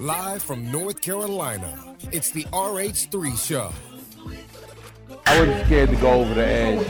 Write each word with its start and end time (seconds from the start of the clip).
Live 0.00 0.44
from 0.44 0.70
North 0.70 1.00
Carolina, 1.00 1.96
it's 2.12 2.30
the 2.30 2.44
RH3 2.52 3.36
Show. 3.36 3.72
I 5.26 5.40
was 5.40 5.66
scared 5.66 5.90
to 5.90 5.96
go 5.96 6.20
over 6.20 6.34
the 6.34 6.46
edge. 6.46 6.86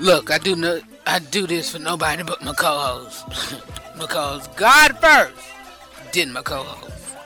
Look, 0.00 0.30
I 0.30 0.36
do 0.36 0.54
no, 0.54 0.80
I 1.06 1.18
do 1.18 1.46
this 1.46 1.72
for 1.72 1.78
nobody 1.78 2.24
but 2.24 2.42
my 2.42 2.52
co-host. 2.52 3.24
because 3.98 4.48
God 4.48 4.98
first, 4.98 5.34
then 6.12 6.30
my 6.30 6.42
co-host. 6.42 7.16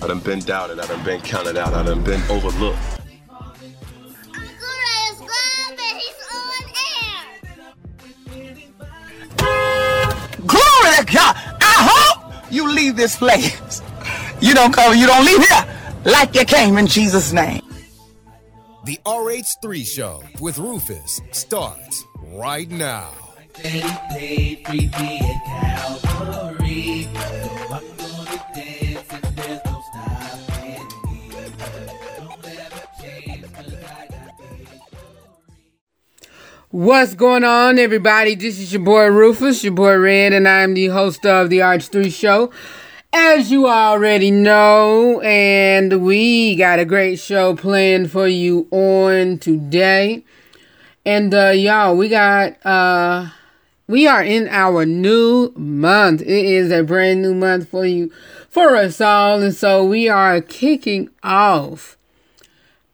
I 0.00 0.06
done 0.06 0.20
been 0.20 0.40
doubted, 0.40 0.80
I 0.80 0.86
done 0.86 1.04
been 1.04 1.20
counted 1.20 1.58
out, 1.58 1.74
I 1.74 1.82
done 1.82 2.02
been 2.02 2.22
overlooked. 2.30 2.78
Glory 10.46 10.96
to 10.96 11.04
God. 11.12 11.31
I 12.52 12.54
hope 12.54 12.68
you 12.68 12.74
leave 12.74 12.96
this 12.96 13.16
place. 13.16 13.82
You 14.40 14.54
don't 14.54 14.74
come, 14.74 14.96
you 14.96 15.06
don't 15.06 15.24
leave 15.24 15.38
here 15.38 15.64
like 16.04 16.34
you 16.34 16.44
came 16.44 16.76
in 16.78 16.86
Jesus' 16.86 17.32
name. 17.32 17.62
The 18.84 18.98
RH3 19.06 19.86
Show 19.86 20.22
with 20.40 20.58
Rufus 20.58 21.20
starts 21.30 22.04
right 22.34 22.68
now. 22.68 23.12
What's 36.72 37.12
going 37.12 37.44
on, 37.44 37.78
everybody? 37.78 38.34
This 38.34 38.58
is 38.58 38.72
your 38.72 38.80
boy 38.80 39.08
Rufus, 39.08 39.62
your 39.62 39.74
boy 39.74 39.94
Red, 39.98 40.32
and 40.32 40.48
I'm 40.48 40.72
the 40.72 40.86
host 40.86 41.26
of 41.26 41.50
the 41.50 41.58
RH3 41.58 42.10
Show. 42.10 42.50
As 43.12 43.50
you 43.50 43.68
already 43.68 44.30
know, 44.30 45.20
and 45.20 46.02
we 46.02 46.56
got 46.56 46.78
a 46.78 46.86
great 46.86 47.16
show 47.16 47.54
planned 47.54 48.10
for 48.10 48.26
you 48.26 48.68
on 48.70 49.36
today. 49.36 50.24
And 51.04 51.34
uh 51.34 51.50
y'all, 51.50 51.94
we 51.94 52.08
got 52.08 52.56
uh 52.64 53.28
we 53.86 54.06
are 54.06 54.22
in 54.22 54.48
our 54.48 54.86
new 54.86 55.52
month. 55.54 56.22
It 56.22 56.46
is 56.46 56.72
a 56.72 56.82
brand 56.82 57.20
new 57.20 57.34
month 57.34 57.68
for 57.68 57.84
you 57.84 58.10
for 58.48 58.76
us 58.76 58.98
all. 58.98 59.42
And 59.42 59.54
so 59.54 59.84
we 59.84 60.08
are 60.08 60.40
kicking 60.40 61.10
off 61.22 61.98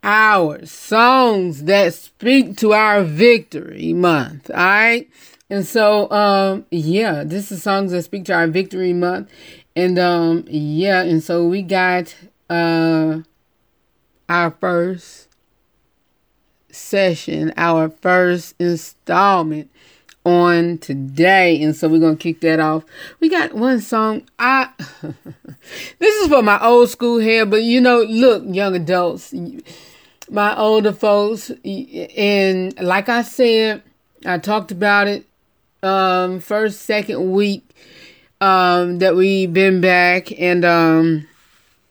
our 0.02 0.64
songs 0.64 1.64
that 1.64 1.94
speak 1.94 2.56
to 2.58 2.72
our 2.72 3.02
victory 3.02 3.92
month. 3.92 4.50
All 4.50 4.56
right. 4.56 5.08
And 5.50 5.66
so, 5.66 6.10
um, 6.10 6.66
yeah, 6.70 7.24
this 7.24 7.50
is 7.50 7.62
songs 7.62 7.92
that 7.92 8.02
speak 8.02 8.24
to 8.26 8.34
our 8.34 8.46
victory 8.46 8.92
month. 8.92 9.30
And, 9.74 9.98
um, 9.98 10.44
yeah, 10.48 11.02
and 11.02 11.22
so 11.22 11.46
we 11.46 11.62
got, 11.62 12.14
uh, 12.50 13.20
our 14.28 14.50
first 14.50 15.28
session, 16.70 17.52
our 17.56 17.88
first 17.88 18.54
installment 18.58 19.70
on 20.28 20.78
today. 20.78 21.62
And 21.62 21.74
so 21.74 21.88
we're 21.88 22.00
going 22.00 22.16
to 22.16 22.22
kick 22.22 22.40
that 22.42 22.60
off. 22.60 22.84
We 23.20 23.28
got 23.28 23.54
one 23.54 23.80
song. 23.80 24.22
I, 24.38 24.68
this 25.98 26.14
is 26.22 26.28
for 26.28 26.42
my 26.42 26.62
old 26.64 26.90
school 26.90 27.20
hair, 27.20 27.46
but 27.46 27.62
you 27.62 27.80
know, 27.80 28.02
look, 28.02 28.44
young 28.46 28.76
adults, 28.76 29.32
my 30.30 30.56
older 30.56 30.92
folks 30.92 31.50
and 31.64 32.78
like 32.80 33.08
i 33.08 33.22
said 33.22 33.82
i 34.26 34.36
talked 34.36 34.70
about 34.70 35.08
it 35.08 35.26
um 35.82 36.40
first 36.40 36.82
second 36.82 37.32
week 37.32 37.64
um 38.40 38.98
that 38.98 39.16
we've 39.16 39.52
been 39.52 39.80
back 39.80 40.30
and 40.38 40.64
um 40.64 41.26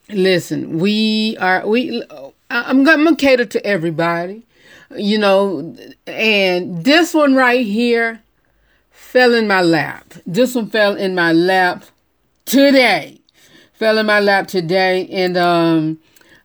listen 0.10 0.78
we 0.78 1.36
are 1.40 1.68
we 1.68 2.04
i'm 2.12 2.34
I'm 2.50 2.84
gonna 2.84 3.16
cater 3.16 3.46
to 3.46 3.66
everybody 3.66 4.44
you 4.96 5.18
know 5.18 5.76
and 6.06 6.84
this 6.84 7.14
one 7.14 7.36
right 7.36 7.66
here 7.66 8.22
fell 9.08 9.34
in 9.34 9.48
my 9.48 9.62
lap 9.62 10.14
this 10.26 10.56
one 10.56 10.70
fell 10.70 10.96
in 10.96 11.16
my 11.16 11.32
lap 11.32 11.84
today 12.46 13.20
fell 13.74 13.98
in 13.98 14.06
my 14.06 14.20
lap 14.20 14.48
today 14.48 15.08
and 15.10 15.38
um 15.38 16.00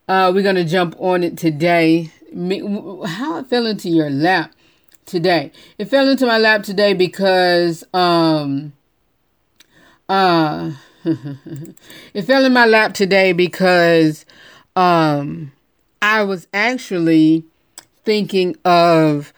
uh, 0.09 0.31
we're 0.35 0.43
to 0.55 0.65
jump 0.65 0.95
on 0.99 1.23
it 1.23 1.39
today. 1.39 2.11
How 2.35 3.39
it 3.39 3.47
fell 3.47 3.67
into 3.67 3.89
your 3.89 4.11
lap 4.11 4.53
today? 5.07 5.53
It 5.79 5.87
fell 5.87 6.09
into 6.09 6.27
my 6.27 6.39
lap 6.39 6.65
today 6.65 6.93
because 6.93 7.85
um 7.95 8.73
uh 10.09 10.73
it 11.05 12.23
fell 12.27 12.45
in 12.45 12.53
my 12.53 12.67
lap 12.67 12.95
today 12.95 13.33
because 13.33 14.27
um 14.77 15.53
I 16.03 16.25
was 16.25 16.49
actually 16.53 17.45
thinking 18.05 18.57
of 18.65 19.33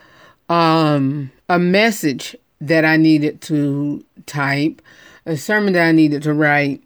um 0.48 1.30
a 1.48 1.58
message 1.58 2.34
that 2.68 2.84
I 2.84 2.96
needed 2.96 3.40
to 3.42 4.04
type, 4.26 4.82
a 5.26 5.36
sermon 5.36 5.72
that 5.74 5.86
I 5.86 5.92
needed 5.92 6.22
to 6.24 6.34
write. 6.34 6.82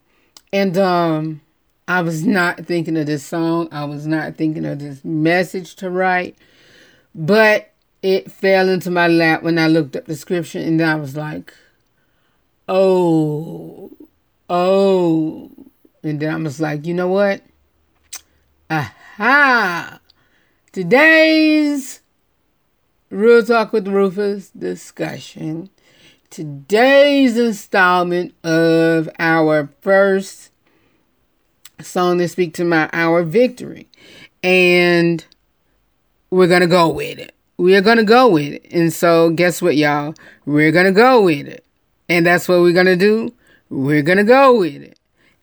And 0.52 0.76
um 0.78 1.40
I 1.88 2.02
was 2.02 2.26
not 2.26 2.66
thinking 2.66 2.98
of 2.98 3.06
this 3.06 3.24
song. 3.24 3.68
I 3.72 3.84
was 3.86 4.06
not 4.06 4.36
thinking 4.36 4.66
of 4.66 4.78
this 4.78 5.02
message 5.04 5.74
to 5.76 5.88
write. 5.88 6.36
But 7.14 7.72
it 8.02 8.30
fell 8.30 8.68
into 8.68 8.90
my 8.90 9.08
lap 9.08 9.42
when 9.42 9.58
I 9.58 9.68
looked 9.68 9.96
up 9.96 10.04
the 10.04 10.14
scripture 10.14 10.58
and 10.58 10.80
I 10.82 10.96
was 10.96 11.16
like, 11.16 11.54
oh, 12.68 13.90
oh. 14.50 15.50
And 16.02 16.20
then 16.20 16.30
I 16.30 16.36
was 16.36 16.60
like, 16.60 16.86
you 16.86 16.92
know 16.92 17.08
what? 17.08 17.42
Aha! 18.70 19.98
Today's 20.72 22.00
Real 23.10 23.42
Talk 23.42 23.72
with 23.72 23.88
Rufus 23.88 24.50
discussion. 24.50 25.70
Today's 26.28 27.38
installment 27.38 28.34
of 28.44 29.08
our 29.18 29.70
first 29.80 30.50
song 31.80 32.18
that 32.18 32.28
speak 32.28 32.52
to 32.54 32.66
my 32.66 32.90
our 32.92 33.22
victory. 33.22 33.88
And 34.42 35.24
we're 36.28 36.48
gonna 36.48 36.66
go 36.66 36.90
with 36.90 37.18
it. 37.18 37.34
We're 37.56 37.80
gonna 37.80 38.04
go 38.04 38.28
with 38.28 38.52
it. 38.52 38.66
And 38.70 38.92
so 38.92 39.30
guess 39.30 39.62
what, 39.62 39.76
y'all? 39.76 40.14
We're 40.44 40.70
gonna 40.70 40.92
go 40.92 41.22
with 41.22 41.48
it. 41.48 41.64
And 42.10 42.26
that's 42.26 42.46
what 42.46 42.60
we're 42.60 42.74
gonna 42.74 42.94
do. 42.94 43.32
We're 43.70 44.02
gonna 44.02 44.22
go 44.22 44.58
with 44.58 44.82
it. 44.82 44.97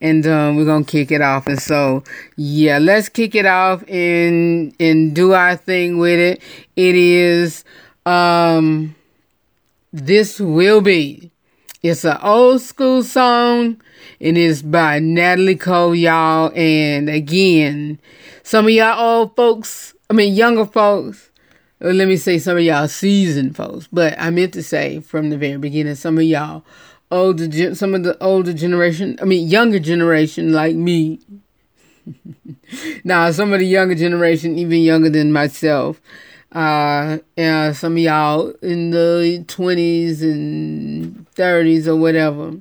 And 0.06 0.28
um, 0.28 0.56
we're 0.56 0.66
gonna 0.66 0.86
kick 0.86 1.12
it 1.12 1.22
off. 1.22 1.48
And 1.48 1.60
so 1.60 2.04
yeah, 2.38 2.78
let's 2.78 3.10
kick 3.10 3.34
it 3.36 3.46
off 3.46 3.84
and 3.90 4.74
and 4.80 5.16
do 5.16 5.34
our 5.34 5.56
thing 5.56 5.98
with 5.98 6.20
it. 6.20 6.42
It 6.76 6.96
is 6.96 7.64
um 8.06 8.96
this 9.92 10.40
will 10.40 10.82
be 10.82 11.32
it's 11.82 12.04
an 12.04 12.18
old 12.24 12.62
school 12.62 13.04
song. 13.04 13.82
And 14.20 14.38
It 14.38 14.42
is 14.42 14.64
by 14.64 15.00
Natalie 15.00 15.56
Cole, 15.56 15.96
y'all. 15.96 16.52
And 16.56 17.10
again, 17.10 18.00
some 18.44 18.66
of 18.66 18.72
y'all 18.72 19.00
old 19.00 19.36
folks, 19.36 19.94
I 20.10 20.14
mean, 20.14 20.34
younger 20.34 20.66
folks, 20.66 21.30
let 21.80 22.08
me 22.08 22.18
say 22.18 22.40
some 22.40 22.58
of 22.58 22.64
y'all 22.64 22.88
seasoned 22.88 23.56
folks, 23.56 23.88
but 23.92 24.16
I 24.18 24.30
meant 24.32 24.54
to 24.54 24.64
say 24.64 25.00
from 25.00 25.30
the 25.30 25.38
very 25.38 25.58
beginning, 25.58 25.96
some 25.96 26.18
of 26.18 26.24
y'all 26.24 26.64
older, 27.16 27.76
some 27.76 27.96
of 27.96 28.04
the 28.04 28.22
older 28.22 28.54
generation, 28.54 29.18
I 29.22 29.26
mean, 29.26 29.48
younger 29.48 29.80
generation 29.80 30.52
like 30.52 30.76
me. 30.76 31.20
now, 33.04 33.32
some 33.32 33.54
of 33.54 33.60
the 33.60 33.66
younger 33.66 33.96
generation, 33.96 34.58
even 34.58 34.82
younger 34.82 35.10
than 35.10 35.32
myself, 35.32 36.02
uh, 36.52 37.18
and 37.36 37.76
some 37.76 37.94
of 37.94 38.00
y'all 38.00 38.50
in 38.62 38.92
the 38.92 39.44
20s 39.48 40.22
and 40.22 41.26
30s 41.36 41.88
or 41.88 41.96
whatever 41.96 42.56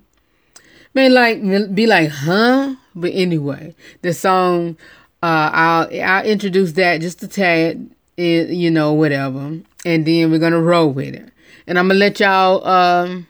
may 0.95 1.09
like 1.09 1.43
be 1.75 1.87
like, 1.87 2.09
huh? 2.09 2.77
But 2.95 3.11
anyway, 3.13 3.75
the 4.03 4.15
song, 4.15 4.77
uh, 5.23 5.51
I'll 5.53 6.03
I'll 6.03 6.25
introduce 6.25 6.73
that 6.73 7.01
just 7.01 7.23
a 7.23 7.29
tad, 7.29 7.91
it, 8.17 8.51
you 8.51 8.71
know, 8.71 8.93
whatever, 8.93 9.59
and 9.85 10.07
then 10.07 10.31
we're 10.31 10.39
gonna 10.39 10.63
roll 10.63 10.91
with 10.91 11.15
it, 11.15 11.31
and 11.67 11.79
I'm 11.79 11.89
gonna 11.89 11.99
let 11.99 12.21
y'all 12.21 12.67
um 12.67 13.27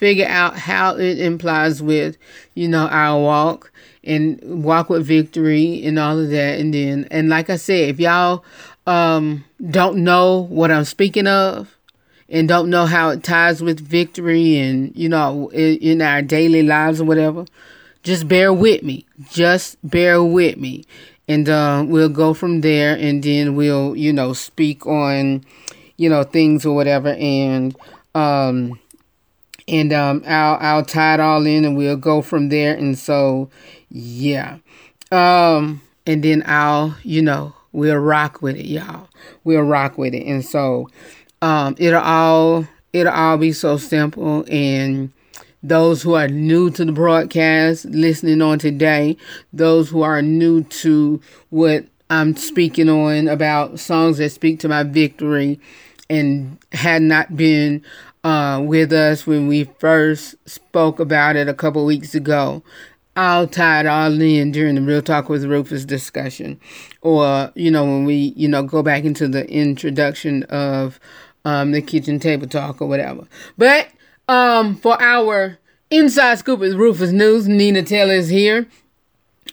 figure 0.00 0.26
out 0.26 0.56
how 0.56 0.96
it 0.96 1.20
implies 1.20 1.82
with, 1.82 2.16
you 2.54 2.66
know, 2.66 2.88
our 2.88 3.20
walk 3.20 3.70
and 4.02 4.64
walk 4.64 4.88
with 4.88 5.06
victory 5.06 5.84
and 5.84 5.98
all 5.98 6.18
of 6.18 6.30
that, 6.30 6.58
and 6.58 6.72
then 6.72 7.06
and 7.10 7.28
like 7.28 7.50
I 7.50 7.56
said, 7.56 7.90
if 7.90 8.00
y'all 8.00 8.42
um, 8.86 9.44
don't 9.70 9.98
know 10.02 10.46
what 10.48 10.70
I'm 10.70 10.86
speaking 10.86 11.26
of 11.26 11.76
and 12.30 12.48
don't 12.48 12.70
know 12.70 12.86
how 12.86 13.10
it 13.10 13.22
ties 13.22 13.62
with 13.62 13.78
victory 13.78 14.56
and, 14.56 14.96
you 14.96 15.08
know, 15.08 15.50
in, 15.50 15.76
in 15.78 16.02
our 16.02 16.22
daily 16.22 16.62
lives 16.62 16.98
or 17.00 17.04
whatever, 17.04 17.44
just 18.02 18.26
bear 18.26 18.54
with 18.54 18.82
me. 18.82 19.04
Just 19.30 19.76
bear 19.84 20.22
with 20.22 20.56
me. 20.56 20.86
And 21.28 21.46
uh, 21.48 21.84
we'll 21.86 22.08
go 22.08 22.32
from 22.32 22.62
there 22.62 22.96
and 22.96 23.22
then 23.22 23.54
we'll, 23.54 23.94
you 23.96 24.14
know, 24.14 24.32
speak 24.32 24.86
on, 24.86 25.44
you 25.98 26.08
know, 26.08 26.22
things 26.22 26.64
or 26.64 26.74
whatever. 26.74 27.10
And, 27.10 27.76
um, 28.14 28.80
and 29.70 29.92
um, 29.92 30.22
I'll 30.26 30.58
I'll 30.60 30.84
tie 30.84 31.14
it 31.14 31.20
all 31.20 31.46
in, 31.46 31.64
and 31.64 31.76
we'll 31.76 31.96
go 31.96 32.20
from 32.20 32.48
there. 32.48 32.74
And 32.74 32.98
so, 32.98 33.48
yeah, 33.88 34.58
um, 35.12 35.80
and 36.06 36.22
then 36.22 36.42
I'll 36.46 36.96
you 37.02 37.22
know 37.22 37.54
we'll 37.72 37.96
rock 37.96 38.42
with 38.42 38.56
it, 38.56 38.66
y'all. 38.66 39.08
We'll 39.44 39.62
rock 39.62 39.96
with 39.96 40.14
it, 40.14 40.26
and 40.26 40.44
so 40.44 40.88
um, 41.40 41.76
it'll 41.78 42.02
all 42.02 42.66
it'll 42.92 43.12
all 43.12 43.38
be 43.38 43.52
so 43.52 43.76
simple 43.76 44.44
and 44.50 45.12
those 45.62 46.02
who 46.02 46.14
are 46.14 46.26
new 46.28 46.70
to 46.70 46.84
the 46.84 46.92
broadcast 46.92 47.84
listening 47.84 48.40
on 48.40 48.58
today, 48.58 49.16
those 49.52 49.90
who 49.90 50.02
are 50.02 50.22
new 50.22 50.64
to 50.64 51.20
what 51.50 51.84
I'm 52.08 52.34
speaking 52.34 52.88
on 52.88 53.28
about 53.28 53.78
songs 53.78 54.18
that 54.18 54.30
speak 54.30 54.58
to 54.60 54.68
my 54.68 54.82
victory 54.82 55.60
and 56.08 56.58
had 56.72 57.02
not 57.02 57.36
been 57.36 57.84
uh, 58.24 58.60
with 58.64 58.92
us 58.92 59.26
when 59.26 59.48
we 59.48 59.64
first 59.78 60.34
spoke 60.48 61.00
about 61.00 61.36
it 61.36 61.48
a 61.48 61.54
couple 61.54 61.84
weeks 61.84 62.14
ago. 62.14 62.62
I'll 63.16 63.48
tie 63.48 63.80
it 63.80 63.86
all 63.86 64.20
in 64.20 64.52
during 64.52 64.76
the 64.76 64.80
Real 64.80 65.02
Talk 65.02 65.28
with 65.28 65.44
Rufus 65.44 65.84
discussion. 65.84 66.60
Or, 67.02 67.50
you 67.54 67.70
know, 67.70 67.84
when 67.84 68.04
we, 68.04 68.32
you 68.36 68.48
know, 68.48 68.62
go 68.62 68.82
back 68.82 69.04
into 69.04 69.26
the 69.26 69.48
introduction 69.50 70.44
of 70.44 71.00
um, 71.44 71.72
the 71.72 71.82
kitchen 71.82 72.18
table 72.18 72.46
talk 72.46 72.80
or 72.80 72.88
whatever. 72.88 73.26
But 73.58 73.88
um, 74.28 74.76
for 74.76 75.00
our 75.02 75.58
inside 75.90 76.38
scoop 76.38 76.60
with 76.60 76.74
Rufus 76.74 77.10
News, 77.10 77.48
Nina 77.48 77.82
Taylor 77.82 78.14
is 78.14 78.28
here. 78.28 78.66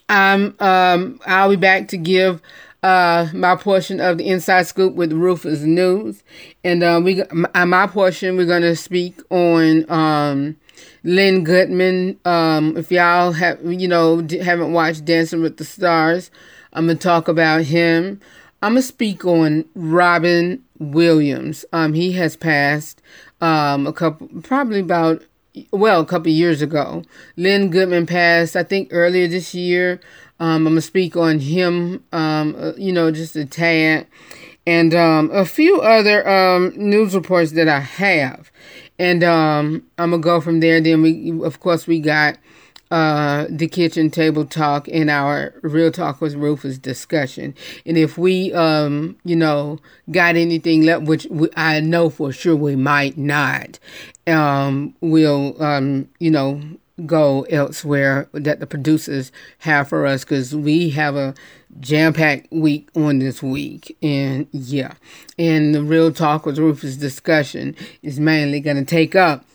I'm 0.10 0.56
um, 0.60 1.20
I'll 1.26 1.50
be 1.50 1.56
back 1.56 1.90
to 1.90 1.98
give 1.98 2.42
uh, 2.84 3.28
my 3.34 3.56
portion 3.56 4.00
of 4.00 4.18
the 4.18 4.28
inside 4.28 4.64
scoop 4.64 4.94
with 4.94 5.12
Rufus 5.12 5.62
News, 5.62 6.24
and 6.64 6.84
uh, 6.84 7.02
we 7.04 7.24
my, 7.32 7.66
my 7.66 7.88
portion 7.88 8.38
we're 8.38 8.46
gonna 8.46 8.76
speak 8.76 9.20
on 9.30 9.90
um, 9.90 10.58
Len 11.04 11.44
Goodman. 11.44 12.20
Um, 12.26 12.78
if 12.78 12.92
y'all 12.92 13.32
have 13.32 13.60
you 13.64 13.88
know 13.88 14.26
haven't 14.42 14.74
watched 14.74 15.06
Dancing 15.06 15.42
with 15.42 15.58
the 15.58 15.66
Stars, 15.66 16.30
I'm 16.74 16.88
gonna 16.88 17.00
talk 17.00 17.28
about 17.28 17.64
him. 17.64 18.22
I'm 18.62 18.74
gonna 18.74 18.82
speak 18.82 19.26
on 19.26 19.66
Robin 19.76 20.64
Williams. 20.80 21.66
Um, 21.74 21.94
he 21.94 22.12
has 22.14 22.36
passed 22.36 23.02
um, 23.42 23.88
a 23.88 23.94
couple, 23.94 24.30
probably 24.44 24.80
about 24.80 25.24
well, 25.72 26.02
a 26.02 26.06
couple 26.06 26.32
years 26.32 26.62
ago. 26.62 27.04
Lynn 27.36 27.70
Goodman 27.70 28.06
passed, 28.06 28.56
I 28.56 28.64
think, 28.64 28.90
earlier 28.92 29.28
this 29.28 29.56
year. 29.56 30.00
Um, 30.40 30.68
I'm 30.68 30.74
gonna 30.74 30.82
speak 30.82 31.16
on 31.18 31.40
him, 31.40 32.04
um, 32.12 32.56
uh, 32.58 32.74
you 32.78 32.92
know, 32.92 33.12
just 33.12 33.36
a 33.36 33.46
tad, 33.46 34.08
and 34.66 34.94
um, 34.94 35.32
a 35.32 35.46
few 35.46 35.82
other 35.82 36.28
um, 36.28 36.74
news 36.76 37.16
reports 37.16 37.54
that 37.54 37.68
I 37.68 37.80
have, 37.80 38.52
and 39.00 39.24
um, 39.24 39.84
I'm 39.98 40.12
gonna 40.12 40.22
go 40.22 40.42
from 40.42 40.60
there. 40.60 40.80
Then 40.80 41.02
we, 41.02 41.42
of 41.44 41.60
course, 41.60 41.88
we 41.88 42.00
got 42.00 42.38
uh, 42.92 43.46
the 43.50 43.68
kitchen 43.68 44.10
table 44.10 44.46
talk 44.46 44.88
in 44.88 45.10
our 45.10 45.54
real 45.62 45.92
talk 45.92 46.22
with 46.22 46.36
Rufus 46.36 46.78
discussion. 46.78 47.54
And 47.86 47.98
if 47.98 48.18
we, 48.18 48.54
um, 48.54 49.18
you 49.26 49.36
know, 49.36 49.80
got 50.12 50.36
anything 50.36 50.84
left, 50.84 51.04
which 51.04 51.28
we, 51.30 51.50
I 51.56 51.82
know 51.82 52.10
for 52.10 52.32
sure 52.32 52.56
we 52.56 52.76
might 52.76 53.18
not, 53.18 53.80
um, 54.26 54.96
we'll, 55.02 55.62
um, 55.62 56.08
you 56.20 56.32
know, 56.32 56.62
go 57.06 57.44
elsewhere 57.44 58.28
that 58.34 58.60
the 58.60 58.68
producers 58.68 59.32
have 59.60 59.88
for 59.88 60.06
us 60.06 60.24
because 60.24 60.56
we 60.56 60.90
have 60.90 61.16
a 61.16 61.36
jam-packed 61.80 62.52
week 62.52 62.90
on 62.96 63.20
this 63.20 63.44
week 63.44 63.96
and 64.02 64.48
yeah 64.52 64.94
and 65.38 65.76
the 65.76 65.84
real 65.84 66.12
talk 66.12 66.46
with 66.46 66.58
rufus 66.58 66.96
discussion 66.96 67.76
is 68.02 68.20
mainly 68.20 68.60
going 68.60 68.78
to 68.78 68.86
take 68.86 69.16
up 69.16 69.46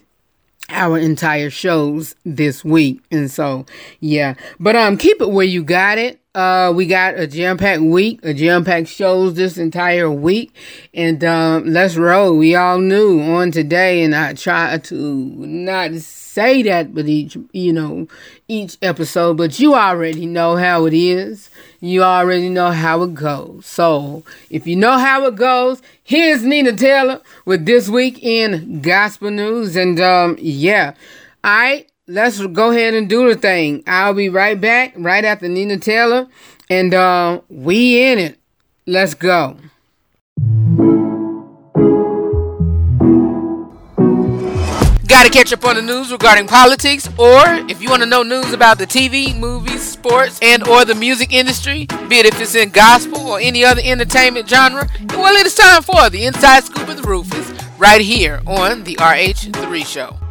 our 0.69 0.99
entire 0.99 1.51
shows 1.51 2.15
this 2.25 2.65
week. 2.65 3.03
And 3.11 3.31
so, 3.31 3.67
yeah. 4.01 4.35
But 4.59 4.77
um 4.77 4.97
keep 4.97 5.21
it 5.21 5.31
where 5.31 5.47
you 5.47 5.63
got 5.63 5.99
it. 5.99 6.21
Uh 6.35 6.73
we 6.75 6.87
got 6.87 7.19
a 7.19 7.27
jam-packed 7.27 7.83
week, 7.83 8.21
a 8.23 8.33
jam-packed 8.33 8.89
shows 8.89 9.35
this 9.35 9.59
entire 9.59 10.11
week. 10.11 10.55
And 10.95 11.23
um 11.25 11.67
let's 11.67 11.97
roll. 11.97 12.39
We 12.39 12.55
all 12.55 12.79
knew 12.79 13.21
on 13.21 13.51
today 13.51 14.03
and 14.03 14.15
I 14.15 14.33
try 14.33 14.79
to 14.79 14.95
not 14.95 15.93
say 15.97 16.63
that 16.63 16.95
but 16.95 17.07
each 17.07 17.37
you 17.53 17.75
know 17.75 18.09
each 18.49 18.79
episode, 18.81 19.37
but 19.37 19.61
you 19.61 19.75
already 19.75 20.25
know 20.25 20.57
how 20.57 20.87
it 20.87 20.95
is. 20.95 21.51
You 21.81 22.03
already 22.03 22.49
know 22.49 22.71
how 22.71 23.03
it 23.03 23.13
goes. 23.13 23.67
So 23.67 24.25
if 24.49 24.67
you 24.67 24.77
know 24.77 24.97
how 24.97 25.27
it 25.27 25.37
goes, 25.37 25.83
here's 26.03 26.43
Nina 26.45 26.73
Taylor 26.75 27.21
with 27.45 27.67
this 27.67 27.91
week 27.91 28.23
in 28.23 28.81
gospel 28.81 29.31
news. 29.31 29.77
And 29.77 30.01
um 30.01 30.37
yeah. 30.41 30.95
Right, 31.45 31.91
let's 32.13 32.45
go 32.47 32.71
ahead 32.71 32.95
and 32.95 33.09
do 33.09 33.29
the 33.29 33.37
thing. 33.37 33.83
I'll 33.87 34.15
be 34.15 34.29
right 34.29 34.61
back 34.61 34.93
right 34.97 35.25
after 35.25 35.49
Nina 35.49 35.79
Taylor. 35.79 36.29
And 36.69 36.95
uh, 36.95 37.41
we 37.49 38.03
in 38.03 38.19
it. 38.19 38.39
Let's 38.87 39.15
go. 39.15 39.57
Got 45.07 45.25
to 45.25 45.31
catch 45.31 45.53
up 45.53 45.65
on 45.65 45.77
the 45.77 45.83
news 45.83 46.11
regarding 46.11 46.47
politics, 46.49 47.07
or 47.19 47.45
if 47.69 47.83
you 47.83 47.91
want 47.91 48.03
to 48.03 48.09
know 48.09 48.23
news 48.23 48.53
about 48.53 48.79
the 48.79 48.87
TV, 48.87 49.39
movies, 49.39 49.83
sports, 49.83 50.39
and 50.43 50.67
or 50.67 50.85
the 50.85 50.95
music 50.95 51.33
industry, 51.33 51.87
be 52.09 52.17
it 52.17 52.27
if 52.27 52.41
it's 52.41 52.55
in 52.55 52.71
gospel 52.71 53.21
or 53.21 53.39
any 53.39 53.63
other 53.63 53.83
entertainment 53.85 54.49
genre, 54.49 54.89
well, 55.11 55.37
it 55.37 55.47
is 55.47 55.55
time 55.55 55.83
for 55.83 56.09
the 56.09 56.25
Inside 56.25 56.65
Scoop 56.65 56.89
of 56.89 56.97
the 56.97 57.03
Rufus, 57.03 57.53
right 57.79 58.01
here 58.01 58.41
on 58.47 58.85
the 58.85 58.97
RH3 58.97 59.87
Show. 59.87 60.22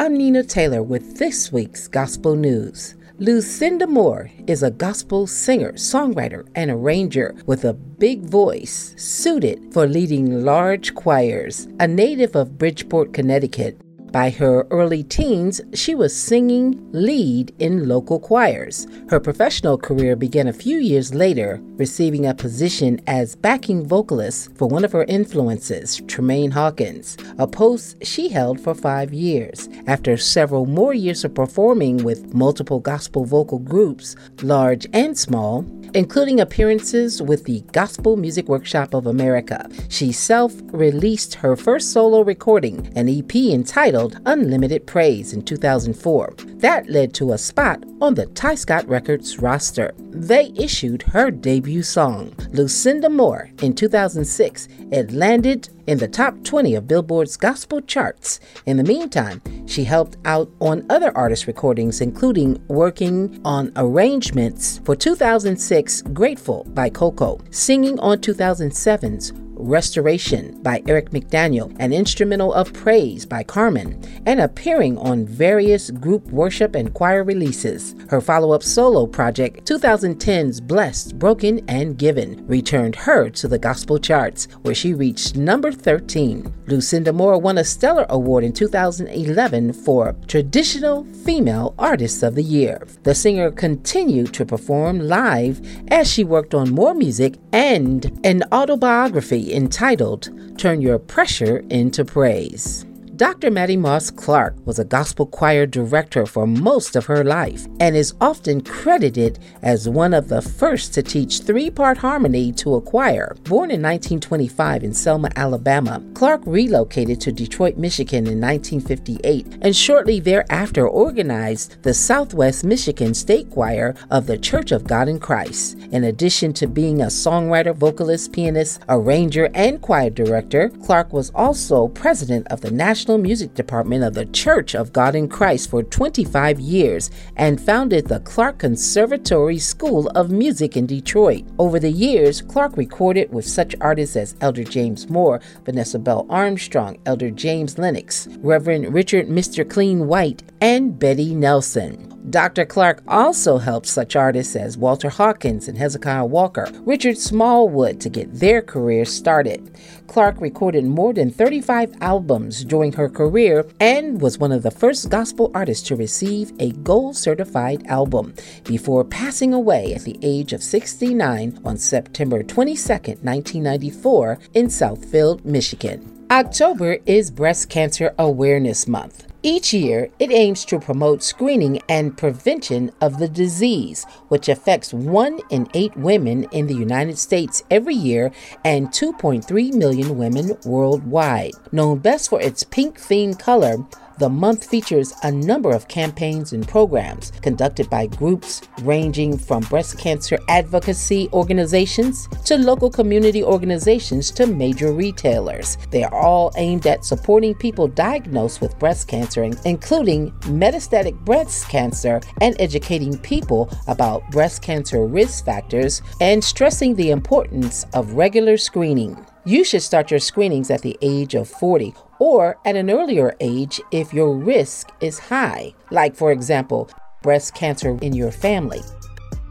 I'm 0.00 0.16
Nina 0.16 0.44
Taylor 0.44 0.80
with 0.80 1.18
this 1.18 1.50
week's 1.50 1.88
Gospel 1.88 2.36
News. 2.36 2.94
Lucinda 3.18 3.84
Moore 3.84 4.30
is 4.46 4.62
a 4.62 4.70
gospel 4.70 5.26
singer, 5.26 5.72
songwriter, 5.72 6.46
and 6.54 6.70
arranger 6.70 7.34
with 7.46 7.64
a 7.64 7.72
big 7.72 8.22
voice 8.22 8.94
suited 8.96 9.60
for 9.72 9.88
leading 9.88 10.44
large 10.44 10.94
choirs. 10.94 11.66
A 11.80 11.88
native 11.88 12.36
of 12.36 12.58
Bridgeport, 12.58 13.12
Connecticut, 13.12 13.80
by 14.12 14.30
her 14.30 14.66
early 14.70 15.02
teens, 15.02 15.60
she 15.74 15.94
was 15.94 16.14
singing 16.14 16.88
lead 16.92 17.54
in 17.58 17.88
local 17.88 18.18
choirs. 18.18 18.86
Her 19.08 19.20
professional 19.20 19.78
career 19.78 20.16
began 20.16 20.48
a 20.48 20.52
few 20.52 20.78
years 20.78 21.14
later, 21.14 21.60
receiving 21.76 22.26
a 22.26 22.34
position 22.34 23.00
as 23.06 23.36
backing 23.36 23.86
vocalist 23.86 24.54
for 24.56 24.68
one 24.68 24.84
of 24.84 24.92
her 24.92 25.04
influences, 25.04 26.00
Tramaine 26.02 26.52
Hawkins, 26.52 27.16
a 27.38 27.46
post 27.46 27.96
she 28.04 28.28
held 28.28 28.60
for 28.60 28.74
five 28.74 29.12
years. 29.12 29.68
After 29.86 30.16
several 30.16 30.66
more 30.66 30.94
years 30.94 31.24
of 31.24 31.34
performing 31.34 31.98
with 31.98 32.34
multiple 32.34 32.80
gospel 32.80 33.24
vocal 33.24 33.58
groups, 33.58 34.16
large 34.42 34.86
and 34.92 35.16
small, 35.16 35.62
including 35.94 36.40
appearances 36.40 37.22
with 37.22 37.44
the 37.44 37.60
Gospel 37.72 38.16
Music 38.16 38.48
Workshop 38.48 38.94
of 38.94 39.06
America, 39.06 39.68
she 39.88 40.12
self 40.12 40.52
released 40.66 41.34
her 41.34 41.56
first 41.56 41.92
solo 41.92 42.20
recording, 42.20 42.92
an 42.96 43.08
EP 43.08 43.34
entitled 43.34 44.20
Unlimited 44.26 44.86
Praise 44.86 45.32
in 45.32 45.42
2004. 45.42 46.34
That 46.58 46.88
led 46.88 47.14
to 47.14 47.32
a 47.32 47.38
spot 47.38 47.84
on 48.00 48.14
the 48.14 48.26
Tyscot 48.26 48.88
Records 48.88 49.38
roster. 49.38 49.94
They 50.10 50.52
issued 50.56 51.02
her 51.02 51.30
debut 51.30 51.82
song, 51.82 52.34
Lucinda 52.50 53.08
Moore, 53.08 53.50
in 53.62 53.74
2006. 53.74 54.68
It 54.90 55.12
landed 55.12 55.68
in 55.88 55.96
the 55.96 56.06
top 56.06 56.44
20 56.44 56.74
of 56.74 56.86
Billboard's 56.86 57.38
gospel 57.38 57.80
charts. 57.80 58.40
In 58.66 58.76
the 58.76 58.84
meantime, 58.84 59.40
she 59.66 59.84
helped 59.84 60.18
out 60.26 60.50
on 60.60 60.84
other 60.90 61.16
artist 61.16 61.46
recordings, 61.46 62.02
including 62.02 62.62
working 62.68 63.40
on 63.42 63.72
arrangements 63.74 64.82
for 64.84 64.94
2006 64.94 66.02
Grateful 66.12 66.64
by 66.74 66.90
Coko, 66.90 67.40
singing 67.52 67.98
on 68.00 68.18
2007's 68.18 69.32
Restoration 69.58 70.62
by 70.62 70.82
Eric 70.86 71.10
McDaniel, 71.10 71.74
an 71.80 71.92
instrumental 71.92 72.52
of 72.54 72.72
Praise 72.72 73.26
by 73.26 73.42
Carmen, 73.42 74.00
and 74.24 74.40
appearing 74.40 74.96
on 74.98 75.26
various 75.26 75.90
group 75.90 76.24
worship 76.28 76.76
and 76.76 76.94
choir 76.94 77.24
releases. 77.24 77.96
Her 78.08 78.20
follow 78.20 78.52
up 78.52 78.62
solo 78.62 79.06
project, 79.06 79.68
2010's 79.68 80.60
Blessed, 80.60 81.18
Broken, 81.18 81.60
and 81.68 81.98
Given, 81.98 82.46
returned 82.46 82.94
her 82.94 83.28
to 83.30 83.48
the 83.48 83.58
gospel 83.58 83.98
charts, 83.98 84.46
where 84.62 84.74
she 84.74 84.94
reached 84.94 85.36
number 85.36 85.72
13. 85.72 86.54
Lucinda 86.68 87.12
Moore 87.12 87.38
won 87.38 87.58
a 87.58 87.64
Stellar 87.64 88.06
Award 88.10 88.44
in 88.44 88.52
2011 88.52 89.72
for 89.72 90.14
Traditional 90.28 91.04
Female 91.24 91.74
Artist 91.78 92.22
of 92.22 92.36
the 92.36 92.42
Year. 92.42 92.86
The 93.02 93.14
singer 93.14 93.50
continued 93.50 94.32
to 94.34 94.46
perform 94.46 95.00
live 95.00 95.60
as 95.88 96.08
she 96.12 96.22
worked 96.22 96.54
on 96.54 96.70
more 96.70 96.94
music 96.94 97.38
and 97.52 98.20
an 98.22 98.44
autobiography 98.52 99.47
entitled 99.54 100.30
Turn 100.58 100.80
Your 100.80 100.98
Pressure 100.98 101.64
into 101.70 102.04
Praise. 102.04 102.87
Dr. 103.18 103.50
Mattie 103.50 103.76
Moss 103.76 104.12
Clark 104.12 104.64
was 104.64 104.78
a 104.78 104.84
gospel 104.84 105.26
choir 105.26 105.66
director 105.66 106.24
for 106.24 106.46
most 106.46 106.94
of 106.94 107.06
her 107.06 107.24
life 107.24 107.66
and 107.80 107.96
is 107.96 108.14
often 108.20 108.60
credited 108.60 109.40
as 109.60 109.88
one 109.88 110.14
of 110.14 110.28
the 110.28 110.40
first 110.40 110.94
to 110.94 111.02
teach 111.02 111.40
three 111.40 111.68
part 111.68 111.98
harmony 111.98 112.52
to 112.52 112.76
a 112.76 112.80
choir. 112.80 113.34
Born 113.42 113.72
in 113.72 113.82
1925 113.82 114.84
in 114.84 114.94
Selma, 114.94 115.30
Alabama, 115.34 116.00
Clark 116.14 116.42
relocated 116.46 117.20
to 117.22 117.32
Detroit, 117.32 117.76
Michigan 117.76 118.28
in 118.28 118.40
1958 118.40 119.58
and 119.62 119.74
shortly 119.74 120.20
thereafter 120.20 120.86
organized 120.86 121.82
the 121.82 121.94
Southwest 121.94 122.62
Michigan 122.62 123.14
State 123.14 123.50
Choir 123.50 123.96
of 124.12 124.28
the 124.28 124.38
Church 124.38 124.70
of 124.70 124.86
God 124.86 125.08
in 125.08 125.18
Christ. 125.18 125.76
In 125.90 126.04
addition 126.04 126.52
to 126.52 126.68
being 126.68 127.02
a 127.02 127.06
songwriter, 127.06 127.74
vocalist, 127.74 128.32
pianist, 128.32 128.80
arranger, 128.88 129.50
and 129.54 129.82
choir 129.82 130.10
director, 130.10 130.68
Clark 130.84 131.12
was 131.12 131.32
also 131.34 131.88
president 131.88 132.46
of 132.46 132.60
the 132.60 132.70
National 132.70 133.07
Music 133.16 133.54
Department 133.54 134.04
of 134.04 134.12
the 134.12 134.26
Church 134.26 134.74
of 134.74 134.92
God 134.92 135.14
in 135.14 135.28
Christ 135.28 135.70
for 135.70 135.82
25 135.82 136.60
years 136.60 137.10
and 137.36 137.58
founded 137.60 138.08
the 138.08 138.20
Clark 138.20 138.58
Conservatory 138.58 139.58
School 139.58 140.08
of 140.08 140.30
Music 140.30 140.76
in 140.76 140.84
Detroit. 140.84 141.46
Over 141.58 141.78
the 141.78 141.90
years, 141.90 142.42
Clark 142.42 142.76
recorded 142.76 143.32
with 143.32 143.46
such 143.46 143.74
artists 143.80 144.16
as 144.16 144.34
Elder 144.40 144.64
James 144.64 145.08
Moore, 145.08 145.40
Vanessa 145.64 145.98
Bell 145.98 146.26
Armstrong, 146.28 146.98
Elder 147.06 147.30
James 147.30 147.78
Lennox, 147.78 148.28
Reverend 148.40 148.92
Richard 148.92 149.28
Mr. 149.28 149.68
Clean 149.68 150.06
White, 150.06 150.42
and 150.60 150.98
Betty 150.98 151.34
Nelson. 151.34 152.17
Dr. 152.30 152.66
Clark 152.66 153.02
also 153.08 153.58
helped 153.58 153.86
such 153.86 154.16
artists 154.16 154.54
as 154.56 154.76
Walter 154.76 155.08
Hawkins 155.08 155.68
and 155.68 155.78
Hezekiah 155.78 156.26
Walker, 156.26 156.68
Richard 156.80 157.16
Smallwood 157.16 158.00
to 158.00 158.10
get 158.10 158.34
their 158.34 158.60
careers 158.60 159.10
started. 159.10 159.74
Clark 160.08 160.40
recorded 160.40 160.84
more 160.84 161.14
than 161.14 161.30
35 161.30 161.94
albums 162.00 162.64
during 162.64 162.92
her 162.92 163.08
career 163.08 163.66
and 163.80 164.20
was 164.20 164.38
one 164.38 164.52
of 164.52 164.62
the 164.62 164.70
first 164.70 165.08
gospel 165.10 165.50
artists 165.54 165.86
to 165.88 165.96
receive 165.96 166.52
a 166.58 166.72
gold 166.72 167.16
certified 167.16 167.86
album 167.86 168.34
before 168.64 169.04
passing 169.04 169.54
away 169.54 169.94
at 169.94 170.02
the 170.02 170.18
age 170.20 170.52
of 170.52 170.62
69 170.62 171.60
on 171.64 171.78
September 171.78 172.42
22, 172.42 172.92
1994, 173.22 174.38
in 174.54 174.66
Southfield, 174.66 175.44
Michigan. 175.44 176.26
October 176.30 176.98
is 177.06 177.30
Breast 177.30 177.70
Cancer 177.70 178.14
Awareness 178.18 178.86
Month. 178.86 179.27
Each 179.48 179.72
year, 179.72 180.10
it 180.18 180.30
aims 180.30 180.66
to 180.66 180.78
promote 180.78 181.22
screening 181.22 181.80
and 181.88 182.14
prevention 182.14 182.90
of 183.00 183.18
the 183.18 183.28
disease, 183.28 184.04
which 184.28 184.46
affects 184.46 184.92
1 184.92 185.40
in 185.48 185.68
8 185.72 185.96
women 185.96 186.44
in 186.52 186.66
the 186.66 186.74
United 186.74 187.16
States 187.16 187.62
every 187.70 187.94
year 187.94 188.30
and 188.62 188.88
2.3 188.88 189.72
million 189.72 190.18
women 190.18 190.58
worldwide. 190.66 191.52
Known 191.72 192.00
best 192.00 192.28
for 192.28 192.42
its 192.42 192.62
pink 192.62 193.00
themed 193.00 193.38
color, 193.38 193.86
the 194.18 194.28
month 194.28 194.66
features 194.66 195.12
a 195.22 195.30
number 195.30 195.70
of 195.70 195.86
campaigns 195.86 196.52
and 196.52 196.66
programs 196.66 197.30
conducted 197.40 197.88
by 197.88 198.06
groups 198.06 198.62
ranging 198.82 199.38
from 199.38 199.62
breast 199.64 199.98
cancer 199.98 200.38
advocacy 200.48 201.28
organizations 201.32 202.28
to 202.44 202.58
local 202.58 202.90
community 202.90 203.44
organizations 203.44 204.30
to 204.32 204.46
major 204.46 204.92
retailers. 204.92 205.78
They 205.90 206.02
are 206.02 206.14
all 206.14 206.52
aimed 206.56 206.86
at 206.86 207.04
supporting 207.04 207.54
people 207.54 207.86
diagnosed 207.86 208.60
with 208.60 208.78
breast 208.78 209.06
cancer, 209.06 209.44
including 209.64 210.32
metastatic 210.42 211.16
breast 211.24 211.68
cancer, 211.68 212.20
and 212.40 212.56
educating 212.58 213.16
people 213.18 213.70
about 213.86 214.28
breast 214.30 214.62
cancer 214.62 215.06
risk 215.06 215.44
factors 215.44 216.02
and 216.20 216.42
stressing 216.42 216.94
the 216.94 217.10
importance 217.10 217.84
of 217.94 218.14
regular 218.14 218.56
screening. 218.56 219.24
You 219.44 219.64
should 219.64 219.82
start 219.82 220.10
your 220.10 220.20
screenings 220.20 220.70
at 220.70 220.82
the 220.82 220.98
age 221.00 221.34
of 221.34 221.48
40 221.48 221.94
or 222.18 222.58
at 222.64 222.76
an 222.76 222.90
earlier 222.90 223.34
age 223.40 223.80
if 223.90 224.12
your 224.12 224.36
risk 224.36 224.88
is 225.00 225.18
high, 225.18 225.74
like, 225.90 226.14
for 226.16 226.32
example, 226.32 226.90
breast 227.22 227.54
cancer 227.54 227.98
in 228.02 228.12
your 228.12 228.30
family. 228.30 228.82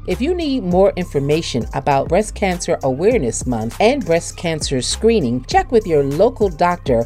If 0.07 0.21
you 0.21 0.33
need 0.33 0.63
more 0.63 0.93
information 0.95 1.65
about 1.73 2.07
Breast 2.07 2.33
Cancer 2.33 2.79
Awareness 2.83 3.45
Month 3.45 3.75
and 3.81 4.05
breast 4.05 4.37
cancer 4.37 4.81
screening, 4.81 5.43
check 5.45 5.69
with 5.69 5.85
your 5.85 6.01
local 6.01 6.47
doctor 6.47 7.05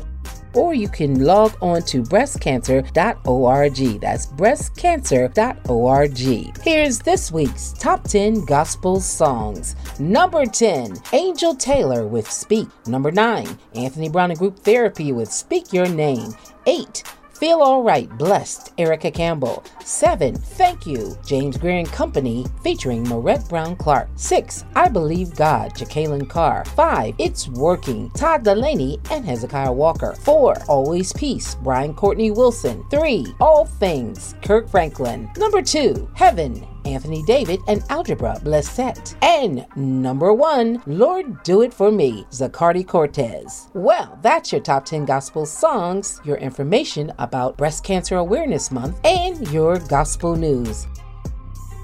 or 0.53 0.73
you 0.73 0.89
can 0.89 1.23
log 1.23 1.55
on 1.61 1.81
to 1.83 2.01
breastcancer.org. 2.03 4.01
That's 4.01 4.25
breastcancer.org. 4.27 6.61
Here's 6.63 6.99
this 6.99 7.31
week's 7.31 7.73
top 7.73 8.07
10 8.07 8.45
gospel 8.45 8.99
songs. 8.99 9.75
Number 9.99 10.45
10, 10.45 10.97
Angel 11.13 11.55
Taylor 11.55 12.07
with 12.07 12.29
Speak. 12.29 12.67
Number 12.87 13.11
9, 13.11 13.47
Anthony 13.75 14.09
Brown 14.09 14.31
and 14.31 14.39
Group 14.39 14.59
Therapy 14.59 15.13
with 15.13 15.31
Speak 15.31 15.71
Your 15.73 15.87
Name. 15.87 16.33
8, 16.65 17.03
Feel 17.41 17.63
Alright, 17.63 18.07
Blessed, 18.19 18.71
Erica 18.77 19.09
Campbell. 19.09 19.63
7. 19.83 20.35
Thank 20.35 20.85
You, 20.85 21.17
James 21.25 21.57
Grear 21.57 21.79
and 21.79 21.91
Company, 21.91 22.45
featuring 22.63 23.01
Marette 23.09 23.49
Brown 23.49 23.75
Clark. 23.75 24.09
6. 24.15 24.63
I 24.75 24.87
Believe 24.87 25.35
God, 25.35 25.73
Jekalyn 25.73 26.29
Carr. 26.29 26.63
5. 26.65 27.15
It's 27.17 27.47
Working, 27.47 28.11
Todd 28.11 28.43
Dulaney 28.43 28.99
and 29.09 29.25
Hezekiah 29.25 29.71
Walker. 29.71 30.13
4. 30.13 30.65
Always 30.67 31.13
Peace, 31.13 31.55
Brian 31.63 31.95
Courtney 31.95 32.29
Wilson. 32.29 32.85
3. 32.91 33.33
All 33.39 33.65
Things, 33.65 34.35
Kirk 34.43 34.69
Franklin. 34.69 35.27
Number 35.35 35.63
2. 35.63 36.11
Heaven, 36.13 36.63
Anthony 36.85 37.23
David, 37.23 37.61
and 37.67 37.83
Algebra 37.89 38.39
Blessett. 38.43 39.15
And 39.21 39.65
number 39.75 40.33
one, 40.33 40.81
Lord 40.85 41.43
Do 41.43 41.61
It 41.61 41.73
For 41.73 41.91
Me, 41.91 42.25
Zacardi 42.31 42.87
Cortez. 42.87 43.69
Well, 43.73 44.19
that's 44.21 44.51
your 44.51 44.61
top 44.61 44.85
10 44.85 45.05
gospel 45.05 45.45
songs, 45.45 46.21
your 46.23 46.37
information 46.37 47.11
about 47.19 47.57
Breast 47.57 47.83
Cancer 47.83 48.17
Awareness 48.17 48.71
Month, 48.71 48.99
and 49.03 49.47
your 49.51 49.79
gospel 49.79 50.35
news. 50.35 50.87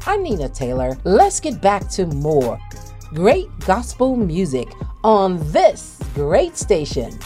I'm 0.06 0.24
Nina 0.24 0.50
Taylor. 0.50 0.98
Let's 1.04 1.40
get 1.40 1.62
back 1.62 1.90
to 1.90 2.06
more 2.06 2.60
great 3.14 3.48
gospel 3.60 4.16
music 4.16 4.68
on 5.04 5.40
this 5.52 6.02
great 6.14 6.58
station. 6.58 7.18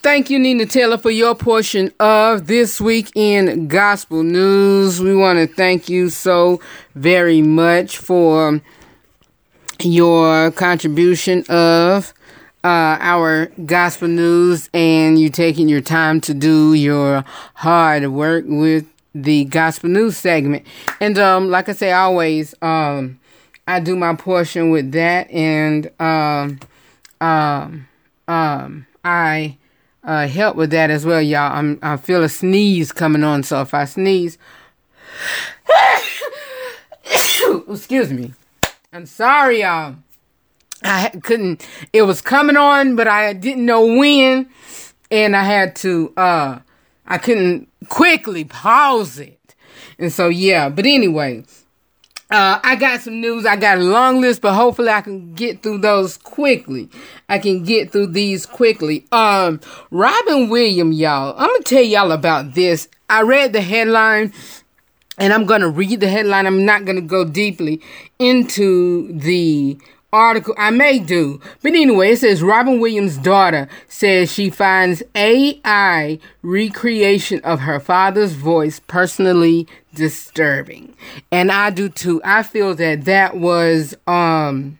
Thank 0.00 0.30
you, 0.30 0.38
Nina 0.38 0.64
Taylor, 0.66 0.96
for 0.96 1.10
your 1.10 1.34
portion 1.34 1.92
of 1.98 2.46
this 2.46 2.80
week 2.80 3.10
in 3.16 3.66
gospel 3.68 4.22
news. 4.22 5.00
We 5.00 5.14
want 5.14 5.38
to 5.40 5.52
thank 5.52 5.88
you 5.88 6.08
so 6.08 6.60
very 6.94 7.42
much 7.42 7.98
for 7.98 8.60
your 9.82 10.50
contribution 10.52 11.44
of 11.48 12.14
uh, 12.64 12.96
our 13.00 13.46
gospel 13.66 14.08
news 14.08 14.70
and 14.72 15.18
you 15.18 15.30
taking 15.30 15.68
your 15.68 15.80
time 15.80 16.20
to 16.22 16.34
do 16.34 16.74
your 16.74 17.24
hard 17.54 18.06
work 18.08 18.44
with 18.46 18.86
the 19.14 19.44
gospel 19.46 19.90
news 19.90 20.16
segment. 20.16 20.64
And 21.00 21.18
um, 21.18 21.50
like 21.50 21.68
I 21.68 21.72
say, 21.72 21.92
always, 21.92 22.54
um, 22.62 23.18
I 23.66 23.80
do 23.80 23.96
my 23.96 24.14
portion 24.14 24.70
with 24.70 24.92
that, 24.92 25.30
and 25.30 25.90
um, 26.00 26.58
um, 27.20 27.86
um, 28.26 28.86
I 29.04 29.57
uh, 30.08 30.26
help 30.26 30.56
with 30.56 30.70
that 30.70 30.90
as 30.90 31.04
well, 31.04 31.20
y'all. 31.20 31.54
I'm 31.54 31.78
I 31.82 31.98
feel 31.98 32.24
a 32.24 32.30
sneeze 32.30 32.92
coming 32.92 33.22
on, 33.22 33.42
so 33.42 33.60
if 33.60 33.74
I 33.74 33.84
sneeze, 33.84 34.38
excuse 37.68 38.10
me. 38.10 38.32
I'm 38.90 39.04
sorry, 39.04 39.60
y'all. 39.60 39.96
I 40.82 41.10
couldn't. 41.22 41.66
It 41.92 42.02
was 42.02 42.22
coming 42.22 42.56
on, 42.56 42.96
but 42.96 43.06
I 43.06 43.34
didn't 43.34 43.66
know 43.66 43.84
when, 43.84 44.48
and 45.10 45.36
I 45.36 45.44
had 45.44 45.76
to. 45.76 46.14
uh 46.16 46.60
I 47.06 47.18
couldn't 47.18 47.68
quickly 47.90 48.44
pause 48.44 49.18
it, 49.18 49.54
and 49.98 50.10
so 50.10 50.28
yeah. 50.28 50.70
But 50.70 50.86
anyway, 50.86 51.44
uh, 52.30 52.60
I 52.62 52.76
got 52.76 53.00
some 53.00 53.20
news. 53.20 53.46
I 53.46 53.56
got 53.56 53.78
a 53.78 53.82
long 53.82 54.20
list, 54.20 54.42
but 54.42 54.52
hopefully 54.52 54.90
I 54.90 55.00
can 55.00 55.32
get 55.32 55.62
through 55.62 55.78
those 55.78 56.18
quickly. 56.18 56.90
I 57.28 57.38
can 57.38 57.64
get 57.64 57.90
through 57.90 58.08
these 58.08 58.44
quickly. 58.44 59.06
Um, 59.12 59.60
Robin 59.90 60.50
Williams, 60.50 60.98
y'all. 60.98 61.34
I'm 61.38 61.48
gonna 61.48 61.62
tell 61.64 61.82
y'all 61.82 62.12
about 62.12 62.54
this. 62.54 62.88
I 63.08 63.22
read 63.22 63.54
the 63.54 63.62
headline, 63.62 64.34
and 65.16 65.32
I'm 65.32 65.46
gonna 65.46 65.70
read 65.70 66.00
the 66.00 66.08
headline. 66.08 66.46
I'm 66.46 66.66
not 66.66 66.84
gonna 66.84 67.00
go 67.00 67.24
deeply 67.24 67.80
into 68.18 69.10
the 69.18 69.78
article. 70.12 70.54
I 70.58 70.70
may 70.70 70.98
do. 70.98 71.40
But 71.62 71.72
anyway, 71.72 72.12
it 72.12 72.18
says 72.18 72.42
Robin 72.42 72.78
Williams' 72.78 73.16
daughter 73.16 73.68
says 73.88 74.30
she 74.30 74.50
finds 74.50 75.02
AI 75.14 76.18
recreation 76.42 77.40
of 77.40 77.60
her 77.60 77.80
father's 77.80 78.32
voice 78.32 78.80
personally 78.86 79.66
disturbing. 79.94 80.94
And 81.30 81.50
I 81.50 81.70
do 81.70 81.88
too. 81.88 82.20
I 82.24 82.42
feel 82.42 82.74
that 82.76 83.04
that 83.04 83.36
was 83.36 83.94
um 84.06 84.78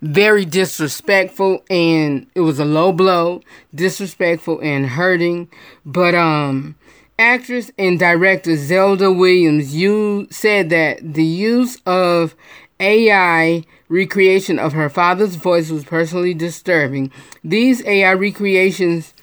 very 0.00 0.44
disrespectful 0.44 1.64
and 1.70 2.26
it 2.34 2.40
was 2.40 2.58
a 2.58 2.64
low 2.64 2.92
blow, 2.92 3.42
disrespectful 3.74 4.60
and 4.60 4.86
hurting. 4.86 5.48
But 5.84 6.14
um 6.14 6.76
actress 7.18 7.70
and 7.78 7.98
director 7.98 8.56
Zelda 8.56 9.12
Williams 9.12 9.74
you 9.74 10.26
said 10.30 10.70
that 10.70 11.14
the 11.14 11.24
use 11.24 11.78
of 11.86 12.34
AI 12.80 13.64
recreation 13.88 14.58
of 14.58 14.72
her 14.72 14.88
father's 14.88 15.36
voice 15.36 15.70
was 15.70 15.84
personally 15.84 16.34
disturbing. 16.34 17.12
These 17.44 17.84
AI 17.84 18.12
recreations 18.12 19.14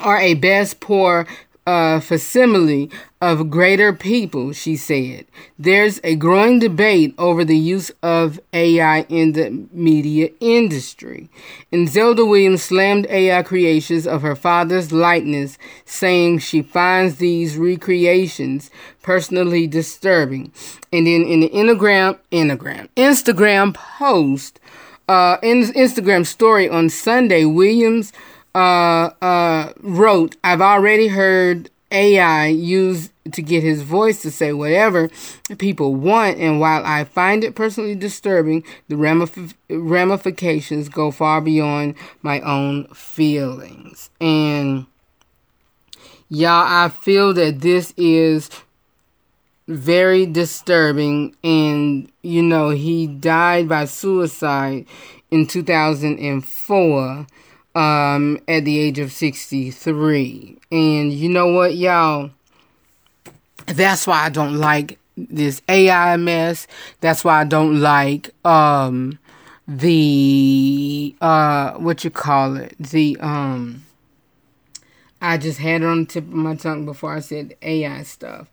are 0.00 0.18
a 0.18 0.34
best 0.34 0.80
poor 0.80 1.26
uh, 1.68 2.00
facsimile 2.00 2.90
of 3.20 3.50
greater 3.50 3.92
people, 3.92 4.52
she 4.52 4.74
said. 4.74 5.26
There's 5.58 6.00
a 6.02 6.16
growing 6.16 6.60
debate 6.60 7.14
over 7.18 7.44
the 7.44 7.58
use 7.58 7.90
of 8.02 8.40
AI 8.54 9.02
in 9.10 9.32
the 9.32 9.66
media 9.70 10.30
industry. 10.40 11.28
And 11.70 11.86
Zelda 11.86 12.24
Williams 12.24 12.62
slammed 12.62 13.06
AI 13.10 13.42
creations 13.42 14.06
of 14.06 14.22
her 14.22 14.34
father's 14.34 14.92
likeness, 14.92 15.58
saying 15.84 16.38
she 16.38 16.62
finds 16.62 17.16
these 17.16 17.58
recreations 17.58 18.70
personally 19.02 19.66
disturbing. 19.66 20.50
And 20.90 21.06
then 21.06 21.22
in 21.24 21.40
the 21.40 21.50
Instagram, 21.50 22.18
Instagram, 22.32 22.88
Instagram 22.96 23.74
post, 23.74 24.58
uh, 25.06 25.36
in 25.42 25.64
Instagram 25.64 26.24
story 26.24 26.66
on 26.66 26.88
Sunday, 26.88 27.44
Williams 27.44 28.14
uh, 28.58 29.10
uh, 29.22 29.72
wrote, 29.80 30.36
I've 30.42 30.60
already 30.60 31.06
heard 31.06 31.70
AI 31.92 32.48
used 32.48 33.12
to 33.30 33.40
get 33.40 33.62
his 33.62 33.82
voice 33.82 34.20
to 34.22 34.32
say 34.32 34.52
whatever 34.52 35.08
people 35.58 35.94
want, 35.94 36.38
and 36.38 36.58
while 36.58 36.84
I 36.84 37.04
find 37.04 37.44
it 37.44 37.54
personally 37.54 37.94
disturbing, 37.94 38.64
the 38.88 38.96
ramif- 38.96 39.54
ramifications 39.70 40.88
go 40.88 41.12
far 41.12 41.40
beyond 41.40 41.94
my 42.22 42.40
own 42.40 42.88
feelings. 42.88 44.10
And 44.20 44.86
y'all, 46.28 46.66
I 46.66 46.88
feel 46.88 47.32
that 47.34 47.60
this 47.60 47.94
is 47.96 48.50
very 49.68 50.26
disturbing, 50.26 51.36
and 51.44 52.10
you 52.22 52.42
know, 52.42 52.70
he 52.70 53.06
died 53.06 53.68
by 53.68 53.84
suicide 53.84 54.86
in 55.30 55.46
2004 55.46 57.26
um, 57.78 58.40
at 58.48 58.64
the 58.64 58.76
age 58.78 58.98
of 58.98 59.12
63. 59.12 60.58
And 60.72 61.12
you 61.12 61.28
know 61.28 61.46
what, 61.46 61.76
y'all? 61.76 62.30
That's 63.66 64.04
why 64.04 64.24
I 64.24 64.28
don't 64.30 64.54
like 64.54 64.98
this 65.16 65.62
AI 65.68 66.16
mess. 66.16 66.66
That's 67.00 67.24
why 67.24 67.40
I 67.40 67.44
don't 67.44 67.80
like 67.80 68.30
um 68.44 69.18
the 69.66 71.14
uh 71.20 71.72
what 71.74 72.02
you 72.04 72.10
call 72.10 72.56
it? 72.56 72.74
The 72.78 73.16
um 73.20 73.84
I 75.20 75.36
just 75.36 75.58
had 75.58 75.82
it 75.82 75.84
on 75.84 76.00
the 76.00 76.06
tip 76.06 76.24
of 76.24 76.32
my 76.32 76.54
tongue 76.54 76.84
before 76.84 77.14
I 77.14 77.20
said 77.20 77.56
AI 77.62 78.02
stuff. 78.04 78.48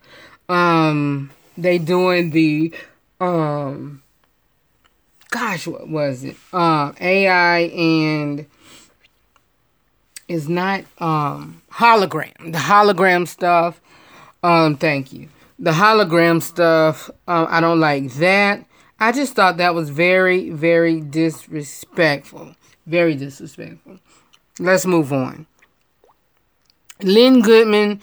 Um 0.49 1.31
they 1.57 1.77
doing 1.77 2.31
the 2.31 2.73
um 3.21 4.03
gosh 5.29 5.67
what 5.67 5.87
was 5.87 6.23
it? 6.23 6.35
Uh 6.51 6.91
AI 6.99 7.59
and 7.59 8.45
is 10.27 10.49
not 10.49 10.83
um 10.99 11.61
hologram. 11.71 12.51
The 12.51 12.59
hologram 12.59 13.27
stuff. 13.27 13.81
Um, 14.43 14.77
thank 14.77 15.11
you. 15.11 15.29
The 15.57 15.71
hologram 15.71 16.41
stuff. 16.41 17.09
Um, 17.27 17.47
I 17.49 17.59
don't 17.61 17.79
like 17.79 18.13
that. 18.15 18.65
I 18.99 19.11
just 19.11 19.33
thought 19.33 19.57
that 19.57 19.75
was 19.75 19.89
very, 19.89 20.49
very 20.49 21.01
disrespectful. 21.01 22.55
Very 22.85 23.15
disrespectful. 23.15 23.99
Let's 24.59 24.85
move 24.85 25.11
on. 25.11 25.47
Lynn 27.01 27.41
Goodman, 27.41 27.99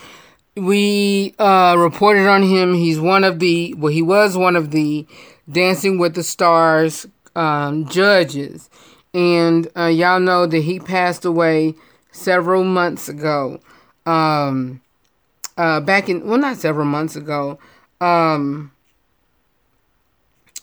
we 0.55 1.35
uh, 1.39 1.77
reported 1.79 2.29
on 2.29 2.43
him. 2.43 2.75
He's 2.75 3.01
one 3.01 3.25
of 3.25 3.39
the, 3.39 3.75
well, 3.79 3.93
he 3.93 4.03
was 4.03 4.37
one 4.37 4.55
of 4.55 4.71
the 4.71 5.07
Dancing 5.51 5.99
with 5.99 6.15
the 6.15 6.23
Stars 6.23 7.07
um, 7.35 7.89
judges. 7.89 8.69
And 9.15 9.69
uh, 9.77 9.87
y'all 9.87 10.21
know 10.21 10.47
that 10.47 10.61
he 10.61 10.79
passed 10.79 11.25
away 11.25 11.75
several 12.13 12.63
months 12.63 13.09
ago. 13.09 13.61
Um, 14.07 14.81
uh, 15.57 15.81
back 15.81 16.09
in, 16.09 16.27
well, 16.27 16.39
not 16.39 16.57
several 16.59 16.87
months 16.87 17.17
ago. 17.17 17.59
Um, 18.01 18.73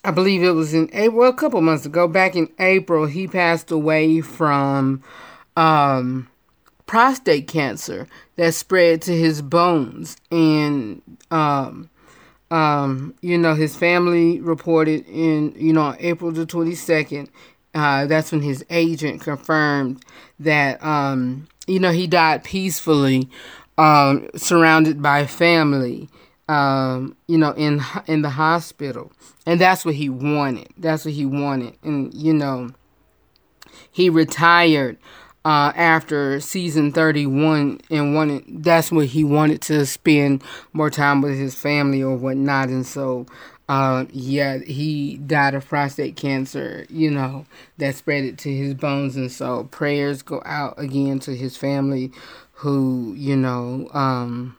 I 0.03 0.11
believe 0.11 0.43
it 0.43 0.51
was 0.51 0.73
in 0.73 0.89
April, 0.93 1.19
well, 1.19 1.29
a 1.29 1.33
couple 1.33 1.61
months 1.61 1.85
ago. 1.85 2.07
Back 2.07 2.35
in 2.35 2.49
April, 2.59 3.05
he 3.05 3.27
passed 3.27 3.69
away 3.69 4.21
from 4.21 5.03
um, 5.57 6.29
prostate 6.85 7.47
cancer 7.47 8.07
that 8.37 8.53
spread 8.53 9.01
to 9.03 9.11
his 9.15 9.41
bones. 9.41 10.15
And, 10.31 11.01
um, 11.31 11.89
um, 12.49 13.13
you 13.21 13.37
know, 13.37 13.55
his 13.55 13.75
family 13.75 14.39
reported 14.39 15.05
in, 15.07 15.53
you 15.57 15.73
know, 15.73 15.95
April 15.99 16.31
the 16.31 16.45
22nd 16.45 17.29
uh, 17.73 18.05
that's 18.05 18.31
when 18.31 18.41
his 18.41 18.65
agent 18.69 19.21
confirmed 19.21 20.03
that 20.39 20.83
um, 20.83 21.47
you 21.67 21.79
know 21.79 21.91
he 21.91 22.07
died 22.07 22.43
peacefully, 22.43 23.29
um, 23.77 24.29
surrounded 24.35 25.01
by 25.01 25.25
family. 25.25 26.09
Um, 26.47 27.15
you 27.27 27.37
know, 27.37 27.51
in 27.51 27.81
in 28.07 28.23
the 28.23 28.31
hospital, 28.31 29.11
and 29.45 29.61
that's 29.61 29.85
what 29.85 29.93
he 29.93 30.09
wanted. 30.09 30.69
That's 30.77 31.05
what 31.05 31.13
he 31.13 31.25
wanted, 31.25 31.77
and 31.83 32.11
you 32.11 32.33
know, 32.33 32.71
he 33.91 34.09
retired 34.09 34.97
uh, 35.45 35.71
after 35.75 36.39
season 36.39 36.91
31 36.91 37.79
and 37.89 38.13
wanted 38.13 38.43
that's 38.63 38.91
what 38.91 39.07
he 39.07 39.23
wanted 39.23 39.61
to 39.61 39.85
spend 39.85 40.43
more 40.73 40.89
time 40.89 41.21
with 41.21 41.37
his 41.37 41.55
family 41.55 42.03
or 42.03 42.15
whatnot 42.15 42.67
and 42.67 42.85
so 42.85 43.25
uh, 43.69 44.05
yeah, 44.11 44.57
he 44.57 45.17
died 45.17 45.53
of 45.53 45.67
prostate 45.67 46.15
cancer, 46.15 46.87
you 46.89 47.11
know, 47.11 47.45
that 47.77 47.95
spread 47.95 48.23
it 48.23 48.39
to 48.39 48.51
his 48.51 48.73
bones. 48.73 49.15
And 49.15 49.31
so 49.31 49.65
prayers 49.65 50.23
go 50.23 50.41
out 50.43 50.73
again 50.79 51.19
to 51.19 51.35
his 51.35 51.55
family 51.55 52.11
who, 52.53 53.13
you 53.15 53.37
know, 53.37 53.87
um, 53.93 54.57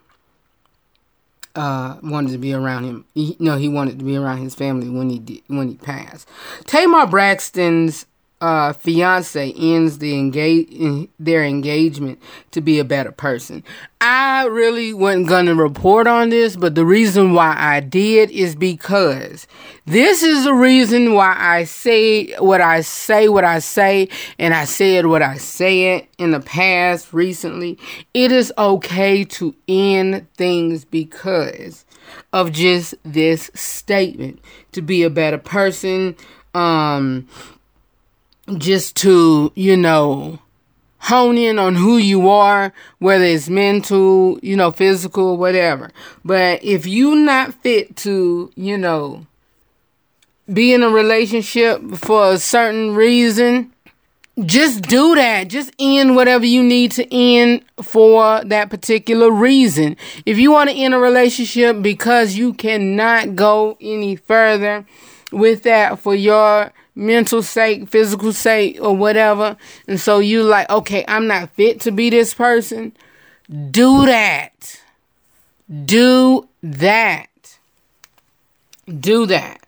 uh, 1.57 1.96
wanted 2.05 2.31
to 2.31 2.38
be 2.38 2.55
around 2.55 2.85
him. 2.85 3.05
He, 3.12 3.37
no, 3.40 3.57
he 3.57 3.68
wanted 3.68 3.99
to 3.99 4.05
be 4.05 4.16
around 4.16 4.38
his 4.38 4.55
family 4.55 4.88
when 4.88 5.11
he 5.11 5.18
did, 5.18 5.42
when 5.49 5.68
he 5.68 5.75
passed. 5.75 6.29
Tamar 6.66 7.07
Braxton's 7.07 8.07
uh, 8.40 8.72
fiance 8.72 9.53
ends 9.53 9.98
the 9.98 10.18
engage 10.18 11.09
their 11.18 11.44
engagement 11.44 12.18
to 12.53 12.61
be 12.61 12.79
a 12.79 12.85
better 12.85 13.12
person. 13.12 13.62
I 14.00 14.44
really 14.46 14.94
wasn't 14.94 15.29
gonna 15.29 15.55
report 15.55 16.07
on 16.07 16.31
this, 16.31 16.57
but 16.57 16.74
the 16.74 16.87
reason 16.87 17.35
why 17.35 17.55
I 17.59 17.81
did 17.81 18.31
is 18.31 18.57
because 18.57 19.46
this 19.85 20.22
is 20.22 20.44
the 20.44 20.55
reason 20.55 21.12
why 21.12 21.37
I 21.38 21.64
say 21.64 22.33
what 22.38 22.62
I 22.62 22.81
say, 22.81 23.29
what 23.29 23.44
I 23.44 23.59
say, 23.59 24.09
and 24.38 24.55
I 24.55 24.64
said 24.64 25.07
what 25.07 25.20
I 25.20 25.37
said 25.37 26.07
in 26.16 26.31
the 26.31 26.40
past 26.40 27.12
recently. 27.12 27.79
It 28.14 28.33
is 28.33 28.53
okay 28.57 29.24
to 29.24 29.55
end 29.68 30.26
things 30.35 30.87
because 30.87 31.85
of 32.33 32.53
just 32.53 32.94
this 33.03 33.50
statement 33.55 34.40
to 34.72 34.81
be 34.81 35.03
a 35.03 35.11
better 35.11 35.38
person. 35.38 36.16
Um, 36.55 37.29
just 38.58 38.96
to, 38.96 39.52
you 39.54 39.76
know, 39.76 40.38
hone 40.98 41.38
in 41.38 41.58
on 41.58 41.74
who 41.74 41.96
you 41.96 42.28
are, 42.28 42.72
whether 42.98 43.24
it's 43.24 43.48
mental, 43.48 44.38
you 44.42 44.56
know, 44.56 44.70
physical, 44.70 45.36
whatever. 45.36 45.90
But 46.24 46.62
if 46.62 46.86
you 46.86 47.16
not 47.16 47.54
fit 47.62 47.96
to, 47.98 48.52
you 48.54 48.76
know, 48.76 49.26
be 50.52 50.72
in 50.74 50.82
a 50.82 50.90
relationship 50.90 51.80
for 51.96 52.32
a 52.32 52.38
certain 52.38 52.94
reason, 52.94 53.72
just 54.44 54.82
do 54.82 55.14
that. 55.14 55.48
Just 55.48 55.72
end 55.78 56.16
whatever 56.16 56.44
you 56.44 56.62
need 56.62 56.92
to 56.92 57.14
end 57.14 57.62
for 57.82 58.42
that 58.44 58.70
particular 58.70 59.30
reason. 59.30 59.96
If 60.26 60.38
you 60.38 60.50
want 60.50 60.70
to 60.70 60.76
end 60.76 60.94
a 60.94 60.98
relationship 60.98 61.82
because 61.82 62.34
you 62.36 62.54
cannot 62.54 63.36
go 63.36 63.76
any 63.80 64.16
further 64.16 64.86
with 65.32 65.62
that 65.64 65.98
for 65.98 66.14
your 66.14 66.72
mental 66.94 67.42
sake, 67.42 67.88
physical 67.88 68.33
sake, 68.33 68.79
or 68.81 68.96
whatever. 68.96 69.57
And 69.87 70.00
so 70.00 70.18
you 70.18 70.42
like, 70.42 70.68
okay, 70.70 71.05
I'm 71.09 71.26
not 71.26 71.50
fit 71.50 71.81
to 71.81 71.90
be 71.90 72.11
this 72.11 72.35
person. 72.35 72.92
Do 73.70 74.07
that. 74.07 74.81
Do 75.85 76.48
that. 76.62 77.59
Do 78.87 79.26
that. 79.26 79.66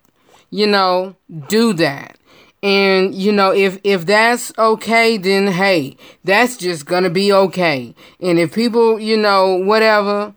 You 0.49 0.67
know, 0.67 1.15
do 1.47 1.73
that. 1.73 2.17
And 2.61 3.13
you 3.13 3.33
know, 3.33 3.51
if 3.51 3.77
if 3.83 4.05
that's 4.05 4.53
okay, 4.57 5.17
then 5.17 5.47
hey, 5.47 5.97
that's 6.23 6.55
just 6.55 6.85
gonna 6.85 7.09
be 7.09 7.33
okay. 7.33 7.93
And 8.21 8.39
if 8.39 8.53
people, 8.53 9.01
you 9.01 9.17
know, 9.17 9.55
whatever, 9.55 10.33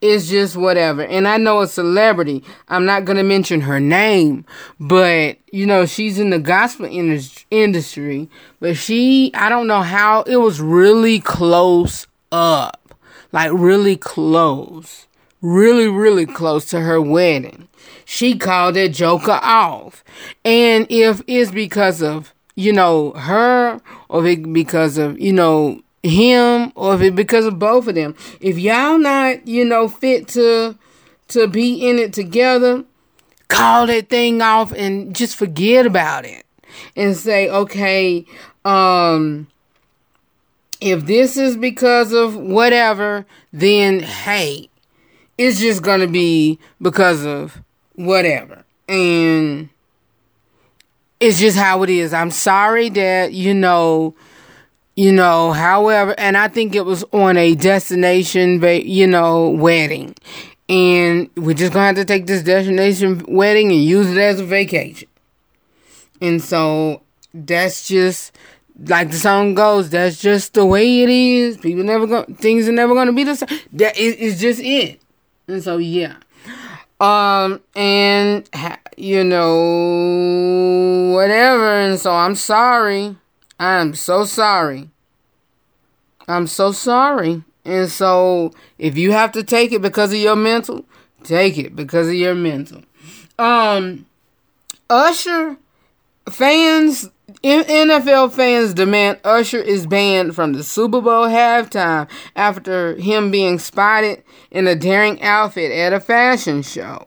it's 0.00 0.28
just 0.28 0.56
whatever. 0.56 1.02
And 1.02 1.28
I 1.28 1.36
know 1.36 1.60
a 1.60 1.66
celebrity. 1.66 2.42
I'm 2.68 2.84
not 2.86 3.04
going 3.04 3.18
to 3.18 3.22
mention 3.22 3.60
her 3.62 3.80
name, 3.80 4.44
but 4.78 5.36
you 5.52 5.66
know, 5.66 5.84
she's 5.86 6.18
in 6.18 6.30
the 6.30 6.38
gospel 6.38 6.86
industry, 7.50 8.28
but 8.60 8.76
she, 8.76 9.30
I 9.34 9.48
don't 9.48 9.66
know 9.66 9.82
how, 9.82 10.22
it 10.22 10.36
was 10.36 10.60
really 10.60 11.20
close 11.20 12.06
up. 12.32 12.94
Like 13.32 13.50
really 13.52 13.96
close. 13.96 15.06
really, 15.42 15.88
really 15.88 16.26
close 16.26 16.66
to 16.66 16.80
her 16.80 17.00
wedding. 17.00 17.68
She 18.04 18.36
called 18.36 18.76
that 18.76 18.90
joker 18.90 19.38
off. 19.42 20.04
And 20.44 20.86
if 20.90 21.22
it's 21.26 21.50
because 21.50 22.02
of, 22.02 22.34
you 22.56 22.72
know, 22.72 23.12
her 23.12 23.80
or 24.08 24.22
because 24.22 24.98
of, 24.98 25.18
you 25.18 25.32
know, 25.32 25.80
him 26.02 26.72
or 26.74 26.94
if 26.94 27.00
it 27.02 27.14
because 27.14 27.44
of 27.44 27.58
both 27.58 27.86
of 27.86 27.94
them. 27.94 28.14
If 28.40 28.58
y'all 28.58 28.98
not, 28.98 29.46
you 29.46 29.64
know, 29.64 29.88
fit 29.88 30.28
to 30.28 30.76
to 31.28 31.46
be 31.46 31.88
in 31.88 31.98
it 31.98 32.12
together, 32.12 32.84
call 33.48 33.86
that 33.86 34.08
thing 34.08 34.42
off 34.42 34.72
and 34.72 35.14
just 35.14 35.36
forget 35.36 35.86
about 35.86 36.24
it. 36.24 36.44
And 36.96 37.16
say, 37.16 37.48
okay, 37.48 38.24
um 38.64 39.48
if 40.80 41.04
this 41.04 41.36
is 41.36 41.56
because 41.56 42.12
of 42.12 42.36
whatever, 42.36 43.26
then 43.52 44.00
hey, 44.00 44.70
it's 45.36 45.60
just 45.60 45.82
gonna 45.82 46.06
be 46.06 46.58
because 46.80 47.24
of 47.24 47.60
whatever. 47.94 48.64
And 48.88 49.68
it's 51.20 51.38
just 51.38 51.58
how 51.58 51.82
it 51.82 51.90
is. 51.90 52.14
I'm 52.14 52.30
sorry 52.30 52.88
that, 52.90 53.34
you 53.34 53.52
know, 53.52 54.14
you 54.96 55.12
know, 55.12 55.52
however, 55.52 56.14
and 56.18 56.36
I 56.36 56.48
think 56.48 56.74
it 56.74 56.84
was 56.84 57.04
on 57.12 57.36
a 57.36 57.54
destination, 57.54 58.62
you 58.62 59.06
know, 59.06 59.50
wedding. 59.50 60.14
And 60.68 61.30
we're 61.36 61.54
just 61.54 61.72
gonna 61.72 61.86
have 61.86 61.96
to 61.96 62.04
take 62.04 62.26
this 62.26 62.42
destination 62.42 63.24
wedding 63.28 63.72
and 63.72 63.82
use 63.82 64.10
it 64.10 64.18
as 64.18 64.40
a 64.40 64.44
vacation. 64.44 65.08
And 66.20 66.42
so 66.42 67.02
that's 67.32 67.88
just 67.88 68.32
like 68.86 69.10
the 69.10 69.16
song 69.16 69.54
goes, 69.54 69.90
that's 69.90 70.20
just 70.20 70.54
the 70.54 70.64
way 70.64 71.02
it 71.02 71.08
is. 71.08 71.56
People 71.56 71.84
never 71.84 72.06
go, 72.06 72.24
things 72.24 72.68
are 72.68 72.72
never 72.72 72.94
gonna 72.94 73.12
be 73.12 73.24
the 73.24 73.36
same. 73.36 73.48
That 73.72 73.96
is 73.96 74.40
just 74.40 74.60
it. 74.60 75.00
And 75.48 75.62
so 75.62 75.78
yeah. 75.78 76.16
Um, 77.00 77.60
and 77.74 78.48
you 78.96 79.24
know, 79.24 81.12
whatever. 81.14 81.80
And 81.80 81.98
so 81.98 82.14
I'm 82.14 82.34
sorry. 82.34 83.16
I'm 83.60 83.94
so 83.94 84.24
sorry. 84.24 84.88
I'm 86.26 86.46
so 86.46 86.72
sorry. 86.72 87.44
And 87.62 87.90
so 87.90 88.52
if 88.78 88.96
you 88.96 89.12
have 89.12 89.32
to 89.32 89.44
take 89.44 89.70
it 89.72 89.82
because 89.82 90.12
of 90.12 90.18
your 90.18 90.34
mental, 90.34 90.86
take 91.24 91.58
it 91.58 91.76
because 91.76 92.08
of 92.08 92.14
your 92.14 92.34
mental. 92.34 92.82
Um, 93.38 94.06
Usher 94.88 95.58
fans 96.30 97.10
NFL 97.44 98.32
fans 98.32 98.72
demand 98.72 99.18
Usher 99.24 99.58
is 99.58 99.86
banned 99.86 100.34
from 100.34 100.54
the 100.54 100.64
Super 100.64 101.02
Bowl 101.02 101.26
halftime 101.26 102.08
after 102.34 102.96
him 102.96 103.30
being 103.30 103.58
spotted 103.58 104.22
in 104.50 104.66
a 104.66 104.74
daring 104.74 105.20
outfit 105.20 105.70
at 105.70 105.92
a 105.92 106.00
fashion 106.00 106.62
show. 106.62 107.06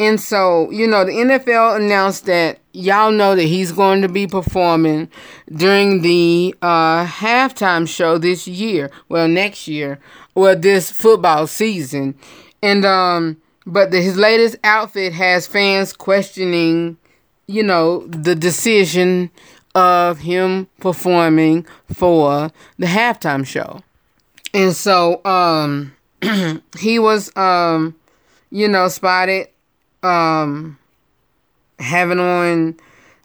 And 0.00 0.20
so, 0.20 0.70
you 0.70 0.86
know, 0.86 1.04
the 1.04 1.12
NFL 1.12 1.76
announced 1.76 2.26
that 2.26 2.58
y'all 2.72 3.12
know 3.12 3.36
that 3.36 3.44
he's 3.44 3.72
going 3.72 4.02
to 4.02 4.08
be 4.08 4.26
performing 4.26 5.08
during 5.54 6.02
the 6.02 6.54
uh, 6.62 7.06
halftime 7.06 7.88
show 7.88 8.18
this 8.18 8.48
year. 8.48 8.90
Well, 9.08 9.28
next 9.28 9.68
year, 9.68 10.00
well, 10.34 10.56
this 10.56 10.90
football 10.90 11.46
season. 11.46 12.16
And, 12.62 12.84
um, 12.84 13.36
but 13.66 13.92
the, 13.92 14.00
his 14.00 14.16
latest 14.16 14.56
outfit 14.64 15.12
has 15.12 15.46
fans 15.46 15.92
questioning, 15.92 16.96
you 17.46 17.62
know, 17.62 18.06
the 18.08 18.34
decision 18.34 19.30
of 19.74 20.18
him 20.18 20.68
performing 20.80 21.66
for 21.92 22.50
the 22.78 22.86
halftime 22.86 23.46
show. 23.46 23.80
And 24.52 24.72
so 24.72 25.20
um 25.24 25.94
he 26.78 26.98
was 26.98 27.36
um 27.36 27.94
you 28.50 28.68
know 28.68 28.88
spotted 28.88 29.48
um 30.04 30.78
having 31.78 32.20
on 32.20 32.76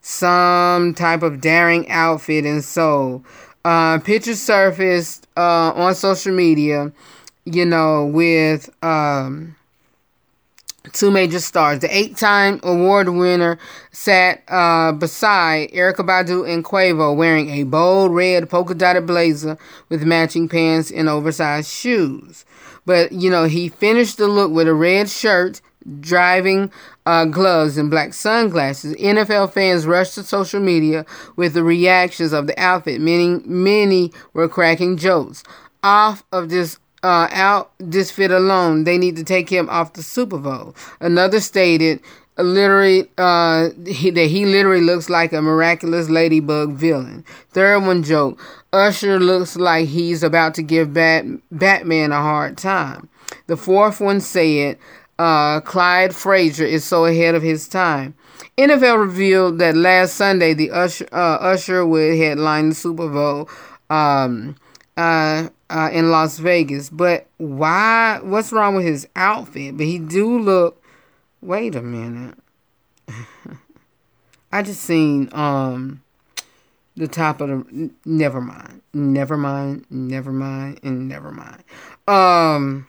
some 0.02 0.94
type 0.94 1.22
of 1.22 1.42
daring 1.42 1.90
outfit 1.90 2.46
and 2.46 2.64
so 2.64 3.24
uh 3.66 4.00
pictures 4.00 4.42
surfaced 4.42 5.28
uh 5.38 5.72
on 5.76 5.94
social 5.94 6.34
media 6.34 6.92
you 7.46 7.66
know 7.66 8.06
with 8.06 8.70
um 8.84 9.56
two 10.94 11.12
major 11.12 11.40
stars. 11.40 11.80
The 11.80 11.96
eight-time 11.96 12.60
award 12.64 13.10
winner 13.10 13.58
sat 13.92 14.44
uh, 14.48 14.92
beside 14.94 15.72
Erykah 15.72 16.06
Badu 16.06 16.52
and 16.52 16.64
Quavo, 16.64 17.16
wearing 17.16 17.50
a 17.50 17.64
bold 17.64 18.14
red 18.14 18.50
polka-dotted 18.50 19.06
blazer 19.06 19.58
with 19.90 20.04
matching 20.04 20.48
pants 20.48 20.92
and 20.92 21.10
oversized 21.10 21.70
shoes. 21.70 22.46
But 22.86 23.12
you 23.12 23.30
know, 23.30 23.46
he 23.46 23.70
finished 23.70 24.18
the 24.18 24.28
look 24.28 24.52
with 24.52 24.68
a 24.68 24.74
red 24.74 25.10
shirt, 25.10 25.62
driving 26.00 26.72
uh, 27.06 27.26
gloves, 27.26 27.78
and 27.78 27.90
black 27.90 28.14
sunglasses. 28.14 28.96
NFL 28.96 29.52
fans 29.54 29.86
rushed 29.86 30.16
to 30.16 30.24
social 30.24 30.60
media 30.60 31.06
with 31.36 31.54
the 31.54 31.64
reactions 31.64 32.34
of 32.34 32.48
the 32.48 32.60
outfit. 32.60 33.02
Many, 33.02 33.42
many 33.46 34.12
were 34.34 34.48
cracking 34.48 34.98
jokes 34.98 35.44
off 35.84 36.24
of 36.32 36.50
this 36.50 36.78
uh, 37.04 37.28
out 37.32 37.72
this 37.78 38.12
fit 38.12 38.32
alone, 38.32 38.84
they 38.84 38.98
need 38.98 39.16
to 39.16 39.24
take 39.24 39.50
him 39.50 39.70
off 39.70 39.94
the 39.94 40.04
Super 40.04 40.38
Bowl. 40.38 40.76
Another 41.00 41.40
stated, 41.40 42.02
literally, 42.38 43.10
uh, 43.18 43.70
he, 43.86 44.10
that 44.10 44.26
he 44.26 44.46
literally 44.46 44.82
looks 44.82 45.10
like 45.10 45.32
a 45.32 45.42
miraculous 45.42 46.10
ladybug 46.10 46.74
villain. 46.74 47.24
Third 47.52 47.86
one 47.86 48.04
joke, 48.04 48.42
Usher 48.74 49.20
looks 49.20 49.56
like 49.56 49.88
he's 49.88 50.24
about 50.24 50.54
to 50.56 50.62
give 50.62 50.94
Bat- 50.94 51.26
Batman 51.52 52.12
a 52.12 52.22
hard 52.22 52.58
time. 52.58 53.08
The 53.48 53.58
fourth 53.58 54.02
one 54.02 54.22
said, 54.22 54.78
uh, 55.20 55.60
Clyde 55.62 56.16
Frazier 56.16 56.66
is 56.66 56.84
so 56.84 57.06
ahead 57.06 57.36
of 57.36 57.44
his 57.44 57.68
time. 57.68 58.16
NFL 58.58 59.00
revealed 59.00 59.60
that 59.60 59.76
last 59.76 60.16
Sunday 60.16 60.54
the 60.54 60.72
Usher, 60.72 61.08
uh, 61.12 61.38
Usher 61.42 61.86
would 61.86 62.18
headline 62.18 62.70
the 62.70 62.76
Super 62.76 63.08
Bowl. 63.08 63.50
Um, 63.90 64.56
uh, 65.00 65.50
uh, 65.70 65.90
in 65.94 66.12
Las 66.12 66.40
Vegas. 66.40 66.90
But 66.90 67.28
why? 67.38 68.20
What's 68.22 68.52
wrong 68.52 68.76
with 68.76 68.86
his 68.86 69.08
outfit? 69.16 69.78
But 69.78 69.86
he 69.86 69.98
do 69.98 70.40
look. 70.40 70.84
Wait 71.42 71.76
a 71.76 71.82
minute. 71.82 72.38
I 74.52 74.62
just 74.62 74.82
seen 74.82 75.30
um 75.32 76.02
the 76.98 77.08
top 77.08 77.40
of 77.40 77.50
the. 77.50 77.92
Never 78.06 78.42
mind. 78.42 78.82
Never 78.94 79.38
mind. 79.38 79.86
Never 79.90 80.34
mind. 80.34 80.82
And 80.84 81.08
never 81.08 81.32
mind. 81.32 81.64
Um, 82.08 82.88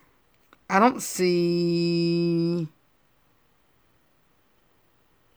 I 0.70 0.78
don't 0.78 1.02
see. 1.02 2.68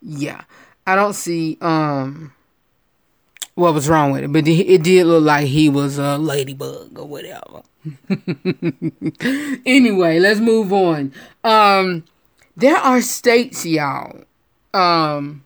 Yeah, 0.02 0.42
I 0.86 0.96
don't 0.96 1.14
see. 1.14 1.58
Um 1.62 2.34
what 3.56 3.74
was 3.74 3.88
wrong 3.88 4.12
with 4.12 4.24
it, 4.24 4.32
but 4.32 4.48
it 4.48 4.84
did 4.84 5.06
look 5.06 5.24
like 5.24 5.48
he 5.48 5.70
was 5.70 5.98
a 5.98 6.18
ladybug 6.18 6.98
or 6.98 7.08
whatever. 7.08 7.62
anyway, 9.66 10.20
let's 10.20 10.40
move 10.40 10.74
on. 10.74 11.14
Um, 11.44 12.04
there 12.56 12.78
are 12.78 13.02
states, 13.02 13.66
y'all. 13.66 14.24
Um, 14.74 15.44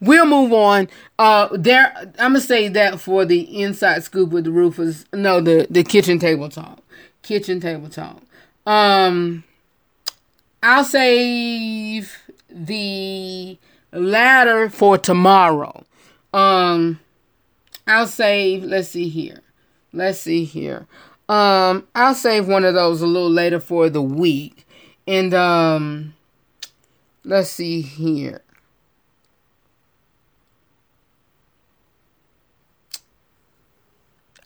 we'll 0.00 0.26
move 0.26 0.52
on. 0.52 0.88
Uh, 1.18 1.48
there, 1.52 1.92
I'm 2.18 2.32
gonna 2.32 2.40
say 2.40 2.68
that 2.68 3.00
for 3.00 3.24
the 3.24 3.60
inside 3.60 4.04
scoop 4.04 4.30
with 4.30 4.44
the 4.44 4.52
Rufus. 4.52 5.04
No, 5.12 5.40
the 5.40 5.66
the 5.70 5.82
kitchen 5.82 6.18
table 6.18 6.48
talk. 6.48 6.81
Kitchen 7.22 7.60
table 7.60 7.88
talk. 7.88 8.22
Um, 8.66 9.44
I'll 10.62 10.84
save 10.84 12.16
the 12.48 13.58
ladder 13.92 14.70
for 14.70 14.98
tomorrow. 14.98 15.84
Um, 16.32 17.00
I'll 17.86 18.06
save. 18.06 18.64
Let's 18.64 18.88
see 18.88 19.08
here. 19.08 19.40
Let's 19.92 20.20
see 20.20 20.44
here. 20.44 20.86
Um, 21.28 21.86
I'll 21.94 22.14
save 22.14 22.48
one 22.48 22.64
of 22.64 22.74
those 22.74 23.02
a 23.02 23.06
little 23.06 23.30
later 23.30 23.60
for 23.60 23.88
the 23.88 24.02
week. 24.02 24.66
And 25.06 25.34
um, 25.34 26.14
let's 27.24 27.50
see 27.50 27.80
here. 27.80 28.42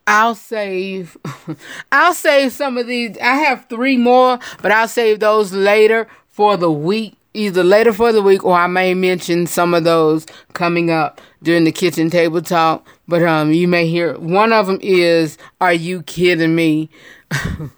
I'll 0.06 0.34
save 0.34 1.16
I'll 1.92 2.14
save 2.14 2.52
some 2.52 2.78
of 2.78 2.86
these. 2.86 3.16
I 3.18 3.34
have 3.36 3.66
3 3.68 3.96
more, 3.96 4.38
but 4.62 4.72
I'll 4.72 4.88
save 4.88 5.20
those 5.20 5.52
later 5.52 6.06
for 6.28 6.56
the 6.56 6.70
week 6.70 7.16
either 7.36 7.62
later 7.62 7.92
for 7.92 8.12
the 8.12 8.22
week 8.22 8.42
or 8.44 8.54
I 8.56 8.66
may 8.66 8.94
mention 8.94 9.46
some 9.46 9.74
of 9.74 9.84
those 9.84 10.26
coming 10.54 10.90
up 10.90 11.20
during 11.42 11.64
the 11.64 11.72
kitchen 11.72 12.08
table 12.10 12.40
talk. 12.40 12.86
But 13.06 13.22
um, 13.22 13.52
you 13.52 13.68
may 13.68 13.86
hear 13.86 14.18
one 14.18 14.52
of 14.52 14.66
them 14.66 14.78
is, 14.80 15.38
"Are 15.60 15.72
you 15.72 16.02
kidding 16.02 16.54
me?" 16.54 16.88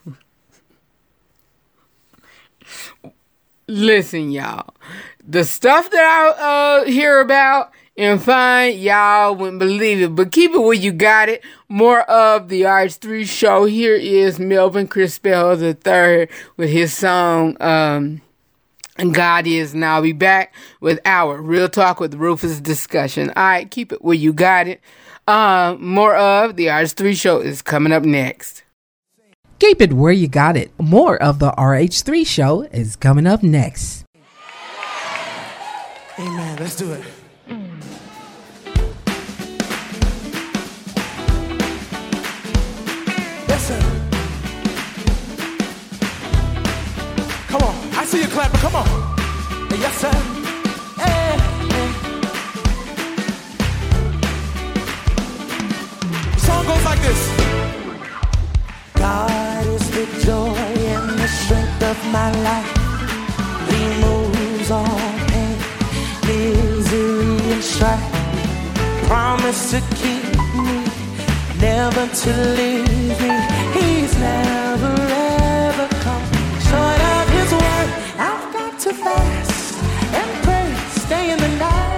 Listen, 3.67 4.31
y'all, 4.31 4.75
the 5.27 5.45
stuff 5.45 5.91
that 5.91 6.03
I 6.03 6.29
uh, 6.83 6.85
hear 6.87 7.21
about 7.21 7.71
and 7.99 8.23
fine. 8.23 8.79
Y'all 8.79 9.35
wouldn't 9.35 9.59
believe 9.59 10.01
it, 10.01 10.15
but 10.15 10.31
keep 10.31 10.53
it 10.53 10.59
where 10.59 10.73
you 10.73 10.93
got 10.93 11.29
it. 11.29 11.43
More 11.69 12.03
of 12.03 12.49
the 12.49 12.63
RH3 12.63 13.29
show. 13.29 13.65
Here 13.65 13.97
is 13.97 14.39
Melvin 14.39 14.87
Crispell 14.87 15.61
III 15.61 16.29
with 16.57 16.71
his 16.71 16.97
song, 16.97 17.57
um, 17.61 18.23
God 19.13 19.47
is 19.47 19.75
now. 19.75 19.97
I'll 19.97 20.03
be 20.03 20.13
back 20.13 20.55
with 20.81 21.01
our 21.05 21.41
Real 21.41 21.69
Talk 21.69 22.01
with 22.01 22.15
Rufus 22.15 22.61
discussion. 22.61 23.31
All 23.37 23.45
right, 23.45 23.71
keep 23.71 23.93
it 23.93 24.03
where 24.03 24.15
you 24.15 24.33
got 24.33 24.67
it. 24.67 24.81
Uh, 25.27 25.77
more 25.79 26.17
of 26.17 26.57
the 26.57 26.67
RH3 26.67 27.15
show 27.17 27.39
is 27.39 27.63
coming 27.63 27.93
up 27.93 28.03
next. 28.03 28.65
Keep 29.59 29.83
it 29.83 29.93
where 29.93 30.13
you 30.13 30.29
got 30.29 30.57
it. 30.57 30.73
More 30.81 31.21
of 31.21 31.39
the 31.39 31.51
RH3 31.53 32.27
show 32.27 32.63
is 32.63 32.97
coming 32.97 33.27
up 33.27 33.43
next. 33.43 34.05
Amen. 36.19 36.57
Let's 36.59 36.77
do 36.77 36.93
it. 36.93 37.05
See 48.09 48.23
you 48.23 48.29
clapping. 48.29 48.61
Come 48.61 48.77
on. 48.77 48.89
Yes, 49.85 49.95
sir. 50.01 50.15
Hey, 51.05 51.37
hey. 51.73 51.89
The 56.33 56.41
song 56.41 56.65
goes 56.71 56.85
like 56.91 57.03
this. 57.09 57.23
God 58.95 59.67
is 59.77 59.91
the 59.91 60.07
joy 60.25 60.73
and 60.95 61.19
the 61.21 61.29
strength 61.29 61.83
of 61.93 61.99
my 62.17 62.31
life. 62.49 62.71
He 63.71 63.83
moves 64.05 64.71
all 64.71 65.03
pain, 65.29 65.59
misery, 66.27 67.53
and 67.53 67.63
strife. 67.63 68.09
Promise 69.07 69.71
to 69.73 69.81
keep 70.01 70.25
me, 70.65 70.77
never 71.61 72.07
to 72.23 72.31
leave 72.59 73.21
me. 73.21 73.37
He's 73.77 74.19
never 74.19 75.18
I've 78.89 79.05
got 79.05 79.19
to 79.19 79.45
fast 79.45 79.83
and 80.15 80.45
pray, 80.45 80.75
stay 80.93 81.31
in 81.31 81.39
the 81.39 81.49
night, 81.59 81.98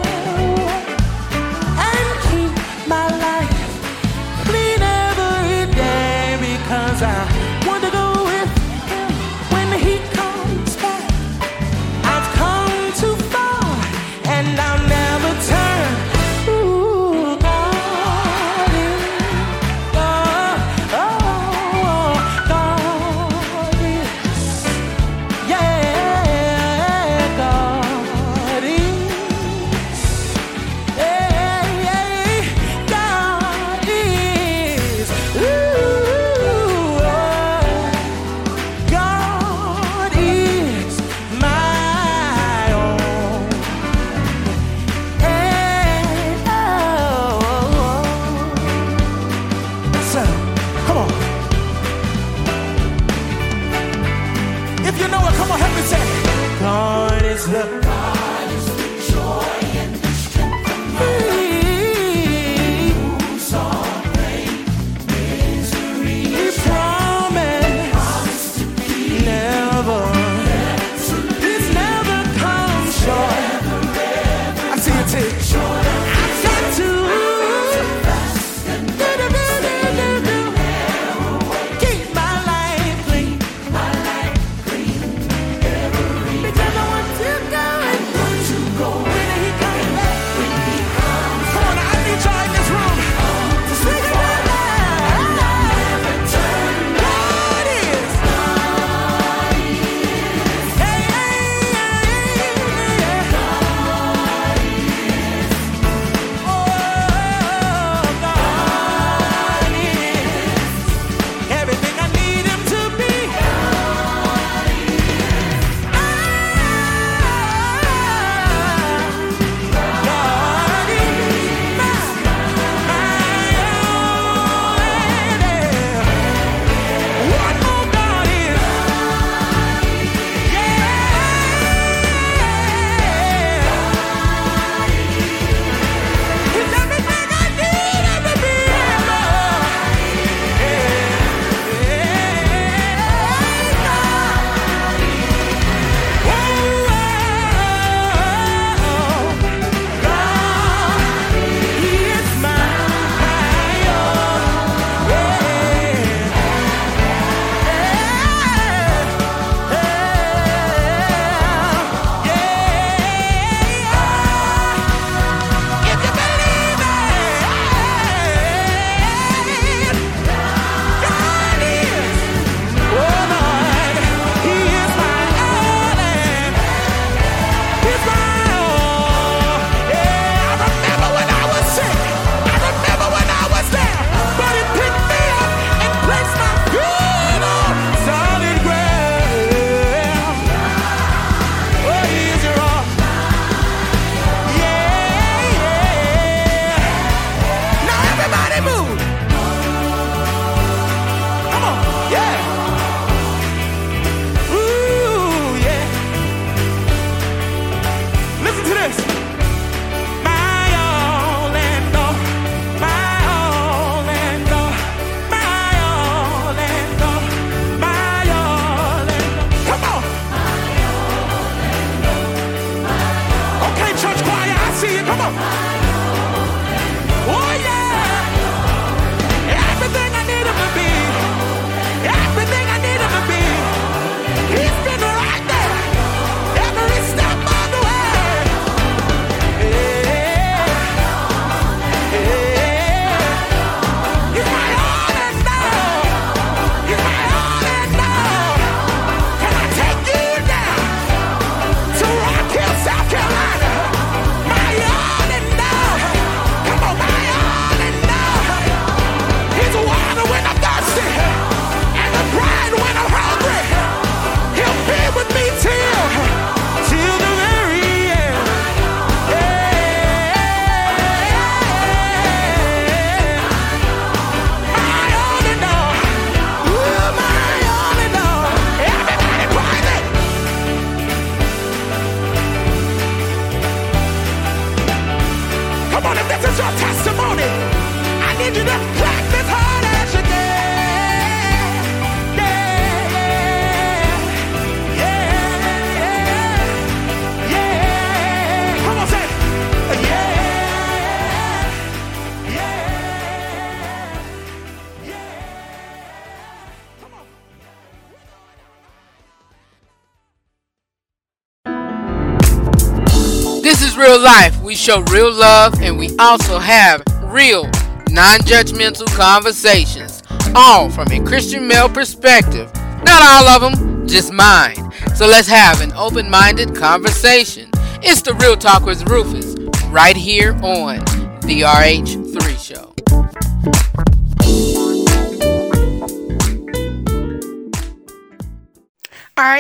show 314.90 315.03
real 315.03 315.33
love 315.33 315.81
and 315.83 315.96
we 315.96 316.11
also 316.18 316.59
have 316.59 317.00
real, 317.22 317.62
non 318.11 318.40
judgmental 318.40 319.07
conversations, 319.14 320.20
all 320.57 320.90
from 320.90 321.07
a 321.12 321.24
Christian 321.24 321.68
male 321.68 321.88
perspective. 321.88 322.68
Not 323.05 323.22
all 323.22 323.48
of 323.48 323.61
them, 323.79 324.09
just 324.09 324.33
mine. 324.33 324.74
So 325.14 325.29
let's 325.29 325.46
have 325.46 325.81
an 325.81 325.92
open 325.92 326.29
minded 326.29 326.74
conversation. 326.74 327.70
It's 328.03 328.22
the 328.22 328.35
Real 328.35 328.57
Talk 328.57 328.85
with 328.85 329.09
Rufus, 329.09 329.55
right 329.90 330.16
here 330.16 330.55
on 330.55 330.98
the 331.42 331.61
RH3 331.61 332.19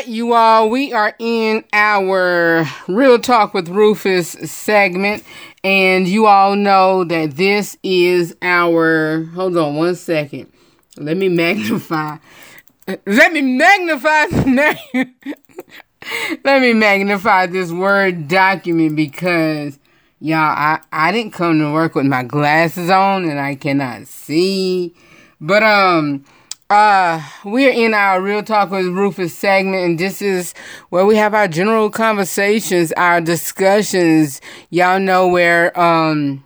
right, 0.00 0.08
you 0.08 0.32
all, 0.32 0.70
we 0.70 0.94
are 0.94 1.14
in 1.18 1.62
our 1.74 2.64
Real 2.88 3.18
Talk 3.18 3.52
with 3.52 3.68
Rufus 3.68 4.30
segment, 4.30 5.22
and 5.62 6.08
you 6.08 6.26
all 6.26 6.56
know 6.56 7.04
that 7.04 7.36
this 7.36 7.76
is 7.82 8.34
our. 8.40 9.24
Hold 9.34 9.58
on 9.58 9.76
one 9.76 9.94
second. 9.94 10.50
Let 10.96 11.18
me 11.18 11.28
magnify. 11.28 12.16
Let 13.06 13.32
me 13.32 13.42
magnify 13.42 14.26
the 14.28 14.44
name. 14.46 15.14
Let 16.44 16.62
me 16.62 16.72
magnify 16.72 17.46
this 17.46 17.70
Word 17.70 18.26
document 18.26 18.96
because, 18.96 19.78
y'all, 20.18 20.38
I, 20.38 20.80
I 20.90 21.12
didn't 21.12 21.34
come 21.34 21.58
to 21.58 21.72
work 21.72 21.94
with 21.94 22.06
my 22.06 22.22
glasses 22.22 22.88
on 22.88 23.28
and 23.28 23.38
I 23.38 23.54
cannot 23.54 24.06
see. 24.06 24.94
But, 25.42 25.62
um, 25.62 26.24
uh, 26.70 27.20
we're 27.44 27.72
in 27.72 27.94
our 27.94 28.22
Real 28.22 28.44
Talk 28.44 28.70
with 28.70 28.86
Rufus 28.86 29.36
segment, 29.36 29.84
and 29.84 29.98
this 29.98 30.22
is 30.22 30.54
where 30.90 31.04
we 31.04 31.16
have 31.16 31.34
our 31.34 31.48
general 31.48 31.90
conversations, 31.90 32.92
our 32.92 33.20
discussions. 33.20 34.40
Y'all 34.70 35.00
know 35.00 35.26
where, 35.26 35.78
um, 35.78 36.44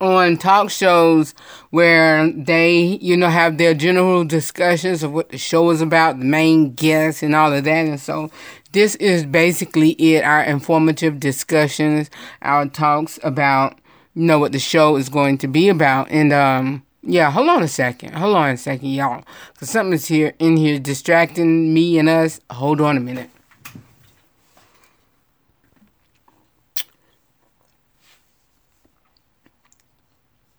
on 0.00 0.36
talk 0.36 0.68
shows 0.68 1.32
where 1.70 2.30
they, 2.32 2.98
you 3.00 3.16
know, 3.16 3.28
have 3.28 3.56
their 3.56 3.72
general 3.72 4.24
discussions 4.24 5.02
of 5.02 5.12
what 5.12 5.30
the 5.30 5.38
show 5.38 5.70
is 5.70 5.80
about, 5.80 6.18
the 6.18 6.24
main 6.24 6.74
guests, 6.74 7.22
and 7.22 7.34
all 7.34 7.52
of 7.52 7.64
that. 7.64 7.86
And 7.86 8.00
so 8.00 8.30
this 8.72 8.96
is 8.96 9.24
basically 9.24 9.90
it 9.92 10.24
our 10.24 10.42
informative 10.42 11.20
discussions, 11.20 12.10
our 12.42 12.66
talks 12.66 13.18
about, 13.22 13.78
you 14.14 14.24
know, 14.24 14.38
what 14.38 14.52
the 14.52 14.58
show 14.58 14.96
is 14.96 15.08
going 15.08 15.38
to 15.38 15.48
be 15.48 15.68
about. 15.68 16.10
And, 16.10 16.32
um, 16.32 16.82
yeah, 17.06 17.30
hold 17.30 17.48
on 17.48 17.62
a 17.62 17.68
second. 17.68 18.14
Hold 18.14 18.36
on 18.36 18.50
a 18.50 18.56
second, 18.56 18.88
y'all. 18.88 19.22
Because 19.52 19.70
something's 19.70 20.06
here 20.06 20.34
in 20.40 20.56
here 20.56 20.78
distracting 20.80 21.72
me 21.72 21.98
and 21.98 22.08
us. 22.08 22.40
Hold 22.50 22.80
on 22.80 22.96
a 22.96 23.00
minute. 23.00 23.30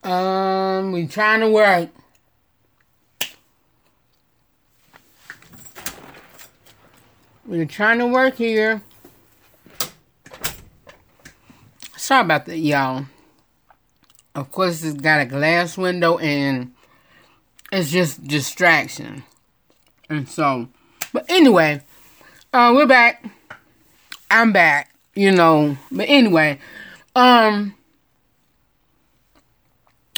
Um, 0.04 0.94
we 0.94 1.06
trying 1.06 1.42
to 1.42 1.50
work. 1.50 1.90
We're 7.46 7.66
trying 7.66 8.00
to 8.00 8.08
work 8.08 8.36
here. 8.36 8.82
Sorry 11.98 12.22
about 12.22 12.46
that, 12.46 12.58
y'all. 12.58 13.06
Of 14.38 14.52
course, 14.52 14.84
it's 14.84 15.02
got 15.02 15.19
a 15.19 15.26
glass 15.26 15.80
window 15.80 16.19
and 16.19 16.71
it's 17.71 17.89
just 17.89 18.23
distraction. 18.23 19.23
And 20.12 20.30
so, 20.30 20.69
but 21.12 21.26
anyway, 21.28 21.82
uh, 22.54 22.71
we're 22.76 22.86
back. 22.86 23.26
I'm 24.30 24.54
back, 24.54 24.93
you 25.15 25.32
know. 25.32 25.76
But 25.91 26.08
anyway, 26.08 26.60
um, 27.15 27.73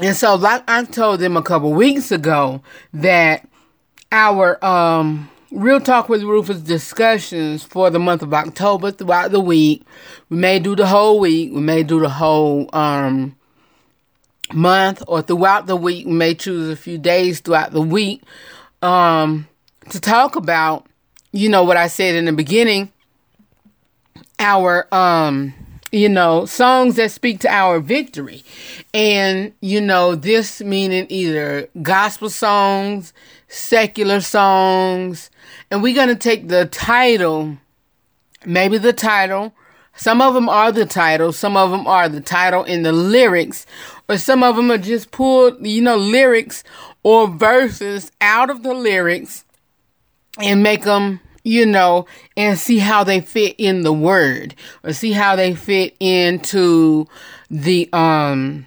and 0.01 0.17
so 0.17 0.35
like 0.35 0.69
I 0.69 0.83
told 0.83 1.21
them 1.21 1.37
a 1.37 1.41
couple 1.41 1.71
weeks 1.71 2.11
ago 2.11 2.61
that 2.93 3.47
our 4.11 4.63
um 4.65 5.29
Real 5.49 5.79
Talk 5.79 6.09
with 6.09 6.23
Rufus 6.23 6.59
discussions 6.59 7.63
for 7.63 7.89
the 7.89 7.99
month 7.99 8.21
of 8.21 8.33
October 8.33 8.91
throughout 8.91 9.31
the 9.31 9.39
week. 9.39 9.83
We 10.27 10.35
may 10.35 10.59
do 10.59 10.75
the 10.75 10.87
whole 10.87 11.21
week. 11.21 11.53
We 11.53 11.61
may 11.61 11.83
do 11.83 12.01
the 12.01 12.09
whole 12.09 12.69
um 12.73 13.37
month 14.53 15.03
or 15.07 15.21
throughout 15.21 15.67
the 15.67 15.75
week. 15.75 16.05
We 16.05 16.13
may 16.13 16.35
choose 16.35 16.69
a 16.69 16.75
few 16.75 16.97
days 16.97 17.39
throughout 17.39 17.71
the 17.71 17.81
week 17.81 18.21
um, 18.81 19.47
to 19.89 19.99
talk 19.99 20.35
about, 20.35 20.85
you 21.31 21.49
know, 21.49 21.63
what 21.63 21.77
I 21.77 21.87
said 21.87 22.15
in 22.15 22.25
the 22.25 22.33
beginning, 22.33 22.91
our, 24.39 24.87
um, 24.93 25.53
you 25.91 26.09
know, 26.09 26.45
songs 26.45 26.95
that 26.95 27.11
speak 27.11 27.39
to 27.41 27.49
our 27.49 27.79
victory. 27.79 28.43
And, 28.93 29.53
you 29.61 29.81
know, 29.81 30.15
this 30.15 30.61
meaning 30.61 31.07
either 31.09 31.67
gospel 31.81 32.29
songs, 32.29 33.13
secular 33.47 34.21
songs. 34.21 35.29
And 35.71 35.83
we're 35.83 35.95
going 35.95 36.09
to 36.09 36.15
take 36.15 36.47
the 36.47 36.65
title, 36.65 37.57
maybe 38.45 38.77
the 38.77 38.93
title. 38.93 39.53
Some 39.99 40.21
of 40.21 40.33
them 40.33 40.47
are 40.47 40.71
the 40.71 40.85
title, 40.85 41.33
some 41.33 41.57
of 41.57 41.71
them 41.71 41.85
are 41.85 42.07
the 42.07 42.21
title 42.21 42.63
in 42.63 42.83
the 42.83 42.93
lyrics, 42.93 43.65
or 44.07 44.17
some 44.17 44.43
of 44.43 44.55
them 44.55 44.71
are 44.71 44.77
just 44.77 45.11
pulled, 45.11 45.67
you 45.67 45.81
know, 45.81 45.97
lyrics 45.97 46.63
or 47.03 47.27
verses 47.27 48.09
out 48.21 48.49
of 48.49 48.63
the 48.63 48.73
lyrics 48.73 49.43
and 50.41 50.63
make 50.63 50.83
them, 50.83 51.19
you 51.43 51.65
know, 51.65 52.05
and 52.37 52.57
see 52.57 52.77
how 52.77 53.03
they 53.03 53.19
fit 53.19 53.55
in 53.57 53.83
the 53.83 53.91
word 53.91 54.55
or 54.85 54.93
see 54.93 55.11
how 55.11 55.35
they 55.35 55.53
fit 55.53 55.97
into 55.99 57.05
the, 57.51 57.89
um, 57.91 58.65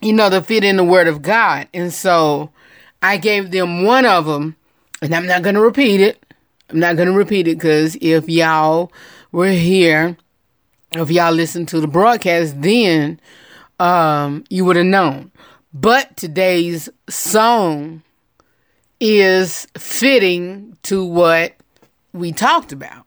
you 0.00 0.12
know, 0.12 0.30
the 0.30 0.42
fit 0.42 0.62
in 0.62 0.76
the 0.76 0.84
word 0.84 1.08
of 1.08 1.22
God. 1.22 1.66
And 1.74 1.92
so 1.92 2.52
I 3.02 3.16
gave 3.16 3.50
them 3.50 3.82
one 3.82 4.06
of 4.06 4.26
them 4.26 4.54
and 5.02 5.12
I'm 5.12 5.26
not 5.26 5.42
going 5.42 5.56
to 5.56 5.60
repeat 5.60 6.00
it. 6.00 6.24
I'm 6.68 6.78
not 6.78 6.94
going 6.94 7.08
to 7.08 7.14
repeat 7.14 7.48
it 7.48 7.56
because 7.58 7.96
if 8.00 8.28
y'all 8.28 8.92
were 9.32 9.50
here, 9.50 10.16
if 10.92 11.10
y'all 11.10 11.32
listened 11.32 11.68
to 11.68 11.80
the 11.80 11.86
broadcast, 11.86 12.60
then 12.60 13.20
um, 13.78 14.44
you 14.50 14.64
would 14.64 14.76
have 14.76 14.86
known. 14.86 15.30
But 15.72 16.16
today's 16.16 16.88
song 17.08 18.02
is 18.98 19.66
fitting 19.78 20.76
to 20.82 21.04
what 21.04 21.54
we 22.12 22.32
talked 22.32 22.72
about. 22.72 23.06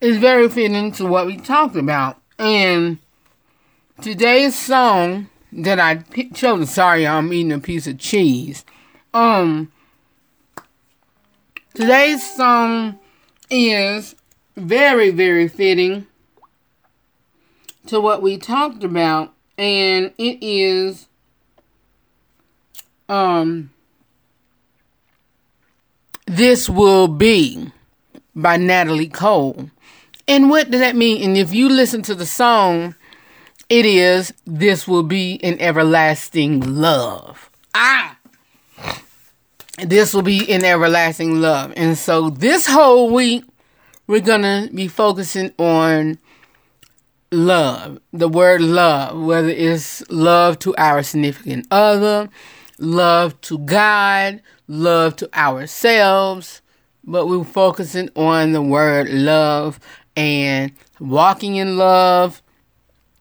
It's 0.00 0.18
very 0.18 0.48
fitting 0.48 0.92
to 0.92 1.06
what 1.06 1.26
we 1.26 1.36
talked 1.36 1.76
about. 1.76 2.20
And 2.38 2.98
today's 4.00 4.58
song 4.58 5.28
that 5.52 5.78
I 5.78 5.96
chose, 6.34 6.70
sorry, 6.70 7.06
I'm 7.06 7.32
eating 7.32 7.52
a 7.52 7.58
piece 7.58 7.86
of 7.86 7.98
cheese. 7.98 8.64
Um, 9.12 9.70
today's 11.74 12.34
song 12.34 12.98
is 13.50 14.14
very, 14.56 15.10
very 15.10 15.48
fitting 15.48 16.06
to 17.86 18.00
what 18.00 18.22
we 18.22 18.38
talked 18.38 18.84
about, 18.84 19.32
and 19.58 20.12
it 20.18 20.38
is 20.42 21.08
um 23.08 23.70
This 26.26 26.68
Will 26.68 27.08
Be 27.08 27.70
by 28.34 28.56
Natalie 28.56 29.08
Cole. 29.08 29.70
And 30.28 30.48
what 30.48 30.70
does 30.70 30.80
that 30.80 30.96
mean? 30.96 31.22
And 31.22 31.36
if 31.36 31.52
you 31.52 31.68
listen 31.68 32.02
to 32.02 32.14
the 32.14 32.26
song, 32.26 32.94
it 33.68 33.84
is 33.84 34.32
This 34.46 34.86
Will 34.86 35.02
Be 35.02 35.38
an 35.42 35.60
Everlasting 35.60 36.76
Love. 36.76 37.50
Ah! 37.74 38.16
This 39.78 40.14
will 40.14 40.22
be 40.22 40.50
an 40.52 40.64
everlasting 40.64 41.40
love. 41.40 41.72
And 41.76 41.96
so 41.98 42.30
this 42.30 42.66
whole 42.66 43.10
week, 43.10 43.44
we're 44.06 44.20
going 44.20 44.42
to 44.42 44.72
be 44.72 44.86
focusing 44.86 45.52
on 45.58 46.18
love, 47.32 47.98
the 48.12 48.28
word 48.28 48.60
love, 48.60 49.20
whether 49.20 49.48
it's 49.48 50.08
love 50.10 50.58
to 50.60 50.74
our 50.76 51.02
significant 51.02 51.66
other, 51.70 52.28
love 52.78 53.40
to 53.42 53.58
God, 53.58 54.42
love 54.68 55.16
to 55.16 55.38
ourselves, 55.38 56.60
but 57.04 57.26
we're 57.26 57.44
focusing 57.44 58.10
on 58.14 58.52
the 58.52 58.62
word 58.62 59.08
love 59.08 59.80
and 60.16 60.72
walking 61.00 61.56
in 61.56 61.76
love, 61.76 62.42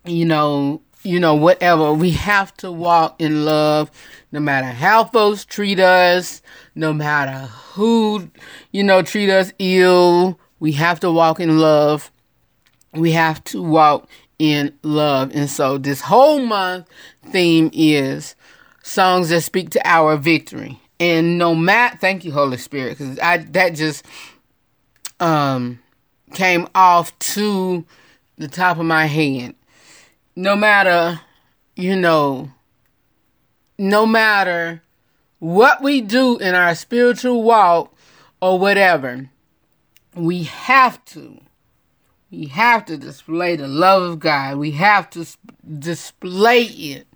you 0.05 0.25
know, 0.25 0.81
you 1.03 1.19
know, 1.19 1.33
whatever. 1.33 1.93
We 1.93 2.11
have 2.11 2.55
to 2.57 2.71
walk 2.71 3.19
in 3.19 3.45
love 3.45 3.89
no 4.31 4.39
matter 4.39 4.67
how 4.67 5.05
folks 5.05 5.45
treat 5.45 5.79
us, 5.79 6.41
no 6.75 6.93
matter 6.93 7.47
who, 7.47 8.29
you 8.71 8.83
know, 8.83 9.01
treat 9.01 9.29
us 9.29 9.51
ill. 9.57 10.39
We 10.59 10.73
have 10.73 10.99
to 10.99 11.11
walk 11.11 11.39
in 11.39 11.57
love 11.57 12.10
we 12.93 13.11
have 13.11 13.43
to 13.45 13.61
walk 13.61 14.09
in 14.39 14.77
love. 14.83 15.31
And 15.33 15.49
so 15.49 15.77
this 15.77 16.01
whole 16.01 16.39
month 16.39 16.87
theme 17.27 17.69
is 17.73 18.35
songs 18.83 19.29
that 19.29 19.41
speak 19.41 19.69
to 19.71 19.87
our 19.87 20.17
victory. 20.17 20.79
And 20.99 21.37
no 21.37 21.55
matter, 21.55 21.97
thank 21.97 22.25
you, 22.25 22.31
Holy 22.31 22.57
Spirit, 22.57 22.97
because 22.97 23.17
I 23.19 23.37
that 23.37 23.75
just 23.75 24.05
um 25.19 25.79
came 26.33 26.67
off 26.73 27.17
to 27.19 27.85
the 28.37 28.47
top 28.47 28.77
of 28.77 28.85
my 28.85 29.05
head. 29.05 29.55
No 30.35 30.55
matter, 30.55 31.19
you 31.75 31.95
know, 31.95 32.51
no 33.77 34.05
matter 34.05 34.81
what 35.39 35.81
we 35.81 36.01
do 36.01 36.37
in 36.37 36.55
our 36.55 36.75
spiritual 36.75 37.43
walk 37.43 37.93
or 38.41 38.59
whatever, 38.59 39.29
we 40.15 40.43
have 40.43 41.03
to 41.05 41.39
we 42.31 42.45
have 42.45 42.85
to 42.85 42.97
display 42.97 43.57
the 43.57 43.67
love 43.67 44.03
of 44.03 44.19
God. 44.19 44.57
We 44.57 44.71
have 44.71 45.09
to 45.11 45.25
display 45.77 46.63
it. 46.63 47.07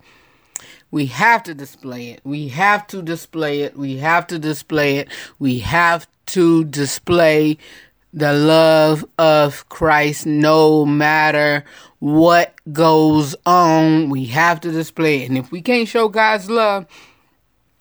We 0.90 1.06
have 1.06 1.42
to 1.44 1.54
display 1.54 2.10
it. 2.10 2.20
We 2.22 2.48
have 2.48 2.86
to 2.88 3.00
display 3.00 3.62
it. 3.62 3.76
We 3.76 3.96
have 3.96 4.26
to 4.26 4.38
display 4.38 4.98
it. 4.98 5.08
We 5.38 5.60
have 5.60 6.06
to 6.26 6.64
display 6.64 7.56
the 8.12 8.34
love 8.34 9.06
of 9.18 9.68
Christ 9.70 10.26
no 10.26 10.84
matter 10.84 11.64
what 11.98 12.54
goes 12.72 13.34
on. 13.46 14.10
We 14.10 14.26
have 14.26 14.60
to 14.60 14.70
display 14.70 15.22
it. 15.22 15.30
And 15.30 15.38
if 15.38 15.50
we 15.50 15.62
can't 15.62 15.88
show 15.88 16.08
God's 16.08 16.50
love, 16.50 16.86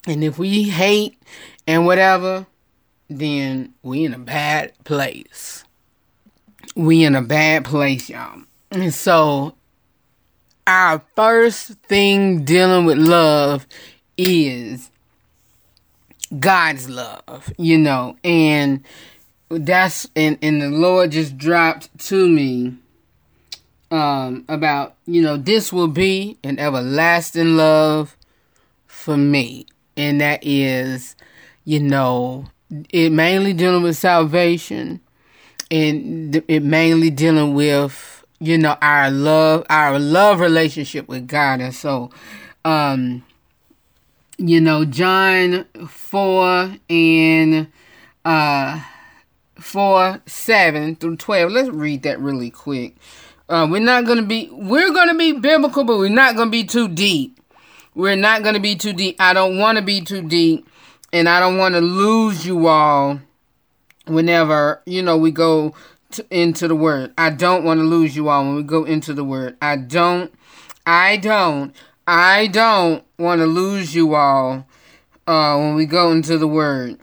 and 0.08 0.24
if 0.24 0.40
we 0.40 0.64
hate 0.64 1.22
and 1.68 1.86
whatever, 1.86 2.48
then 3.10 3.74
we 3.84 4.06
in 4.06 4.14
a 4.14 4.20
bad 4.20 4.72
place 4.86 5.65
we 6.76 7.04
in 7.04 7.16
a 7.16 7.22
bad 7.22 7.66
place, 7.66 8.10
y'all. 8.10 8.42
And 8.72 8.94
so 8.94 9.56
our 10.68 11.02
first 11.16 11.74
thing 11.84 12.44
dealing 12.44 12.86
with 12.86 12.98
love 12.98 13.66
is 14.18 14.90
God's 16.38 16.90
love, 16.90 17.52
you 17.58 17.78
know, 17.78 18.18
and 18.24 18.84
that's 19.50 20.10
and 20.16 20.38
and 20.42 20.62
the 20.62 20.70
Lord 20.70 21.12
just 21.12 21.38
dropped 21.38 21.98
to 22.08 22.28
me 22.28 22.76
um 23.92 24.44
about, 24.50 24.96
you 25.06 25.22
know, 25.22 25.38
this 25.38 25.72
will 25.72 25.88
be 25.88 26.38
an 26.44 26.60
everlasting 26.60 27.56
love 27.56 28.18
for 28.88 29.16
me. 29.16 29.68
And 29.96 30.20
that 30.20 30.46
is, 30.46 31.16
you 31.64 31.80
know, 31.80 32.48
it 32.90 33.12
mainly 33.12 33.54
dealing 33.54 33.84
with 33.84 33.96
salvation 33.96 35.00
and 35.72 36.44
it 36.48 36.64
mainly 36.64 37.10
dealing 37.10 37.54
with 37.54 38.24
you 38.40 38.58
know 38.58 38.78
our 38.82 39.10
love 39.10 39.66
our 39.70 40.00
love 40.00 40.40
relationship 40.40 41.08
with 41.08 41.28
God. 41.28 41.62
And 41.62 41.74
so 41.74 42.12
um 42.64 43.24
you 44.38 44.60
know 44.60 44.86
John 44.86 45.66
4 45.88 46.76
and 46.90 47.68
uh 48.24 48.82
4 49.60 50.22
7 50.26 50.96
through 50.98 51.18
12 51.18 51.52
let's 51.52 51.70
read 51.70 52.04
that 52.04 52.20
really 52.20 52.50
quick. 52.50 52.96
Uh 53.50 53.68
we're 53.70 53.80
not 53.80 54.06
to 54.20 54.26
be 54.26 54.50
we're 54.52 54.94
to 55.10 55.18
be 55.18 55.34
biblical 55.34 55.84
but 55.84 55.98
we're 55.98 56.10
not 56.10 56.36
to 56.48 56.52
be 56.52 56.64
too 56.64 56.88
deep. 56.88 57.40
We're 57.94 58.18
not 58.18 58.44
to 58.56 58.60
be 58.60 58.76
too 58.76 58.92
deep. 58.92 59.16
I 59.20 59.34
don't 59.34 59.58
want 59.58 59.78
to 59.78 59.82
be 59.82 60.02
too 60.02 60.22
deep 60.22 60.68
and 61.14 61.30
I 61.30 61.40
don't 61.40 61.58
want 61.58 61.76
to 61.76 61.82
lose 61.82 62.46
you 62.46 62.68
all 62.68 63.22
whenever 64.08 64.82
you 64.86 65.02
know 65.02 65.18
we 65.18 65.32
go 65.32 65.74
to, 66.12 66.26
into 66.30 66.68
the 66.68 66.76
word. 66.76 67.14
I 67.18 67.30
don't 67.30 67.64
want 67.64 67.80
to 67.80 67.84
lose 67.84 68.16
you 68.16 68.30
all 68.30 68.44
when 68.44 68.56
we 68.56 68.64
go 68.64 68.84
into 68.84 69.14
the 69.14 69.24
word. 69.24 69.58
I 69.62 69.76
don't. 69.78 70.34
I 70.86 71.18
don't. 71.18 71.76
I 72.08 72.48
don't 72.48 73.04
want 73.18 73.42
to 73.42 73.48
lose 73.48 73.96
you 73.96 74.14
all 74.16 74.68
uh, 75.28 75.58
when 75.58 75.76
we 75.76 75.86
go 75.86 76.12
into 76.12 76.38
the 76.38 76.48
word. 76.48 77.00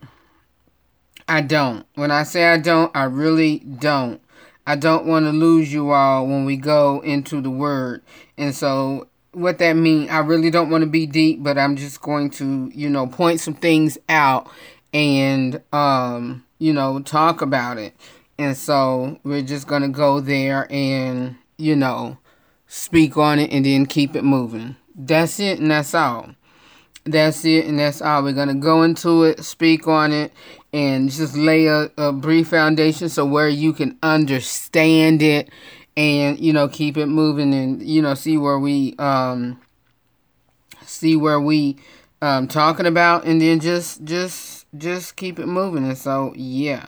I 1.28 1.40
don't. 1.40 1.86
When 1.94 2.10
I 2.10 2.22
say 2.22 2.44
I 2.44 2.58
don't, 2.58 2.94
I 2.94 3.04
really 3.04 3.58
don't. 3.60 4.20
I 4.66 4.76
don't 4.76 5.06
want 5.06 5.24
to 5.26 5.30
lose 5.30 5.72
you 5.72 5.90
all 5.90 6.26
when 6.26 6.44
we 6.44 6.56
go 6.56 7.00
into 7.00 7.40
the 7.40 7.50
word. 7.50 8.02
And 8.38 8.54
so 8.54 9.08
what 9.32 9.58
that 9.58 9.72
means, 9.72 10.10
I 10.10 10.18
really 10.18 10.50
don't 10.50 10.70
want 10.70 10.82
to 10.82 10.90
be 10.90 11.06
deep, 11.06 11.42
but 11.42 11.58
I'm 11.58 11.76
just 11.76 12.00
going 12.00 12.30
to, 12.30 12.70
you 12.74 12.88
know, 12.88 13.06
point 13.06 13.40
some 13.40 13.54
things 13.54 13.98
out 14.08 14.48
and 14.94 15.60
um 15.72 16.44
you 16.62 16.72
know, 16.72 17.00
talk 17.00 17.42
about 17.42 17.76
it. 17.76 17.92
And 18.38 18.56
so 18.56 19.18
we're 19.24 19.42
just 19.42 19.66
going 19.66 19.82
to 19.82 19.88
go 19.88 20.20
there 20.20 20.68
and, 20.70 21.36
you 21.58 21.74
know, 21.74 22.18
speak 22.68 23.16
on 23.16 23.40
it 23.40 23.50
and 23.50 23.66
then 23.66 23.84
keep 23.84 24.14
it 24.14 24.22
moving. 24.22 24.76
That's 24.94 25.40
it 25.40 25.58
and 25.58 25.72
that's 25.72 25.92
all. 25.92 26.30
That's 27.04 27.44
it 27.44 27.66
and 27.66 27.80
that's 27.80 28.00
all. 28.00 28.22
We're 28.22 28.32
going 28.32 28.46
to 28.48 28.54
go 28.54 28.84
into 28.84 29.24
it, 29.24 29.44
speak 29.44 29.88
on 29.88 30.12
it, 30.12 30.32
and 30.72 31.10
just 31.10 31.36
lay 31.36 31.66
a, 31.66 31.90
a 31.98 32.12
brief 32.12 32.48
foundation 32.48 33.08
so 33.08 33.26
where 33.26 33.48
you 33.48 33.72
can 33.72 33.98
understand 34.00 35.20
it 35.20 35.50
and, 35.96 36.38
you 36.38 36.52
know, 36.52 36.68
keep 36.68 36.96
it 36.96 37.06
moving 37.06 37.52
and, 37.52 37.82
you 37.82 38.00
know, 38.00 38.14
see 38.14 38.38
where 38.38 38.58
we, 38.58 38.94
um, 39.00 39.60
see 40.86 41.16
where 41.16 41.40
we, 41.40 41.76
um, 42.22 42.46
talking 42.46 42.86
about 42.86 43.24
and 43.24 43.40
then 43.40 43.58
just, 43.58 44.04
just, 44.04 44.61
just 44.76 45.16
keep 45.16 45.38
it 45.38 45.46
moving. 45.46 45.84
And 45.84 45.98
so, 45.98 46.32
yeah. 46.36 46.86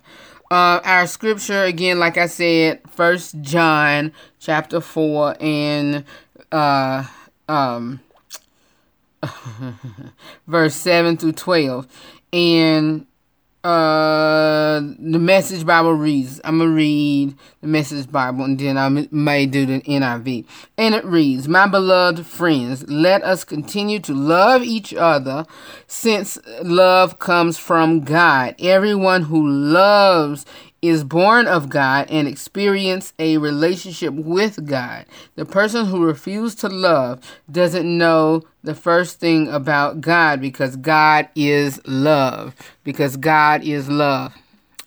Uh, 0.51 0.80
our 0.85 1.07
scripture 1.07 1.64
again, 1.64 1.99
like 1.99 2.16
I 2.18 2.26
said, 2.26 2.80
First 2.91 3.41
John 3.41 4.12
chapter 4.39 4.80
four 4.80 5.37
and 5.41 6.05
uh, 6.53 7.05
um, 7.49 8.01
verse 10.47 10.74
seven 10.74 11.16
through 11.16 11.32
twelve, 11.32 11.89
and 12.32 13.07
uh, 13.65 14.81
the 14.99 15.19
Message 15.19 15.65
Bible 15.65 15.95
reads. 15.95 16.39
I'm 16.45 16.59
gonna 16.59 16.71
read 16.71 17.35
the 17.62 17.67
Message 17.67 18.12
Bible, 18.12 18.45
and 18.45 18.59
then 18.59 18.77
I 18.77 19.09
may 19.11 19.47
do 19.47 19.65
the 19.65 19.81
NIV. 19.81 20.45
And 20.77 20.95
it 20.95 21.05
reads, 21.05 21.49
"My 21.49 21.67
beloved 21.67 22.27
friends, 22.27 22.85
let 22.89 23.25
us 23.25 23.43
continue 23.43 24.01
to 24.01 24.12
love 24.12 24.62
each 24.62 24.93
other, 24.93 25.47
since 25.87 26.39
love 26.62 27.19
comes 27.19 27.57
from 27.57 28.01
God. 28.01 28.55
Everyone 28.59 29.23
who 29.23 29.49
loves 29.49 30.45
is 30.89 31.05
born 31.05 31.47
of 31.47 31.68
God 31.68 32.07
and 32.11 32.28
experience 32.28 33.12
a 33.18 33.39
relationship 33.39 34.12
with 34.14 34.66
God. 34.66 35.07
The 35.35 35.45
person 35.45 35.87
who 35.87 36.05
refuses 36.05 36.55
to 36.57 36.68
love 36.68 37.20
doesn't 37.51 37.87
know 37.99 38.43
the 38.62 38.74
first 38.74 39.20
thing 39.20 39.49
about 39.49 40.01
God 40.01 40.41
because 40.41 40.76
God 40.76 41.28
is 41.35 41.80
love. 41.87 42.55
Because 42.85 43.16
God 43.16 43.64
is 43.64 43.89
love 43.89 44.35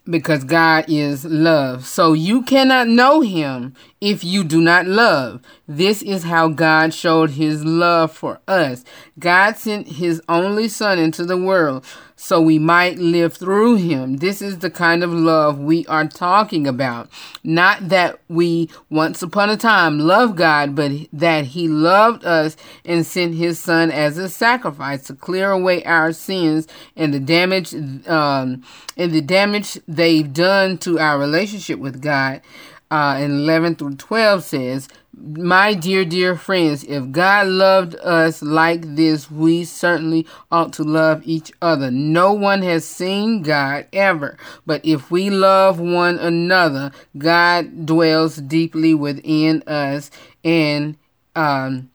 because 0.10 0.44
God 0.44 0.86
is 0.88 1.26
love. 1.26 1.86
So 1.86 2.14
you 2.14 2.42
cannot 2.44 2.88
know 2.88 3.22
him 3.22 3.76
if 4.00 4.24
you 4.24 4.44
do 4.44 4.62
not 4.62 4.86
love. 4.86 5.42
This 5.68 6.02
is 6.02 6.24
how 6.24 6.48
God 6.48 6.94
showed 6.94 7.32
his 7.32 7.66
love 7.66 8.14
for 8.14 8.40
us. 8.48 8.86
God 9.20 9.58
sent 9.58 9.88
his 9.88 10.22
only 10.30 10.70
son 10.70 10.98
into 10.98 11.26
the 11.26 11.38
world 11.38 11.84
so 12.16 12.42
we 12.42 12.58
might 12.58 12.98
live 12.98 13.34
through 13.36 13.76
him. 13.76 14.18
This 14.18 14.42
is 14.42 14.60
the 14.60 14.72
kind 14.72 15.04
of 15.04 15.12
love 15.14 15.60
we 15.60 15.86
are 15.88 16.08
talking 16.08 16.68
about. 16.68 17.10
Not 17.44 17.90
that 17.90 18.20
we 18.30 18.70
once 18.90 19.22
upon 19.22 19.50
a 19.50 19.58
time 19.58 20.00
loved 20.00 20.38
God, 20.38 20.74
but 20.74 20.92
that 21.14 21.46
he 21.46 21.68
loved 21.68 22.26
us 22.26 22.56
and 22.86 23.06
sent 23.06 23.36
his 23.36 23.60
son 23.60 23.92
as 23.92 24.18
a 24.18 24.30
sacrifice 24.30 25.04
to 25.08 25.16
clear 25.16 25.52
away 25.52 25.84
our 25.84 26.14
sins 26.14 26.68
and 26.96 27.14
the 27.14 27.20
damage 27.20 27.74
um, 28.08 28.64
and 28.96 29.12
the 29.12 29.22
damage 29.22 29.78
they've 29.88 30.34
done 30.34 30.78
to 30.80 31.00
our 31.00 31.20
relationship 31.20 31.78
with 31.78 32.02
God. 32.02 32.42
Uh, 32.90 33.18
and 33.20 33.34
11 33.34 33.76
through 33.76 33.96
12 33.96 34.44
says, 34.44 34.88
my 35.20 35.74
dear, 35.74 36.06
dear 36.06 36.36
friends, 36.38 36.84
if 36.84 37.12
God 37.12 37.48
loved 37.48 37.96
us 37.96 38.44
like 38.44 38.96
this, 38.96 39.32
we 39.32 39.66
certainly 39.66 40.28
ought 40.52 40.74
to 40.74 40.84
love 40.84 41.22
each 41.26 41.52
other. 41.60 41.90
No 41.90 42.34
one 42.34 42.62
has 42.62 42.86
seen 42.86 43.42
God 43.42 43.88
ever, 43.92 44.38
but 44.66 44.86
if 44.86 45.10
we 45.10 45.32
love 45.32 45.80
one 45.80 46.20
another, 46.20 46.92
God 47.18 47.88
dwells 47.88 48.36
deeply 48.38 48.94
within 48.94 49.64
us, 49.64 50.12
and 50.44 50.98
um, 51.36 51.90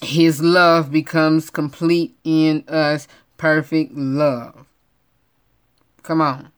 His 0.00 0.40
love 0.40 0.90
becomes 0.90 1.50
complete 1.50 2.16
in 2.24 2.64
us, 2.68 3.06
perfect 3.36 3.92
love. 3.94 4.66
Come 6.02 6.22
on. 6.22 6.53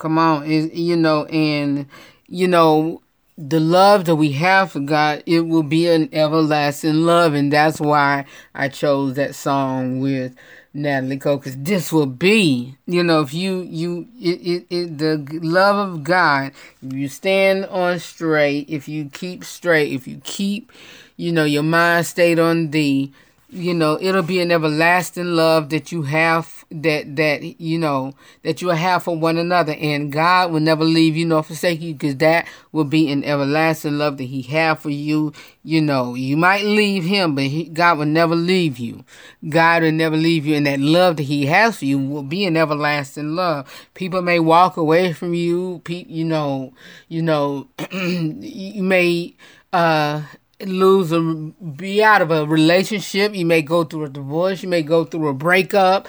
Come 0.00 0.18
on. 0.18 0.44
Is 0.46 0.74
you 0.74 0.96
know, 0.96 1.26
and 1.26 1.86
you 2.26 2.48
know, 2.48 3.02
the 3.36 3.60
love 3.60 4.06
that 4.06 4.16
we 4.16 4.32
have 4.32 4.72
for 4.72 4.80
God, 4.80 5.22
it 5.26 5.40
will 5.40 5.62
be 5.62 5.86
an 5.86 6.08
everlasting 6.12 7.02
love. 7.02 7.34
And 7.34 7.52
that's 7.52 7.80
why 7.80 8.24
I 8.54 8.68
chose 8.68 9.14
that 9.14 9.34
song 9.34 10.00
with 10.00 10.34
Natalie 10.72 11.18
Cole, 11.18 11.38
because 11.38 11.56
this 11.56 11.92
will 11.92 12.06
be, 12.06 12.76
you 12.86 13.02
know, 13.02 13.20
if 13.22 13.34
you, 13.34 13.62
you, 13.62 14.06
it, 14.20 14.40
it, 14.46 14.66
it, 14.70 14.98
the 14.98 15.40
love 15.42 15.76
of 15.76 16.04
God, 16.04 16.52
if 16.82 16.92
you 16.92 17.08
stand 17.08 17.66
on 17.66 17.98
straight, 17.98 18.70
if 18.70 18.88
you 18.88 19.10
keep 19.12 19.44
straight, 19.44 19.92
if 19.92 20.06
you 20.06 20.20
keep, 20.22 20.70
you 21.16 21.32
know, 21.32 21.44
your 21.44 21.64
mind 21.64 22.06
stayed 22.06 22.38
on 22.38 22.70
thee, 22.70 23.12
you 23.52 23.74
know 23.74 23.98
it'll 24.00 24.22
be 24.22 24.40
an 24.40 24.52
everlasting 24.52 25.34
love 25.34 25.70
that 25.70 25.90
you 25.90 26.02
have 26.02 26.64
that 26.70 27.16
that 27.16 27.42
you 27.60 27.78
know 27.78 28.12
that 28.42 28.62
you 28.62 28.68
will 28.68 28.74
have 28.76 29.02
for 29.02 29.16
one 29.16 29.36
another. 29.36 29.74
And 29.78 30.12
god 30.12 30.52
will 30.52 30.60
never 30.60 30.84
leave 30.84 31.16
you 31.16 31.26
nor 31.26 31.42
forsake 31.42 31.80
you 31.80 31.94
because 31.94 32.16
that 32.16 32.46
will 32.72 32.84
be 32.84 33.10
an 33.10 33.24
everlasting 33.24 33.98
love 33.98 34.18
that 34.18 34.24
he 34.24 34.42
have 34.42 34.80
for 34.80 34.90
you. 34.90 35.32
You 35.64 35.80
know 35.80 36.14
you 36.14 36.36
might 36.36 36.64
leave 36.64 37.04
him 37.04 37.34
but 37.34 37.44
he, 37.44 37.64
god 37.64 37.98
will 37.98 38.06
never 38.06 38.36
leave 38.36 38.78
you. 38.78 39.04
God 39.48 39.82
will 39.82 39.92
never 39.92 40.16
leave 40.16 40.46
you 40.46 40.54
and 40.54 40.66
that 40.66 40.80
love 40.80 41.16
that 41.16 41.24
he 41.24 41.46
has 41.46 41.78
for 41.78 41.86
you 41.86 41.98
will 41.98 42.22
be 42.22 42.44
an 42.44 42.56
everlasting 42.56 43.34
love. 43.34 43.90
People 43.94 44.22
may 44.22 44.38
walk 44.38 44.76
away 44.76 45.12
from 45.12 45.34
you 45.34 45.82
you 45.88 46.24
know 46.24 46.72
you 47.08 47.22
know 47.22 47.68
you 47.92 48.82
may 48.82 49.34
uh 49.72 50.22
lose 50.66 51.12
a 51.12 51.20
be 51.20 52.02
out 52.02 52.22
of 52.22 52.30
a 52.30 52.46
relationship. 52.46 53.34
You 53.34 53.46
may 53.46 53.62
go 53.62 53.84
through 53.84 54.04
a 54.04 54.08
divorce. 54.08 54.62
You 54.62 54.68
may 54.68 54.82
go 54.82 55.04
through 55.04 55.28
a 55.28 55.34
breakup 55.34 56.08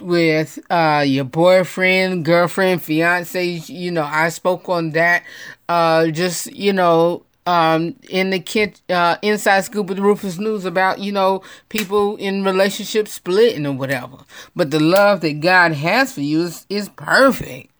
with 0.00 0.58
uh 0.70 1.04
your 1.06 1.24
boyfriend 1.24 2.24
girlfriend 2.24 2.82
fiance. 2.82 3.44
You 3.44 3.90
know 3.92 4.02
i 4.02 4.28
spoke 4.30 4.68
on 4.68 4.90
that 4.90 5.22
uh 5.68 6.08
just 6.08 6.52
you 6.52 6.72
know 6.72 7.24
um 7.46 7.94
in 8.08 8.30
the 8.30 8.40
kid 8.40 8.80
uh 8.90 9.16
inside 9.22 9.60
scoop 9.60 9.86
with 9.86 10.00
rufus 10.00 10.38
news 10.38 10.64
about 10.64 10.98
you 10.98 11.12
know 11.12 11.42
people 11.68 12.16
in 12.16 12.44
relationships 12.44 13.12
splitting 13.12 13.64
or 13.66 13.72
whatever. 13.74 14.16
But 14.56 14.72
the 14.72 14.80
love 14.80 15.20
that 15.20 15.40
god 15.40 15.72
has 15.72 16.12
for 16.14 16.20
you 16.20 16.42
is, 16.42 16.66
is 16.68 16.88
perfect 16.88 17.70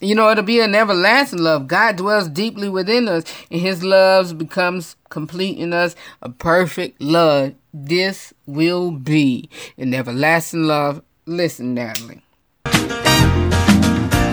you 0.00 0.14
know, 0.14 0.30
it'll 0.30 0.44
be 0.44 0.60
an 0.60 0.74
everlasting 0.74 1.40
love. 1.40 1.66
God 1.68 1.96
dwells 1.96 2.28
deeply 2.28 2.68
within 2.68 3.08
us, 3.08 3.24
and 3.50 3.60
His 3.60 3.82
love 3.82 4.36
becomes 4.36 4.96
complete 5.08 5.58
in 5.58 5.72
us, 5.72 5.94
a 6.20 6.28
perfect 6.28 7.00
love. 7.00 7.54
This 7.72 8.34
will 8.46 8.90
be 8.90 9.48
an 9.78 9.94
everlasting 9.94 10.64
love. 10.64 11.02
Listen, 11.26 11.74
Natalie. 11.74 12.22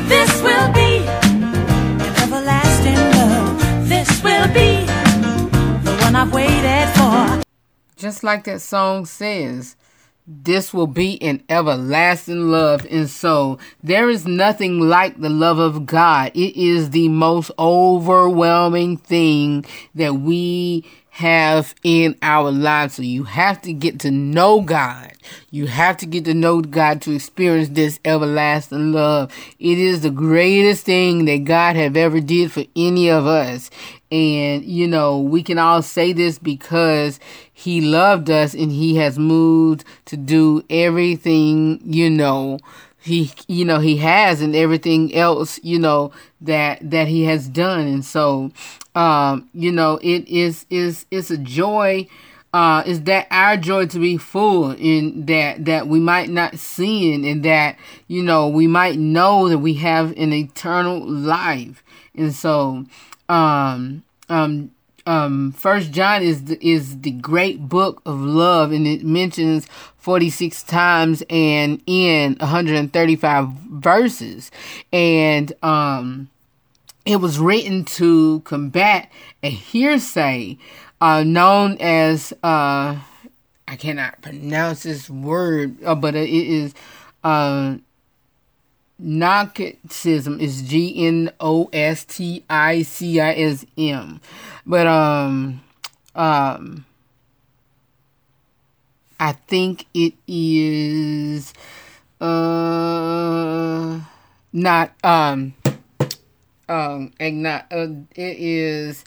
This 0.07 0.41
will 0.41 0.73
be 0.73 0.97
an 1.07 2.01
everlasting 2.17 2.95
love. 2.95 3.87
This 3.87 4.23
will 4.23 4.47
be 4.47 4.85
the 5.83 5.97
one 6.01 6.15
I've 6.15 6.33
waited 6.33 6.89
for. 6.97 7.41
Just 7.95 8.23
like 8.23 8.43
that 8.45 8.61
song 8.61 9.05
says, 9.05 9.75
this 10.43 10.73
will 10.73 10.87
be 10.87 11.21
an 11.21 11.43
everlasting 11.49 12.49
love. 12.49 12.85
And 12.89 13.09
so 13.09 13.59
there 13.83 14.09
is 14.09 14.25
nothing 14.25 14.79
like 14.79 15.19
the 15.19 15.29
love 15.29 15.59
of 15.59 15.85
God. 15.85 16.31
It 16.33 16.55
is 16.55 16.91
the 16.91 17.09
most 17.09 17.51
overwhelming 17.59 18.97
thing 18.97 19.65
that 19.95 20.15
we 20.15 20.85
have 21.11 21.75
in 21.83 22.17
our 22.21 22.51
lives. 22.51 22.95
So 22.95 23.01
you 23.01 23.25
have 23.25 23.61
to 23.63 23.73
get 23.73 23.99
to 23.99 24.11
know 24.11 24.61
God. 24.61 25.11
You 25.51 25.67
have 25.67 25.97
to 25.97 26.05
get 26.05 26.25
to 26.25 26.33
know 26.33 26.61
God 26.61 27.01
to 27.03 27.13
experience 27.13 27.69
this 27.69 27.99
everlasting 28.05 28.93
love. 28.93 29.33
It 29.59 29.77
is 29.77 30.01
the 30.01 30.09
greatest 30.09 30.85
thing 30.85 31.25
that 31.25 31.43
God 31.43 31.75
have 31.75 31.97
ever 31.97 32.21
did 32.21 32.51
for 32.51 32.63
any 32.75 33.09
of 33.09 33.27
us. 33.27 33.69
And, 34.11 34.65
you 34.65 34.87
know, 34.87 35.19
we 35.19 35.41
can 35.41 35.57
all 35.57 35.81
say 35.81 36.11
this 36.11 36.37
because 36.37 37.19
he 37.53 37.79
loved 37.79 38.29
us 38.29 38.53
and 38.53 38.71
he 38.71 38.97
has 38.97 39.17
moved 39.17 39.85
to 40.05 40.17
do 40.17 40.63
everything, 40.69 41.79
you 41.85 42.09
know, 42.09 42.59
he 43.01 43.31
you 43.47 43.65
know 43.65 43.79
he 43.79 43.97
has 43.97 44.41
and 44.41 44.55
everything 44.55 45.13
else 45.15 45.59
you 45.63 45.79
know 45.79 46.11
that 46.39 46.77
that 46.87 47.07
he 47.07 47.23
has 47.23 47.47
done. 47.47 47.87
And 47.87 48.05
so 48.05 48.51
um 48.95 49.49
you 49.53 49.71
know 49.71 49.99
it 50.01 50.27
is 50.27 50.65
is 50.69 51.05
it's 51.09 51.31
a 51.31 51.37
joy 51.37 52.07
uh 52.53 52.83
is 52.85 53.01
that 53.03 53.27
our 53.31 53.57
joy 53.57 53.87
to 53.87 53.99
be 53.99 54.17
full 54.17 54.71
in 54.71 55.25
that 55.25 55.65
that 55.65 55.87
we 55.87 55.99
might 55.99 56.29
not 56.29 56.59
sin 56.59 57.25
and 57.25 57.43
that 57.43 57.77
you 58.07 58.21
know 58.21 58.47
we 58.47 58.67
might 58.67 58.99
know 58.99 59.49
that 59.49 59.59
we 59.59 59.73
have 59.75 60.11
an 60.17 60.31
eternal 60.31 61.03
life. 61.05 61.83
And 62.13 62.35
so 62.35 62.85
um 63.31 64.03
um 64.29 64.71
um 65.07 65.51
first 65.53 65.91
john 65.91 66.21
is 66.21 66.43
the, 66.45 66.67
is 66.67 66.99
the 67.01 67.11
great 67.11 67.67
book 67.67 68.01
of 68.05 68.19
love 68.19 68.71
and 68.71 68.85
it 68.85 69.03
mentions 69.03 69.67
46 70.01 70.63
times 70.63 71.23
and 71.29 71.81
in 71.85 72.35
135 72.39 73.47
verses. 73.47 74.51
And 74.91 75.53
um 75.63 76.29
it 77.05 77.17
was 77.17 77.39
written 77.39 77.85
to 77.85 78.41
combat 78.41 79.11
a 79.43 79.49
hearsay 79.49 80.57
uh 80.99 81.23
known 81.23 81.77
as 81.79 82.33
uh 82.43 82.99
i 83.67 83.75
cannot 83.75 84.21
pronounce 84.21 84.83
this 84.83 85.09
word 85.09 85.83
uh, 85.83 85.95
but 85.95 86.15
it 86.15 86.29
is 86.29 86.73
uh 87.23 87.75
Gnosticism 89.01 90.39
is 90.39 90.61
G 90.61 91.07
N 91.07 91.31
O 91.39 91.69
S 91.73 92.05
T 92.05 92.43
I 92.49 92.83
C 92.83 93.19
I 93.19 93.33
S 93.33 93.65
M. 93.77 94.21
But 94.65 94.85
um 94.85 95.61
um 96.15 96.85
I 99.19 99.33
think 99.33 99.85
it 99.93 100.13
is 100.27 101.53
uh 102.19 103.99
not 104.53 104.93
um 105.03 105.53
um 106.69 107.11
agno- 107.19 107.65
uh, 107.71 108.05
it 108.15 108.37
is 108.37 109.03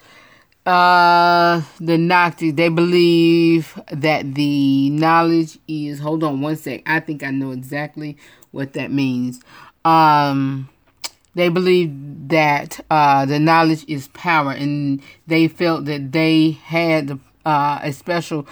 uh 0.66 1.62
the 1.78 1.96
Gnostic 1.98 2.56
they 2.56 2.68
believe 2.68 3.80
that 3.92 4.34
the 4.34 4.90
knowledge 4.90 5.58
is 5.68 6.00
hold 6.00 6.24
on 6.24 6.40
one 6.40 6.56
sec. 6.56 6.82
I 6.84 6.98
think 7.00 7.22
I 7.22 7.30
know 7.30 7.52
exactly 7.52 8.16
what 8.50 8.72
that 8.74 8.90
means 8.90 9.40
um 9.84 10.68
they 11.34 11.48
believed 11.48 12.28
that 12.28 12.80
uh, 12.90 13.26
the 13.26 13.38
knowledge 13.38 13.84
is 13.88 14.08
power, 14.08 14.52
and 14.52 15.02
they 15.26 15.48
felt 15.48 15.84
that 15.86 16.12
they 16.12 16.52
had 16.52 17.18
uh, 17.44 17.80
a 17.82 17.92
special 17.92 18.46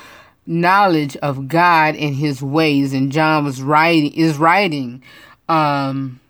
knowledge 0.47 1.17
of 1.19 1.47
God 1.49 1.95
and 1.95 2.17
His 2.17 2.43
ways. 2.43 2.93
And 2.93 3.13
John 3.13 3.45
was 3.45 3.63
writing 3.63 4.13
is 4.15 4.37
writing 4.37 5.03
um, 5.49 6.21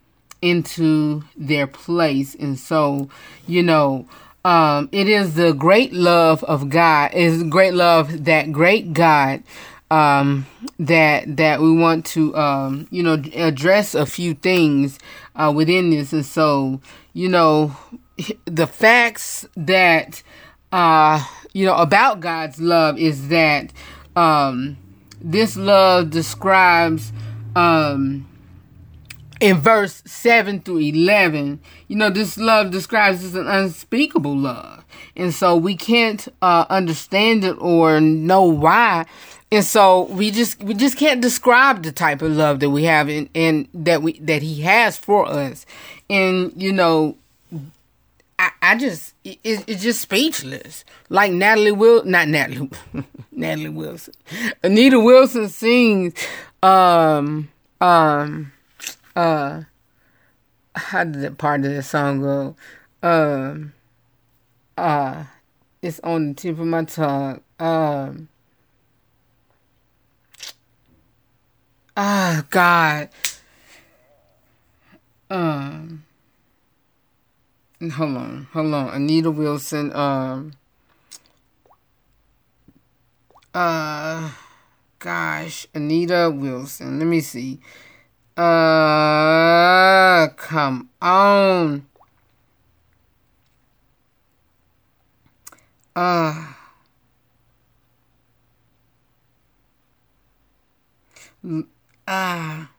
into 0.43 1.25
their 1.37 1.67
place, 1.67 2.35
and 2.35 2.59
so 2.59 3.09
you 3.47 3.63
know. 3.63 4.07
Um, 4.45 4.89
it 4.91 5.09
is 5.09 5.37
the 5.37 5.53
great 5.53 5.93
love 5.93 6.43
of 6.43 6.69
God. 6.69 7.15
Is 7.15 7.45
great 7.45 7.75
love 7.75 8.25
that 8.25 8.51
great 8.51 8.93
God 8.93 9.45
um, 9.93 10.47
that 10.79 11.37
that 11.37 11.61
we 11.61 11.71
want 11.71 12.07
to 12.07 12.35
um, 12.35 12.89
you 12.91 13.03
know 13.03 13.23
address 13.35 13.95
a 13.95 14.07
few 14.07 14.33
things 14.33 14.99
uh, 15.37 15.53
within 15.55 15.91
this, 15.91 16.15
and 16.15 16.25
so 16.25 16.81
you 17.13 17.29
know 17.29 17.77
the 18.47 18.67
facts 18.67 19.47
that 19.55 20.23
uh, 20.73 21.23
you 21.53 21.67
know 21.67 21.77
about 21.77 22.21
God's 22.21 22.59
love 22.59 22.99
is 22.99 23.29
that 23.29 23.71
um, 24.17 24.79
this 25.21 25.59
love 25.59 26.09
describes 26.09 27.13
um, 27.55 28.27
in 29.43 29.59
verse 29.59 30.03
7 30.07 30.61
through 30.61 30.79
11 30.79 31.61
you 31.89 31.97
know 31.97 32.09
this 32.09 32.39
love 32.39 32.71
describes 32.71 33.25
as 33.25 33.35
an 33.35 33.47
unspeakable 33.49 34.37
love. 34.37 34.85
And 35.17 35.35
so 35.35 35.57
we 35.57 35.77
can't 35.77 36.27
uh, 36.41 36.65
understand 36.71 37.45
it 37.45 37.57
or 37.61 38.01
know 38.01 38.45
why. 38.45 39.05
And 39.51 39.65
so 39.65 40.05
we 40.05 40.31
just 40.31 40.63
we 40.63 40.75
just 40.75 40.97
can't 40.97 41.21
describe 41.21 41.83
the 41.83 41.93
type 41.93 42.23
of 42.23 42.33
love 42.33 42.61
that 42.61 42.71
we 42.71 42.85
have 42.85 43.09
and, 43.09 43.29
and 43.35 43.69
that 43.75 44.01
we 44.01 44.19
that 44.21 44.43
he 44.43 44.63
has 44.63 44.97
for 44.97 45.27
us. 45.27 45.67
And 46.09 46.53
you 46.57 46.73
know 46.73 47.19
i, 48.39 48.51
I 48.63 48.79
just 48.79 49.13
it, 49.25 49.39
it's 49.45 49.83
just 49.83 50.01
speechless. 50.01 50.85
Like 51.11 51.33
natalie 51.33 51.73
will 51.73 52.05
not 52.05 52.29
natalie 52.29 52.71
natalie 53.33 53.69
wilson. 53.69 54.15
Anita 54.63 54.99
wilson 54.99 55.49
sings 55.49 56.15
um 56.63 57.51
um 57.81 58.53
uh 59.17 59.63
how 60.75 61.05
did 61.05 61.21
that 61.23 61.39
part 61.39 61.65
of 61.65 61.73
the 61.73 61.83
song 61.83 62.21
go 62.21 62.57
um 63.03 63.73
uh 64.79 65.25
it's 65.83 66.01
on 66.01 66.29
the 66.29 66.35
tip 66.35 66.59
of 66.59 66.67
my 66.67 66.85
tongue 66.85 67.41
um 67.59 68.29
Ah, 71.95 72.47
God. 72.49 73.11
Um. 75.29 76.05
Hold 77.81 78.17
on, 78.17 78.49
hold 78.53 78.73
on. 78.75 78.89
Anita 78.95 79.31
Wilson. 79.31 79.95
Um. 79.95 80.55
Uh. 83.53 84.31
Gosh, 84.99 85.67
Anita 85.75 86.33
Wilson. 86.35 86.99
Let 86.99 87.07
me 87.07 87.21
see. 87.21 87.61
Uh. 88.43 90.29
Come 90.37 90.89
on. 91.01 91.87
Uh. 95.95 96.53
Ah. 102.09 102.71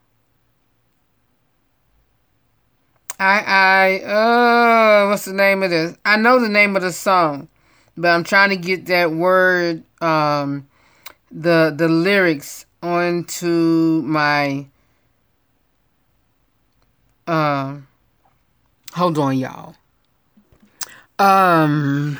I 3.20 3.40
I 3.40 4.00
uh 4.04 5.10
what's 5.10 5.26
the 5.26 5.34
name 5.34 5.64
of 5.64 5.70
this? 5.70 5.96
I 6.04 6.18
know 6.18 6.40
the 6.40 6.50
name 6.50 6.76
of 6.76 6.82
the 6.82 6.92
song, 6.92 7.48
but 7.96 8.10
I'm 8.10 8.24
trying 8.24 8.50
to 8.50 8.58
get 8.58 8.88
that 8.88 9.12
word 9.12 9.84
um 10.02 10.68
the 11.32 11.74
the 11.76 11.88
lyrics 11.88 12.66
onto 12.82 14.02
my 14.06 14.66
uh 17.28 17.78
hold 18.94 19.18
on 19.18 19.38
y'all. 19.38 19.76
Um 21.20 22.18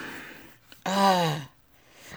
uh, 0.86 1.40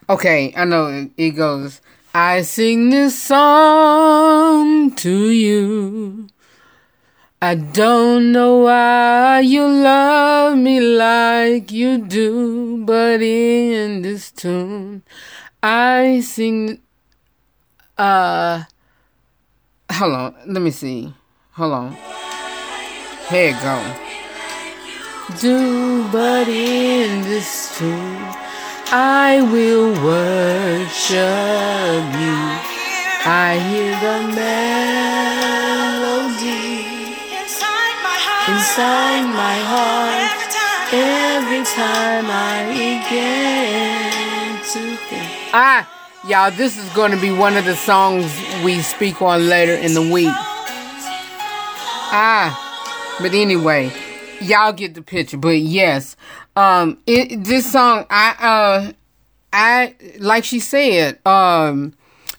okay, 0.09 0.53
I 0.57 0.65
know 0.65 0.87
it, 0.89 1.11
it 1.17 1.31
goes 1.31 1.81
I 2.15 2.43
sing 2.43 2.89
this 2.89 3.23
song 3.23 4.95
to 4.97 5.31
you. 5.31 6.29
I 7.43 7.55
don't 7.55 8.33
know 8.33 8.57
why 8.65 9.41
you 9.41 9.67
love 9.69 10.57
me 10.57 10.81
like 10.81 11.71
you 11.71 11.99
do, 11.99 12.83
but 12.87 13.21
in 13.21 14.01
this 14.01 14.33
tune, 14.33 15.03
I 15.63 16.21
sing. 16.21 16.81
Uh, 17.99 18.65
hold 19.93 20.15
on, 20.15 20.35
let 20.47 20.63
me 20.63 20.71
see. 20.71 21.13
Hold 21.53 21.73
on. 21.75 22.16
Here 23.29 23.51
it 23.51 23.61
go. 23.61 23.77
Do, 25.41 26.07
but 26.13 26.47
in 26.47 27.23
this 27.23 27.77
tune, 27.77 28.23
I 28.93 29.43
will 29.51 29.93
worship 30.05 31.17
you. 32.23 32.39
I 33.29 33.59
hear 33.67 33.91
the 33.99 34.23
melody 34.31 34.87
inside 38.47 39.27
my 39.35 39.59
heart 39.67 40.55
every 40.95 41.65
time 41.65 42.27
I 42.31 42.63
begin 42.71 44.07
to 44.63 44.97
think. 45.09 45.27
Ah, 45.53 45.83
y'all, 46.29 46.53
this 46.53 46.79
is 46.79 46.89
going 46.91 47.11
to 47.11 47.21
be 47.21 47.33
one 47.33 47.57
of 47.57 47.65
the 47.65 47.75
songs 47.75 48.31
we 48.65 48.81
speak 48.83 49.21
on 49.21 49.49
later 49.49 49.75
in 49.75 49.95
the 49.95 50.03
week. 50.13 50.31
Ah, 52.13 52.66
but 53.21 53.35
anyway, 53.35 53.93
y'all 54.41 54.73
get 54.73 54.95
the 54.95 55.03
picture. 55.03 55.37
But 55.37 55.59
yes, 55.59 56.17
um, 56.55 56.99
it 57.07 57.45
this 57.45 57.71
song, 57.73 58.07
I 58.11 58.35
uh, 58.41 58.93
I 59.53 59.95
like 60.19 60.45
she 60.45 60.61
said, 60.61 61.25
um. 61.27 61.95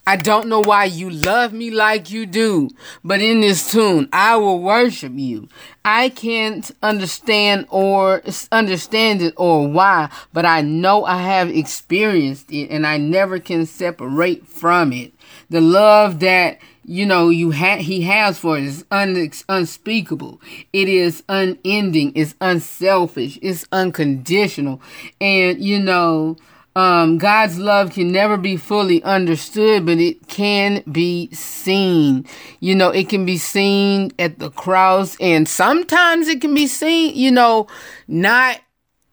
I 0.09 0.15
don't 0.15 0.47
know 0.47 0.61
why 0.61 0.85
you 0.85 1.09
love 1.09 1.51
me 1.51 1.69
like 1.69 2.11
you 2.11 2.25
do, 2.25 2.69
but 3.03 3.19
in 3.19 3.41
this 3.41 3.73
tune, 3.73 4.07
I 4.13 4.37
will 4.37 4.61
worship 4.61 5.11
you. 5.13 5.49
I 5.83 6.07
can't 6.07 6.71
understand 6.81 7.67
or 7.69 8.23
understand 8.49 9.21
it 9.21 9.33
or 9.35 9.67
why, 9.67 10.09
but 10.31 10.45
I 10.45 10.61
know 10.61 11.03
I 11.03 11.17
have 11.23 11.49
experienced 11.49 12.49
it 12.49 12.69
and 12.69 12.87
I 12.87 12.95
never 12.95 13.37
can 13.37 13.65
separate 13.65 14.47
from 14.47 14.93
it. 14.93 15.11
The 15.49 15.59
love 15.59 16.21
that 16.21 16.59
you 16.87 17.05
know 17.05 17.29
you 17.29 17.51
had 17.51 17.81
he 17.81 18.01
has 18.03 18.39
for 18.39 18.57
it 18.57 18.63
is 18.63 18.85
un- 18.89 19.31
unspeakable. 19.49 20.41
It 20.73 20.89
is 20.89 21.21
unending. 21.29 22.13
It's 22.15 22.33
unselfish. 22.41 23.37
It's 23.41 23.65
unconditional, 23.71 24.81
and 25.21 25.63
you 25.63 25.79
know 25.79 26.37
um, 26.77 27.17
God's 27.17 27.57
love 27.57 27.93
can 27.93 28.11
never 28.11 28.37
be 28.37 28.55
fully 28.55 29.01
understood, 29.01 29.87
but 29.87 29.97
it 29.97 30.27
can 30.27 30.83
be 30.91 31.27
seen. 31.33 32.27
You 32.59 32.75
know, 32.75 32.89
it 32.89 33.09
can 33.09 33.25
be 33.25 33.37
seen 33.37 34.11
at 34.19 34.37
the 34.37 34.51
cross, 34.51 35.17
and 35.19 35.49
sometimes 35.49 36.27
it 36.27 36.39
can 36.39 36.53
be 36.53 36.67
seen, 36.67 37.15
you 37.15 37.31
know, 37.31 37.65
not 38.07 38.61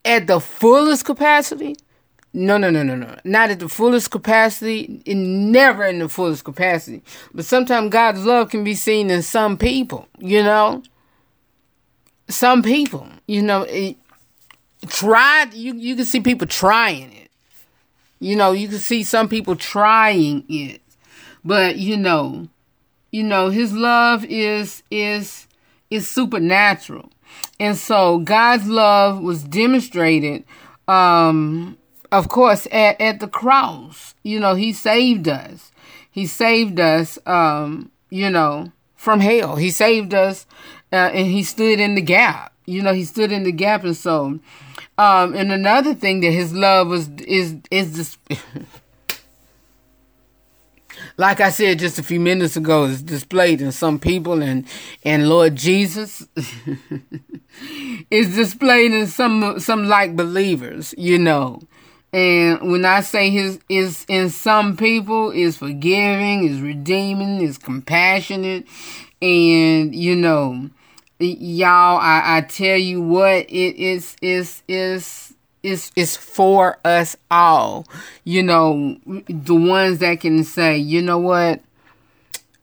at 0.05 0.27
the 0.27 0.39
fullest 0.39 1.05
capacity. 1.05 1.75
No, 2.35 2.57
no, 2.57 2.69
no, 2.69 2.83
no, 2.83 2.95
no. 2.95 3.15
Not 3.23 3.49
at 3.49 3.59
the 3.59 3.69
fullest 3.69 4.11
capacity, 4.11 5.01
and 5.07 5.51
never 5.51 5.85
in 5.85 5.99
the 5.99 6.09
fullest 6.09 6.43
capacity. 6.43 7.01
But 7.33 7.45
sometimes 7.45 7.91
God's 7.91 8.25
love 8.25 8.49
can 8.49 8.63
be 8.63 8.75
seen 8.75 9.09
in 9.09 9.21
some 9.21 9.57
people, 9.57 10.07
you 10.19 10.43
know. 10.43 10.83
Some 12.27 12.61
people, 12.63 13.07
you 13.27 13.41
know, 13.41 13.63
it, 13.63 13.97
tried, 14.87 15.53
you, 15.53 15.75
you 15.75 15.95
can 15.95 16.05
see 16.05 16.19
people 16.19 16.47
trying 16.47 17.11
it 17.13 17.25
you 18.19 18.35
know, 18.35 18.53
you 18.53 18.67
can 18.67 18.79
see 18.79 19.03
some 19.03 19.27
people 19.29 19.55
trying 19.55 20.45
it. 20.49 20.81
But 21.43 21.77
you 21.77 21.97
know, 21.97 22.47
you 23.11 23.23
know, 23.23 23.49
his 23.49 23.73
love 23.73 24.25
is 24.25 24.83
is 24.89 25.47
is 25.89 26.07
supernatural. 26.07 27.11
And 27.59 27.77
so 27.77 28.19
God's 28.19 28.67
love 28.67 29.21
was 29.21 29.43
demonstrated 29.43 30.43
um 30.87 31.77
of 32.11 32.29
course 32.29 32.67
at, 32.71 32.99
at 32.99 33.19
the 33.19 33.27
cross. 33.27 34.15
You 34.23 34.39
know, 34.39 34.55
he 34.55 34.73
saved 34.73 35.27
us. 35.27 35.71
He 36.09 36.25
saved 36.25 36.79
us 36.79 37.19
um, 37.25 37.91
you 38.09 38.29
know, 38.29 38.71
from 38.95 39.19
hell. 39.19 39.55
He 39.55 39.69
saved 39.69 40.13
us 40.13 40.45
uh, 40.91 41.11
and 41.13 41.27
he 41.27 41.43
stood 41.43 41.79
in 41.79 41.95
the 41.95 42.01
gap. 42.01 42.53
You 42.65 42.81
know, 42.81 42.93
he 42.93 43.05
stood 43.05 43.31
in 43.31 43.43
the 43.43 43.51
gap 43.51 43.83
and 43.83 43.95
so 43.95 44.39
um, 44.97 45.35
and 45.35 45.51
another 45.51 45.93
thing 45.93 46.21
that 46.21 46.31
his 46.31 46.53
love 46.53 46.87
was 46.87 47.09
is 47.27 47.57
is 47.69 47.97
this. 47.97 48.17
like 51.17 51.41
I 51.41 51.49
said 51.49 51.79
just 51.79 51.99
a 51.99 52.03
few 52.03 52.19
minutes 52.19 52.55
ago, 52.55 52.85
is 52.85 53.01
displayed 53.01 53.61
in 53.61 53.73
some 53.73 53.99
people, 53.99 54.41
and 54.41 54.65
and 55.03 55.27
Lord 55.27 55.57
Jesus 55.57 56.25
is 58.09 58.35
displayed 58.35 58.93
in 58.93 59.07
some 59.07 59.59
some 59.59 59.85
like 59.85 60.15
believers, 60.15 60.95
you 60.97 61.19
know. 61.19 61.59
And 62.15 62.71
when 62.71 62.85
I 62.85 63.01
say 63.01 63.29
his 63.29 63.59
is 63.67 64.05
in 64.07 64.29
some 64.29 64.77
people 64.77 65.31
is 65.31 65.57
forgiving, 65.57 66.45
is 66.45 66.61
redeeming, 66.61 67.41
is 67.41 67.57
compassionate, 67.57 68.65
and 69.21 69.93
you 69.93 70.15
know, 70.15 70.69
y'all 71.19 71.97
I, 71.97 72.37
I 72.37 72.41
tell 72.47 72.77
you 72.77 73.01
what 73.01 73.39
it 73.49 73.75
is 73.75 74.15
is 74.21 74.63
is 74.69 75.33
is 75.61 75.91
is 75.97 76.15
for 76.15 76.79
us 76.85 77.17
all. 77.29 77.85
You 78.23 78.43
know 78.43 78.95
the 79.05 79.55
ones 79.55 79.99
that 79.99 80.21
can 80.21 80.45
say 80.45 80.77
you 80.77 81.01
know 81.01 81.17
what? 81.17 81.59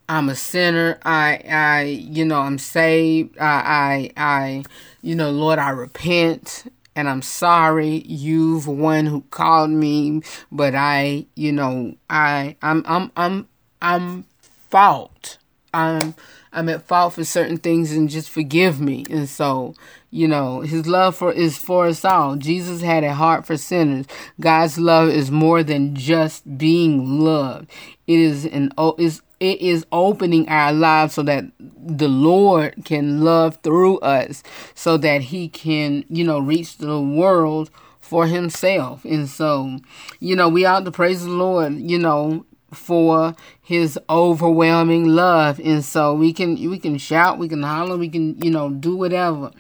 I'm 0.09 0.31
a 0.31 0.35
sinner. 0.35 0.99
I 1.05 1.43
i 1.47 1.83
you 1.83 2.25
know 2.25 2.41
i'm 2.41 2.59
saved. 2.59 3.37
I 3.39 4.13
i 4.17 4.35
i 4.35 4.65
you 5.03 5.15
know 5.15 5.31
lord 5.31 5.59
i 5.59 5.69
repent 5.69 6.73
and 6.95 7.09
i'm 7.09 7.23
sorry 7.23 8.03
you've 8.07 8.67
one 8.67 9.07
who 9.07 9.23
called 9.31 9.71
me 9.71 10.23
but 10.51 10.75
i 10.75 11.27
you 11.35 11.53
know 11.53 11.95
i 12.11 12.57
i'm 12.63 12.83
i'm 12.87 13.11
i'm 13.17 13.49
i'm 13.81 14.25
fault 14.71 15.39
i'm 15.75 16.15
I'm 16.53 16.69
at 16.69 16.87
fault 16.87 17.15
for 17.15 17.25
certain 17.25 17.57
things 17.57 17.93
and 17.93 18.09
just 18.09 18.29
forgive 18.29 18.81
me. 18.81 19.07
And 19.09 19.29
so, 19.29 19.75
you 20.11 20.29
know, 20.29 20.61
his 20.61 20.87
love 20.87 21.17
for 21.17 21.33
is 21.33 21.57
for 21.57 21.87
us 21.87 22.05
all. 22.05 22.37
Jesus 22.37 22.83
had 22.83 23.05
a 23.05 23.15
heart 23.15 23.47
for 23.47 23.57
sinners. 23.57 24.07
God's 24.39 24.79
love 24.79 25.09
is 25.09 25.31
more 25.31 25.63
than 25.63 25.95
just 25.95 26.59
being 26.59 27.21
loved. 27.21 27.71
It 28.07 28.19
is 28.19 28.45
an 28.45 28.73
is 28.99 29.23
it 29.43 29.61
is 29.61 29.85
opening 29.91 30.49
our 30.49 30.73
lives 30.73 31.15
so 31.15 31.23
that 31.25 31.45
the 31.59 32.07
Lord 32.07 32.85
can 32.85 33.23
love 33.25 33.59
through 33.65 33.99
us 33.99 34.45
so 34.77 34.97
that 34.99 35.21
he 35.21 35.49
can, 35.49 36.05
you 36.09 36.23
know, 36.25 36.39
reach 36.39 36.79
the 36.79 37.01
world 37.01 37.69
for 38.01 38.29
himself. 38.29 39.05
And 39.05 39.29
so, 39.29 39.79
you 40.21 40.37
know, 40.37 40.49
we 40.49 40.65
ought 40.65 40.85
to 40.85 40.93
praise 40.93 41.25
the 41.25 41.31
Lord, 41.31 41.75
you 41.75 41.99
know, 41.99 42.47
for 42.73 43.35
his 43.61 43.99
overwhelming 44.09 45.07
love 45.07 45.61
and 45.63 45.85
so 45.85 46.15
we 46.15 46.33
can 46.33 46.55
we 46.71 46.79
can 46.79 46.97
shout 46.97 47.39
we 47.39 47.47
can 47.47 47.63
holler 47.63 47.99
we 47.99 48.09
can 48.09 48.35
you 48.43 48.51
know 48.51 48.71
do 48.71 48.97
whatever 48.97 49.51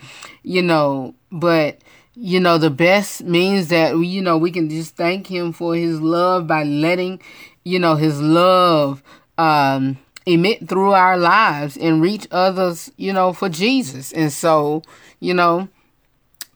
you 0.42 0.62
know 0.62 1.14
but 1.30 1.76
you 2.14 2.40
know 2.40 2.56
the 2.56 2.70
best 2.70 3.22
means 3.22 3.68
that 3.68 3.96
we 3.96 4.06
you 4.06 4.22
know 4.22 4.38
we 4.38 4.50
can 4.50 4.70
just 4.70 4.96
thank 4.96 5.26
him 5.26 5.52
for 5.52 5.74
his 5.74 6.00
love 6.00 6.46
by 6.46 6.64
letting 6.64 7.20
you 7.64 7.78
know 7.78 7.94
his 7.96 8.18
love 8.20 9.02
um 9.38 9.98
emit 10.26 10.68
through 10.68 10.92
our 10.92 11.16
lives 11.16 11.76
and 11.76 12.00
reach 12.00 12.26
others 12.30 12.92
you 12.96 13.12
know 13.12 13.32
for 13.32 13.48
jesus 13.48 14.12
and 14.12 14.32
so 14.32 14.82
you 15.20 15.34
know 15.34 15.68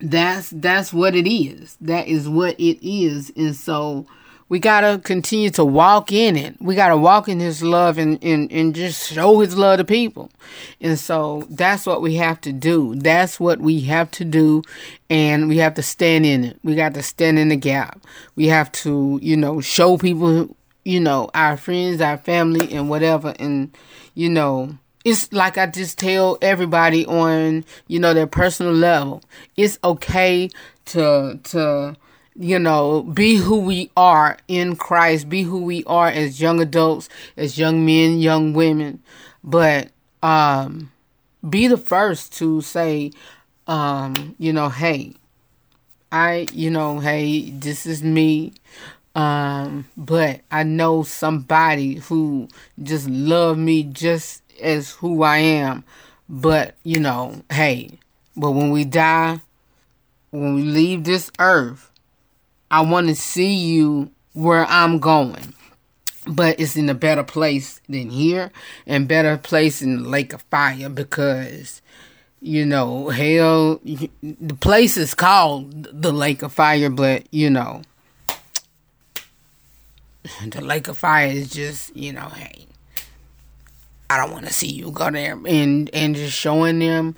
that's 0.00 0.50
that's 0.50 0.92
what 0.92 1.14
it 1.16 1.28
is 1.28 1.76
that 1.80 2.06
is 2.06 2.28
what 2.28 2.58
it 2.60 2.86
is 2.86 3.32
and 3.36 3.56
so 3.56 4.06
we 4.48 4.60
got 4.60 4.82
to 4.82 5.00
continue 5.02 5.50
to 5.50 5.64
walk 5.64 6.12
in 6.12 6.36
it. 6.36 6.54
We 6.60 6.76
got 6.76 6.88
to 6.88 6.96
walk 6.96 7.28
in 7.28 7.40
his 7.40 7.62
love 7.62 7.98
and, 7.98 8.22
and, 8.22 8.50
and 8.52 8.74
just 8.74 9.12
show 9.12 9.40
his 9.40 9.56
love 9.56 9.78
to 9.78 9.84
people. 9.84 10.30
And 10.80 10.98
so 10.98 11.46
that's 11.50 11.84
what 11.84 12.00
we 12.00 12.14
have 12.16 12.40
to 12.42 12.52
do. 12.52 12.94
That's 12.94 13.40
what 13.40 13.58
we 13.58 13.80
have 13.82 14.10
to 14.12 14.24
do. 14.24 14.62
And 15.10 15.48
we 15.48 15.56
have 15.58 15.74
to 15.74 15.82
stand 15.82 16.26
in 16.26 16.44
it. 16.44 16.58
We 16.62 16.76
got 16.76 16.94
to 16.94 17.02
stand 17.02 17.40
in 17.40 17.48
the 17.48 17.56
gap. 17.56 18.00
We 18.36 18.46
have 18.46 18.70
to, 18.72 19.18
you 19.20 19.36
know, 19.36 19.60
show 19.60 19.98
people 19.98 20.55
you 20.86 21.00
know, 21.00 21.28
our 21.34 21.56
friends, 21.56 22.00
our 22.00 22.16
family, 22.16 22.72
and 22.72 22.88
whatever. 22.88 23.34
And, 23.40 23.76
you 24.14 24.30
know, 24.30 24.78
it's 25.04 25.32
like 25.32 25.58
I 25.58 25.66
just 25.66 25.98
tell 25.98 26.38
everybody 26.40 27.04
on, 27.06 27.64
you 27.88 27.98
know, 27.98 28.14
their 28.14 28.28
personal 28.28 28.72
level. 28.72 29.20
It's 29.56 29.80
okay 29.82 30.48
to, 30.86 31.40
to, 31.42 31.96
you 32.36 32.60
know, 32.60 33.02
be 33.02 33.34
who 33.34 33.58
we 33.58 33.90
are 33.96 34.38
in 34.46 34.76
Christ, 34.76 35.28
be 35.28 35.42
who 35.42 35.64
we 35.64 35.82
are 35.88 36.06
as 36.06 36.40
young 36.40 36.60
adults, 36.60 37.08
as 37.36 37.58
young 37.58 37.84
men, 37.84 38.20
young 38.20 38.52
women. 38.52 39.02
But, 39.42 39.88
um, 40.22 40.92
be 41.48 41.66
the 41.66 41.76
first 41.76 42.32
to 42.34 42.60
say, 42.60 43.10
um, 43.66 44.36
you 44.38 44.52
know, 44.52 44.68
hey, 44.68 45.14
I, 46.12 46.46
you 46.52 46.70
know, 46.70 47.00
hey, 47.00 47.50
this 47.50 47.86
is 47.86 48.04
me. 48.04 48.52
Um, 49.16 49.88
but 49.96 50.42
I 50.50 50.62
know 50.62 51.02
somebody 51.02 51.94
who 51.94 52.48
just 52.82 53.08
love 53.08 53.56
me 53.56 53.82
just 53.82 54.42
as 54.60 54.90
who 54.92 55.22
I 55.22 55.38
am. 55.38 55.84
But, 56.28 56.74
you 56.84 57.00
know, 57.00 57.42
hey, 57.50 57.98
but 58.36 58.50
when 58.50 58.70
we 58.70 58.84
die, 58.84 59.40
when 60.30 60.54
we 60.54 60.62
leave 60.62 61.04
this 61.04 61.30
earth, 61.38 61.90
I 62.70 62.82
want 62.82 63.08
to 63.08 63.14
see 63.14 63.54
you 63.54 64.10
where 64.34 64.66
I'm 64.66 64.98
going. 64.98 65.54
But 66.28 66.60
it's 66.60 66.76
in 66.76 66.90
a 66.90 66.94
better 66.94 67.22
place 67.22 67.80
than 67.88 68.10
here 68.10 68.50
and 68.86 69.08
better 69.08 69.38
place 69.38 69.80
in 69.80 70.02
the 70.02 70.08
lake 70.08 70.34
of 70.34 70.42
fire 70.42 70.90
because 70.90 71.80
you 72.42 72.66
know, 72.66 73.08
hell, 73.08 73.80
the 73.82 74.54
place 74.60 74.98
is 74.98 75.14
called 75.14 75.88
the 75.90 76.12
Lake 76.12 76.42
of 76.42 76.52
Fire, 76.52 76.90
but 76.90 77.24
you 77.32 77.48
know, 77.48 77.82
the 80.48 80.60
Lake 80.60 80.88
of 80.88 80.98
Fire 80.98 81.26
is 81.26 81.50
just, 81.50 81.96
you 81.96 82.12
know, 82.12 82.28
hey, 82.28 82.66
I 84.08 84.18
don't 84.18 84.32
want 84.32 84.46
to 84.46 84.52
see 84.52 84.68
you 84.68 84.90
go 84.90 85.10
there, 85.10 85.38
and 85.46 85.90
and 85.92 86.14
just 86.14 86.36
showing 86.36 86.78
them 86.78 87.16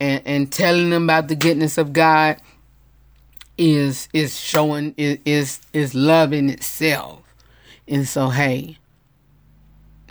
and 0.00 0.22
and 0.24 0.52
telling 0.52 0.90
them 0.90 1.04
about 1.04 1.28
the 1.28 1.36
goodness 1.36 1.78
of 1.78 1.92
God 1.92 2.38
is 3.56 4.08
is 4.12 4.38
showing 4.38 4.94
is 4.96 5.60
is 5.72 5.94
love 5.94 6.32
in 6.32 6.50
itself, 6.50 7.22
and 7.86 8.08
so 8.08 8.28
hey, 8.28 8.78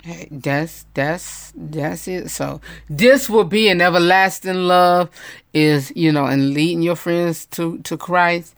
Hey, 0.06 0.28
that's 0.30 0.86
that's 0.94 1.52
that's 1.56 2.06
it. 2.06 2.28
So 2.28 2.60
this 2.88 3.28
will 3.28 3.42
be 3.42 3.68
an 3.68 3.80
everlasting 3.80 4.68
love, 4.68 5.10
is 5.52 5.92
you 5.96 6.12
know, 6.12 6.26
and 6.26 6.54
leading 6.54 6.80
your 6.80 6.94
friends 6.94 7.44
to 7.46 7.78
to 7.78 7.96
Christ. 7.96 8.54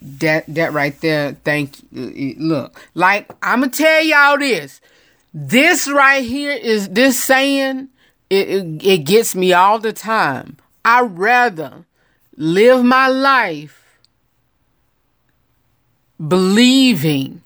That 0.00 0.44
that 0.54 0.72
right 0.72 0.98
there. 1.00 1.36
Thank 1.44 1.82
you. 1.90 2.36
Uh, 2.38 2.42
uh, 2.42 2.44
look, 2.44 2.80
like 2.94 3.30
I'm 3.42 3.60
gonna 3.60 3.72
tell 3.72 4.02
y'all 4.02 4.38
this. 4.38 4.80
This 5.32 5.88
right 5.88 6.24
here 6.24 6.52
is 6.52 6.88
this 6.90 7.22
saying. 7.22 7.88
It, 8.28 8.48
it, 8.48 8.84
it 8.84 8.98
gets 9.04 9.36
me 9.36 9.52
all 9.52 9.78
the 9.78 9.92
time. 9.92 10.56
I 10.84 11.02
rather 11.02 11.84
live 12.36 12.84
my 12.84 13.06
life 13.06 14.00
believing 16.24 17.42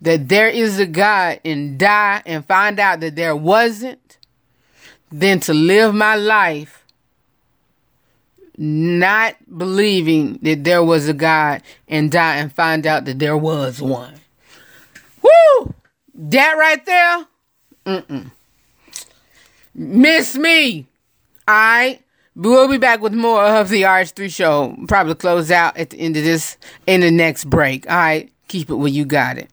that 0.00 0.28
there 0.28 0.48
is 0.48 0.78
a 0.78 0.86
God 0.86 1.40
and 1.44 1.78
die 1.78 2.22
and 2.26 2.44
find 2.44 2.78
out 2.78 3.00
that 3.00 3.16
there 3.16 3.36
wasn't 3.36 4.18
than 5.12 5.40
to 5.40 5.54
live 5.54 5.94
my 5.94 6.16
life 6.16 6.79
not 8.60 9.36
believing 9.56 10.38
that 10.42 10.64
there 10.64 10.84
was 10.84 11.08
a 11.08 11.14
God 11.14 11.62
and 11.88 12.12
die 12.12 12.36
and 12.36 12.52
find 12.52 12.86
out 12.86 13.06
that 13.06 13.18
there 13.18 13.36
was 13.36 13.80
one. 13.80 14.14
Woo! 15.22 15.74
That 16.14 16.56
right 16.58 16.84
there, 16.84 17.26
mm-mm. 17.86 18.30
Miss 19.74 20.36
me. 20.36 20.86
All 21.48 21.54
right. 21.54 22.02
We'll 22.36 22.68
be 22.68 22.76
back 22.76 23.00
with 23.00 23.14
more 23.14 23.42
of 23.42 23.70
the 23.70 23.82
RH3 23.82 24.32
show. 24.32 24.76
Probably 24.86 25.14
close 25.14 25.50
out 25.50 25.76
at 25.78 25.90
the 25.90 25.98
end 25.98 26.18
of 26.18 26.24
this 26.24 26.58
in 26.86 27.00
the 27.00 27.10
next 27.10 27.44
break. 27.46 27.88
All 27.90 27.96
right. 27.96 28.30
Keep 28.48 28.68
it 28.68 28.74
where 28.74 28.88
you 28.88 29.06
got 29.06 29.38
it. 29.38 29.48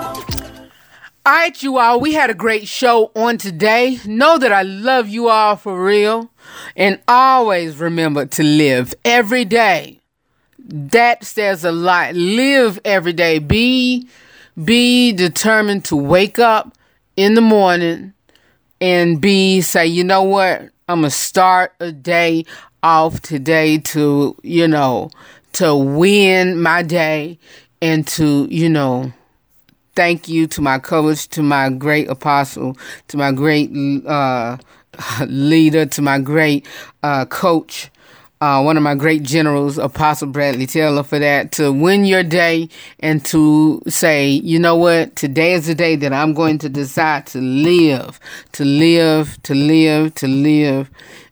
All 1.28 1.34
right, 1.34 1.62
you 1.62 1.78
all, 1.78 2.00
we 2.00 2.14
had 2.14 2.30
a 2.30 2.34
great 2.34 2.70
show 2.70 3.12
on 3.14 3.38
today. 3.38 4.00
Know 4.06 4.38
that 4.38 4.54
I 4.54 4.62
love 4.62 5.10
you 5.10 5.28
all 5.28 5.58
for 5.58 5.84
real. 5.84 6.32
And 6.74 7.02
always 7.06 7.76
remember 7.76 8.26
to 8.28 8.44
live 8.44 8.96
every 9.04 9.44
day. 9.44 10.00
That 10.58 11.26
says 11.26 11.66
a 11.66 11.72
lot. 11.74 12.16
Live 12.16 12.80
every 12.86 13.12
day. 13.12 13.40
Be 13.40 14.08
be 14.64 15.12
determined 15.12 15.84
to 15.86 15.98
wake 15.98 16.40
up 16.40 16.78
in 17.18 17.34
the 17.34 17.42
morning 17.42 18.14
and 18.80 19.20
be 19.20 19.60
say, 19.60 19.86
you 19.86 20.06
know 20.06 20.24
what? 20.24 20.62
I'm 20.88 21.02
gonna 21.02 21.10
start 21.10 21.74
a 21.82 21.92
day 21.92 22.46
off 22.82 23.20
today 23.20 23.80
to, 23.80 24.34
you 24.44 24.70
know, 24.70 25.10
to 25.54 25.76
win 25.76 26.62
my 26.62 26.84
day 26.84 27.38
and 27.82 28.08
to, 28.08 28.48
you 28.50 28.70
know, 28.70 29.12
thank 29.98 30.28
you 30.28 30.46
to 30.46 30.62
my 30.62 30.78
coach, 30.78 31.28
to 31.28 31.42
my 31.42 31.72
great 31.72 32.08
apostle, 32.08 32.78
to 33.08 33.18
my 33.18 33.32
great 33.32 33.72
uh, 34.06 34.56
leader, 35.26 35.88
to 35.88 36.04
my 36.04 36.20
great 36.20 36.68
uh, 37.02 37.26
coach, 37.26 37.90
uh, 38.40 38.62
one 38.62 38.78
of 38.78 38.84
my 38.84 38.94
great 38.94 39.24
generals, 39.24 39.80
Apostle 39.80 40.28
Bradley 40.28 40.68
Taylor, 40.68 41.02
for 41.02 41.18
that 41.18 41.52
to 41.54 41.74
win 41.74 42.06
your 42.06 42.22
day 42.22 42.70
and 43.00 43.26
to 43.26 43.82
say, 43.88 44.30
you 44.30 44.60
know 44.60 44.76
what, 44.76 45.16
today 45.16 45.54
is 45.54 45.66
the 45.66 45.74
day 45.74 45.96
that 45.96 46.14
I'm 46.14 46.36
going 46.36 46.60
to 46.60 46.70
decide 46.70 47.26
to 47.28 47.42
live, 47.42 48.20
to 48.52 48.64
live, 48.66 49.42
to 49.42 49.56
live, 49.56 50.14
to 50.14 50.28
live, 50.28 50.92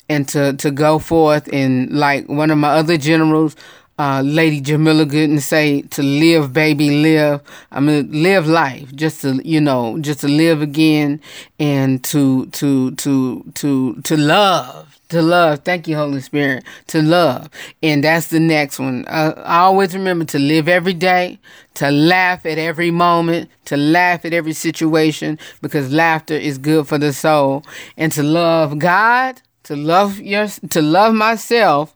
and 0.09 0.28
to, 0.30 0.53
to 0.53 0.72
go 0.72 0.97
forth. 0.97 1.47
And 1.53 1.91
like 1.91 2.28
one 2.28 2.49
of 2.49 2.57
my 2.57 2.70
other 2.70 2.97
generals, 2.97 3.55
uh, 3.98 4.22
Lady 4.26 4.60
Jamila 4.60 5.06
Gooden 5.06 5.39
say 5.39 5.82
to 5.84 6.04
live, 6.04 6.52
baby, 6.52 7.02
live. 7.02 7.41
I 7.72 7.80
mean, 7.80 8.10
live 8.12 8.48
life, 8.48 8.93
just 8.93 9.22
to 9.22 9.41
you 9.48 9.62
know, 9.62 9.98
just 10.00 10.22
to 10.22 10.28
live 10.28 10.62
again, 10.62 11.22
and 11.60 12.04
to 12.06 12.48
to 12.48 12.91
to 12.91 13.43
to 13.54 14.02
to 14.02 14.18
love, 14.18 15.00
to 15.10 15.22
love. 15.22 15.60
Thank 15.60 15.88
you, 15.88 15.96
Holy 15.96 16.20
Spirit, 16.20 16.66
to 16.88 17.02
love, 17.02 17.50
and 17.82 18.04
that's 18.04 18.28
the 18.28 18.39
next 18.39 18.80
one. 18.80 19.06
Uh, 19.08 19.41
I 19.46 19.60
always 19.60 19.93
remember 19.93 20.26
to 20.26 20.39
live 20.39 20.68
every 20.68 20.93
day, 20.93 21.39
to 21.76 21.89
laugh 21.89 22.46
at 22.46 22.58
every 22.58 22.91
moment, 22.91 23.50
to 23.66 23.78
laugh 23.78 24.26
at 24.26 24.34
every 24.34 24.54
situation, 24.54 25.39
because 25.62 25.93
laughter 25.93 26.36
is 26.36 26.58
good 26.58 26.86
for 26.86 26.98
the 26.98 27.14
soul, 27.14 27.64
and 27.96 28.12
to 28.12 28.24
love 28.24 28.78
God, 28.78 29.41
to 29.64 29.76
love 29.78 30.20
your, 30.20 30.48
to 30.48 30.82
love 30.82 31.14
myself 31.14 31.96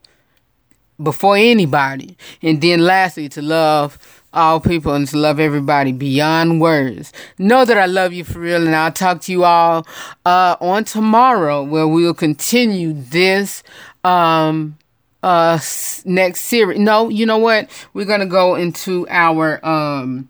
before 1.01 1.35
anybody. 1.37 2.17
And 2.41 2.61
then 2.61 2.81
lastly, 2.81 3.29
to 3.29 3.41
love 3.41 3.97
all 4.33 4.59
people 4.59 4.93
and 4.93 5.07
to 5.07 5.17
love 5.17 5.39
everybody 5.39 5.91
beyond 5.91 6.61
words. 6.61 7.11
Know 7.37 7.65
that 7.65 7.77
I 7.77 7.85
love 7.87 8.13
you 8.13 8.23
for 8.23 8.39
real, 8.39 8.65
and 8.65 8.75
I'll 8.75 8.91
talk 8.91 9.21
to 9.21 9.31
you 9.31 9.43
all 9.43 9.87
uh, 10.25 10.55
on 10.61 10.83
tomorrow 10.83 11.63
where 11.63 11.87
we'll 11.87 12.13
continue 12.13 12.93
this 12.93 13.63
um 14.03 14.77
uh 15.21 15.59
next 16.05 16.41
series. 16.43 16.79
No, 16.79 17.09
you 17.09 17.25
know 17.25 17.37
what? 17.39 17.69
We're 17.93 18.05
gonna 18.05 18.25
go 18.25 18.55
into 18.55 19.05
our 19.09 19.59
um 19.65 20.29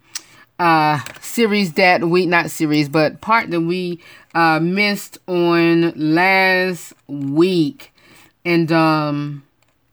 uh 0.58 1.00
series 1.22 1.74
that 1.74 2.04
we 2.04 2.26
not 2.26 2.50
series, 2.52 2.90
but 2.90 3.22
part 3.22 3.52
that 3.52 3.62
we 3.62 4.00
uh, 4.34 4.60
missed 4.60 5.18
on 5.28 5.92
last 5.96 6.94
week, 7.08 7.94
and 8.46 8.72
um, 8.72 9.44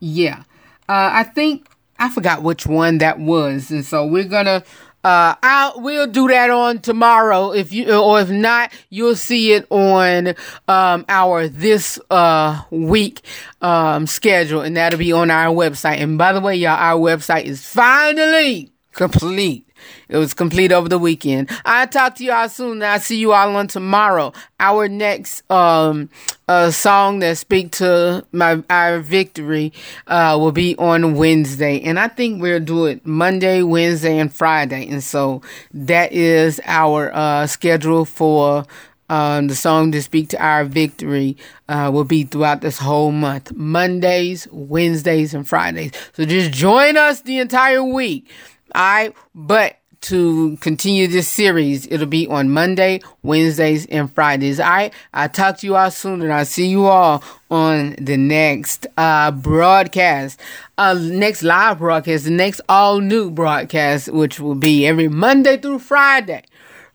yeah, 0.00 0.42
uh, 0.88 1.10
I 1.12 1.24
think 1.24 1.68
I 1.98 2.10
forgot 2.10 2.42
which 2.42 2.66
one 2.66 2.98
that 2.98 3.18
was, 3.18 3.70
and 3.70 3.84
so 3.84 4.06
we're 4.06 4.24
gonna. 4.24 4.64
Uh, 5.04 5.36
I'll 5.40 5.80
we'll 5.80 6.08
do 6.08 6.26
that 6.28 6.50
on 6.50 6.80
tomorrow. 6.80 7.52
If 7.52 7.72
you 7.72 7.94
or 7.94 8.20
if 8.20 8.28
not, 8.28 8.72
you'll 8.90 9.14
see 9.14 9.52
it 9.52 9.66
on 9.70 10.34
um 10.66 11.04
our 11.08 11.48
this 11.48 12.00
uh 12.10 12.62
week 12.70 13.20
um 13.60 14.06
schedule, 14.06 14.62
and 14.62 14.76
that'll 14.76 14.98
be 14.98 15.12
on 15.12 15.30
our 15.30 15.54
website. 15.54 15.98
And 15.98 16.18
by 16.18 16.32
the 16.32 16.40
way, 16.40 16.56
y'all, 16.56 16.70
our 16.72 16.98
website 16.98 17.44
is 17.44 17.64
finally 17.64 18.72
complete. 18.92 19.65
It 20.08 20.16
was 20.16 20.34
complete 20.34 20.72
over 20.72 20.88
the 20.88 20.98
weekend. 20.98 21.50
I'll 21.64 21.86
talk 21.86 22.14
to 22.16 22.24
y'all 22.24 22.48
soon. 22.48 22.82
I'll 22.82 23.00
see 23.00 23.18
you 23.18 23.32
all 23.32 23.54
on 23.56 23.68
tomorrow. 23.68 24.32
Our 24.60 24.88
next 24.88 25.48
um 25.50 26.08
uh 26.48 26.70
song 26.70 27.18
that 27.20 27.38
speak 27.38 27.72
to 27.72 28.24
my 28.32 28.62
our 28.70 29.00
victory 29.00 29.72
uh 30.06 30.36
will 30.40 30.52
be 30.52 30.76
on 30.78 31.14
Wednesday. 31.14 31.80
And 31.80 31.98
I 31.98 32.08
think 32.08 32.40
we'll 32.40 32.60
do 32.60 32.86
it 32.86 33.06
Monday, 33.06 33.62
Wednesday, 33.62 34.18
and 34.18 34.32
Friday. 34.32 34.88
And 34.88 35.02
so 35.02 35.42
that 35.74 36.12
is 36.12 36.60
our 36.66 37.12
uh 37.14 37.46
schedule 37.46 38.04
for 38.04 38.64
um, 39.08 39.48
the 39.48 39.54
song 39.54 39.92
to 39.92 40.02
speak 40.02 40.30
to 40.30 40.42
our 40.44 40.64
victory 40.64 41.36
uh, 41.68 41.90
will 41.92 42.04
be 42.04 42.24
throughout 42.24 42.60
this 42.60 42.78
whole 42.78 43.12
month 43.12 43.52
Mondays, 43.54 44.48
Wednesdays, 44.50 45.34
and 45.34 45.46
Fridays. 45.46 45.92
So 46.12 46.24
just 46.24 46.52
join 46.52 46.96
us 46.96 47.22
the 47.22 47.38
entire 47.38 47.84
week. 47.84 48.28
All 48.74 48.82
right. 48.82 49.14
But 49.34 49.76
to 50.02 50.56
continue 50.58 51.06
this 51.08 51.28
series, 51.28 51.86
it'll 51.88 52.06
be 52.06 52.26
on 52.28 52.50
Monday, 52.50 53.00
Wednesdays, 53.22 53.86
and 53.86 54.12
Fridays. 54.12 54.60
All 54.60 54.68
right. 54.68 54.92
I'll 55.12 55.28
talk 55.28 55.58
to 55.58 55.66
you 55.66 55.76
all 55.76 55.90
soon 55.90 56.22
and 56.22 56.32
I'll 56.32 56.44
see 56.44 56.68
you 56.68 56.86
all 56.86 57.24
on 57.50 57.96
the 57.98 58.16
next 58.16 58.86
uh, 58.96 59.30
broadcast, 59.30 60.40
uh, 60.78 60.94
next 60.94 61.42
live 61.42 61.78
broadcast, 61.78 62.24
the 62.24 62.30
next 62.30 62.60
all 62.68 63.00
new 63.00 63.30
broadcast, 63.30 64.08
which 64.12 64.38
will 64.38 64.54
be 64.54 64.86
every 64.86 65.08
Monday 65.08 65.56
through 65.56 65.78
Friday 65.80 66.42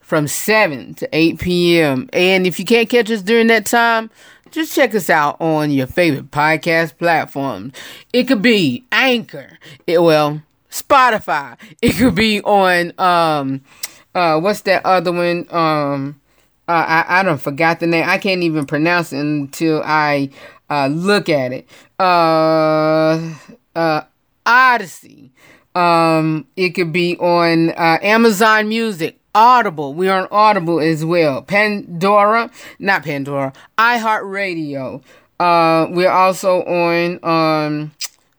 from 0.00 0.28
7 0.28 0.94
to 0.94 1.08
8 1.12 1.38
p.m. 1.38 2.08
And 2.12 2.46
if 2.46 2.58
you 2.58 2.64
can't 2.64 2.88
catch 2.88 3.10
us 3.10 3.22
during 3.22 3.46
that 3.48 3.66
time, 3.66 4.10
just 4.50 4.74
check 4.74 4.94
us 4.94 5.08
out 5.08 5.40
on 5.40 5.70
your 5.70 5.86
favorite 5.86 6.30
podcast 6.30 6.98
platforms. 6.98 7.74
It 8.12 8.24
could 8.24 8.42
be 8.42 8.84
Anchor. 8.92 9.58
It 9.86 10.02
well, 10.02 10.42
Spotify. 10.72 11.58
It 11.82 11.92
could 11.92 12.14
be 12.14 12.40
on 12.42 12.92
um 12.98 13.60
uh 14.14 14.40
what's 14.40 14.62
that 14.62 14.84
other 14.86 15.12
one? 15.12 15.46
Um 15.50 16.18
uh, 16.66 16.72
I 16.72 17.20
I 17.20 17.22
don't 17.22 17.40
forgot 17.40 17.80
the 17.80 17.86
name. 17.86 18.08
I 18.08 18.18
can't 18.18 18.42
even 18.42 18.64
pronounce 18.66 19.12
it 19.12 19.18
until 19.18 19.82
I 19.84 20.30
uh 20.70 20.86
look 20.86 21.28
at 21.28 21.52
it. 21.52 21.68
Uh 22.00 23.34
uh 23.76 24.02
Odyssey. 24.46 25.30
Um 25.74 26.46
it 26.56 26.70
could 26.70 26.92
be 26.92 27.16
on 27.18 27.70
uh, 27.70 27.98
Amazon 28.02 28.68
Music. 28.68 29.18
Audible. 29.34 29.94
We're 29.94 30.12
on 30.12 30.28
Audible 30.30 30.78
as 30.80 31.04
well. 31.04 31.40
Pandora, 31.42 32.50
not 32.78 33.02
Pandora. 33.02 33.52
iHeartRadio. 33.78 35.02
Uh, 35.40 35.86
we're 35.90 36.10
also 36.10 36.62
on 36.64 37.18
um 37.24 37.92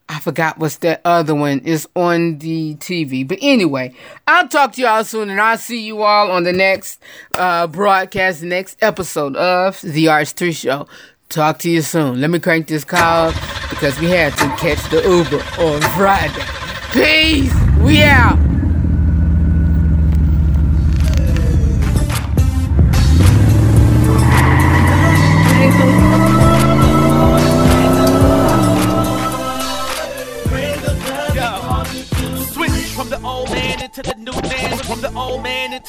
I 0.10 0.20
forgot 0.20 0.58
what's 0.58 0.78
that 0.78 1.02
other 1.06 1.34
one 1.34 1.60
is 1.60 1.88
on 1.96 2.40
the 2.40 2.76
TV. 2.76 3.28
But 3.28 3.40
anyway, 3.42 3.96
I'll 4.28 4.48
talk 4.48 4.74
to 4.74 4.82
y'all 4.82 5.04
soon 5.04 5.30
and 5.30 5.40
I'll 5.40 5.58
see 5.58 5.82
you 5.82 6.04
all 6.04 6.32
on 6.32 6.44
the 6.44 6.54
next 6.54 7.02
uh 7.38 7.68
broadcast, 7.68 8.42
the 8.42 8.48
next 8.48 8.78
episode 8.82 9.36
of 9.36 9.82
The 9.82 10.06
RH3 10.06 10.56
Show. 10.56 10.88
Talk 11.30 11.60
to 11.60 11.70
you 11.70 11.82
soon. 11.82 12.22
Let 12.22 12.30
me 12.30 12.40
crank 12.40 12.68
this 12.68 12.84
car 12.84 13.32
because 13.70 14.00
we 14.00 14.08
had 14.08 14.34
to 14.34 14.48
catch 14.58 14.88
the 14.92 15.02
Uber 15.02 15.44
on 15.64 15.82
Friday. 15.98 16.44
Peace. 16.92 17.54
We 17.80 18.04
out. 18.04 18.53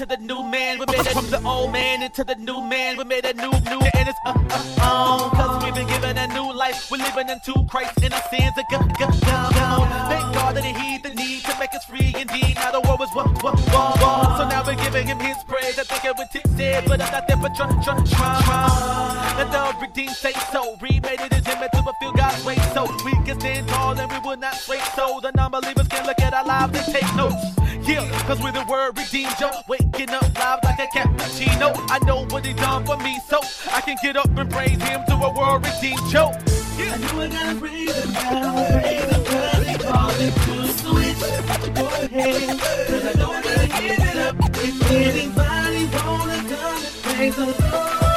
Into 0.05 0.17
the 0.17 0.23
new 0.23 0.43
man. 0.43 0.79
We 0.79 0.87
made 0.87 1.07
it 1.07 1.13
from 1.13 1.31
the 1.31 1.43
old 1.45 1.73
man 1.73 2.03
into 2.03 2.25
the 2.25 2.35
new 2.35 2.61
man. 2.61 2.97
We 2.97 3.05
made 3.05 3.25
a 3.25 3.33
new, 3.35 3.51
new, 3.51 3.81
and 3.81 4.09
it's 4.09 4.19
uh, 4.27 4.35
uh, 4.35 4.85
on. 4.85 5.31
Cause 5.31 5.65
we've 5.65 5.75
been 5.75 5.87
given 5.87 6.19
a 6.19 6.27
new 6.29 6.53
life. 6.53 6.91
We're 6.91 6.99
living 6.99 7.29
into 7.29 7.55
Christ 7.71 8.03
and 8.03 8.13
our 8.13 8.23
sins 8.31 8.53
are 8.57 8.65
gone, 8.71 8.89
gone, 8.99 9.19
gone. 9.21 9.89
Thank 10.11 10.35
God 10.35 10.57
that 10.57 10.65
He 10.65 10.99
the 10.99 11.15
need 11.15 11.43
to 11.45 11.59
make 11.59 11.75
us 11.75 11.85
free 11.85 12.15
indeed. 12.19 12.55
Now 12.57 12.73
the 12.73 12.81
world 12.83 13.01
was 13.01 13.11
what, 13.15 13.29
what, 13.43 13.59
what, 13.59 14.01
what. 14.01 14.39
So 14.39 14.49
now 14.49 14.63
we're 14.67 14.77
giving 14.77 15.07
Him 15.07 15.19
His 15.19 15.37
praise. 15.45 15.79
I 15.79 15.85
think 15.85 16.05
it 16.05 16.15
would 16.19 16.31
take 16.31 16.47
said, 16.57 16.85
but 16.87 17.01
I'm 17.01 17.13
not 17.13 17.27
there 17.27 17.39
for 17.39 17.49
try, 17.57 17.69
try, 17.83 17.97
try. 18.05 19.35
Let 19.39 19.53
the 19.53 19.87
redeemed 19.87 20.17
say 20.17 20.33
so. 20.53 20.77
Remade 20.81 21.21
it 21.21 21.33
as 21.33 21.47
image 21.49 21.71
to 21.73 21.83
fulfill 21.83 22.13
God's 22.13 22.45
way. 22.45 22.57
So 22.75 22.85
we 23.05 23.13
can 23.25 23.41
stand 23.41 23.69
tall 23.69 23.99
and 23.99 24.11
we 24.11 24.19
will 24.19 24.37
not 24.37 24.55
sway. 24.57 24.81
So 24.97 25.21
the 25.23 25.33
non-believers 25.33 25.89
can 25.89 26.07
look 26.07 26.21
at 26.21 26.35
our 26.35 26.45
lives 26.45 26.77
and 26.77 26.95
take 26.95 27.17
notes. 27.17 27.64
Yeah, 27.87 28.09
cause 28.27 28.41
we're 28.43 28.53
the 28.53 28.65
word 28.69 28.97
redeemed, 28.97 29.35
yo. 29.39 29.51
Waking 29.69 30.11
up 30.11 30.23
live 30.39 30.61
like 30.65 30.79
a 30.79 30.87
cappuccino. 30.87 31.75
I 31.91 31.99
know 32.07 32.25
what 32.27 32.47
he 32.47 32.55
done 32.55 32.85
for 32.87 32.97
me, 32.97 33.21
so 33.29 33.41
I 33.71 33.81
can 33.83 33.97
get 34.03 34.17
up 34.17 34.31
and 34.37 34.51
praise 34.51 34.81
him 34.83 35.03
to 35.09 35.15
a 35.15 35.35
world 35.35 35.67
redeemed, 35.67 36.01
yo. 36.11 36.33
Yeah. 36.79 36.95
I 36.95 36.97
knew 36.97 37.21
I 37.21 37.29
gotta 37.29 37.61
praise 37.61 38.05
him 38.05 38.13
now, 38.13 38.81
praise 38.81 39.05
him 39.05 39.25
cause 39.25 39.67
he 39.67 39.79
called 39.79 40.17
it 40.17 40.35
to 40.35 40.69
switch. 40.69 41.75
Go 41.75 41.87
ahead, 41.87 42.59
cause 42.89 43.05
I 43.05 43.13
know 43.19 43.31
I 43.31 43.43
gotta 43.43 43.67
give 43.69 44.01
it 44.01 44.17
up. 44.17 44.37
If 44.57 44.91
anybody 44.91 45.85
wanna 45.93 46.39
come 46.49 46.83
and 46.83 47.03
praise 47.03 47.37
the 47.37 47.47
Lord. 47.47 48.14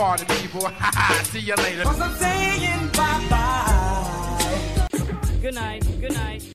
Party 0.00 0.24
people. 0.24 0.62
See 1.24 1.40
you 1.40 1.54
later. 1.56 1.82
Cause 1.82 2.00
I'm 2.00 2.14
saying 2.14 2.88
bye 2.96 3.26
bye. 3.28 4.88
Good 5.42 5.54
night. 5.54 5.82
Good 6.00 6.14
night. 6.14 6.49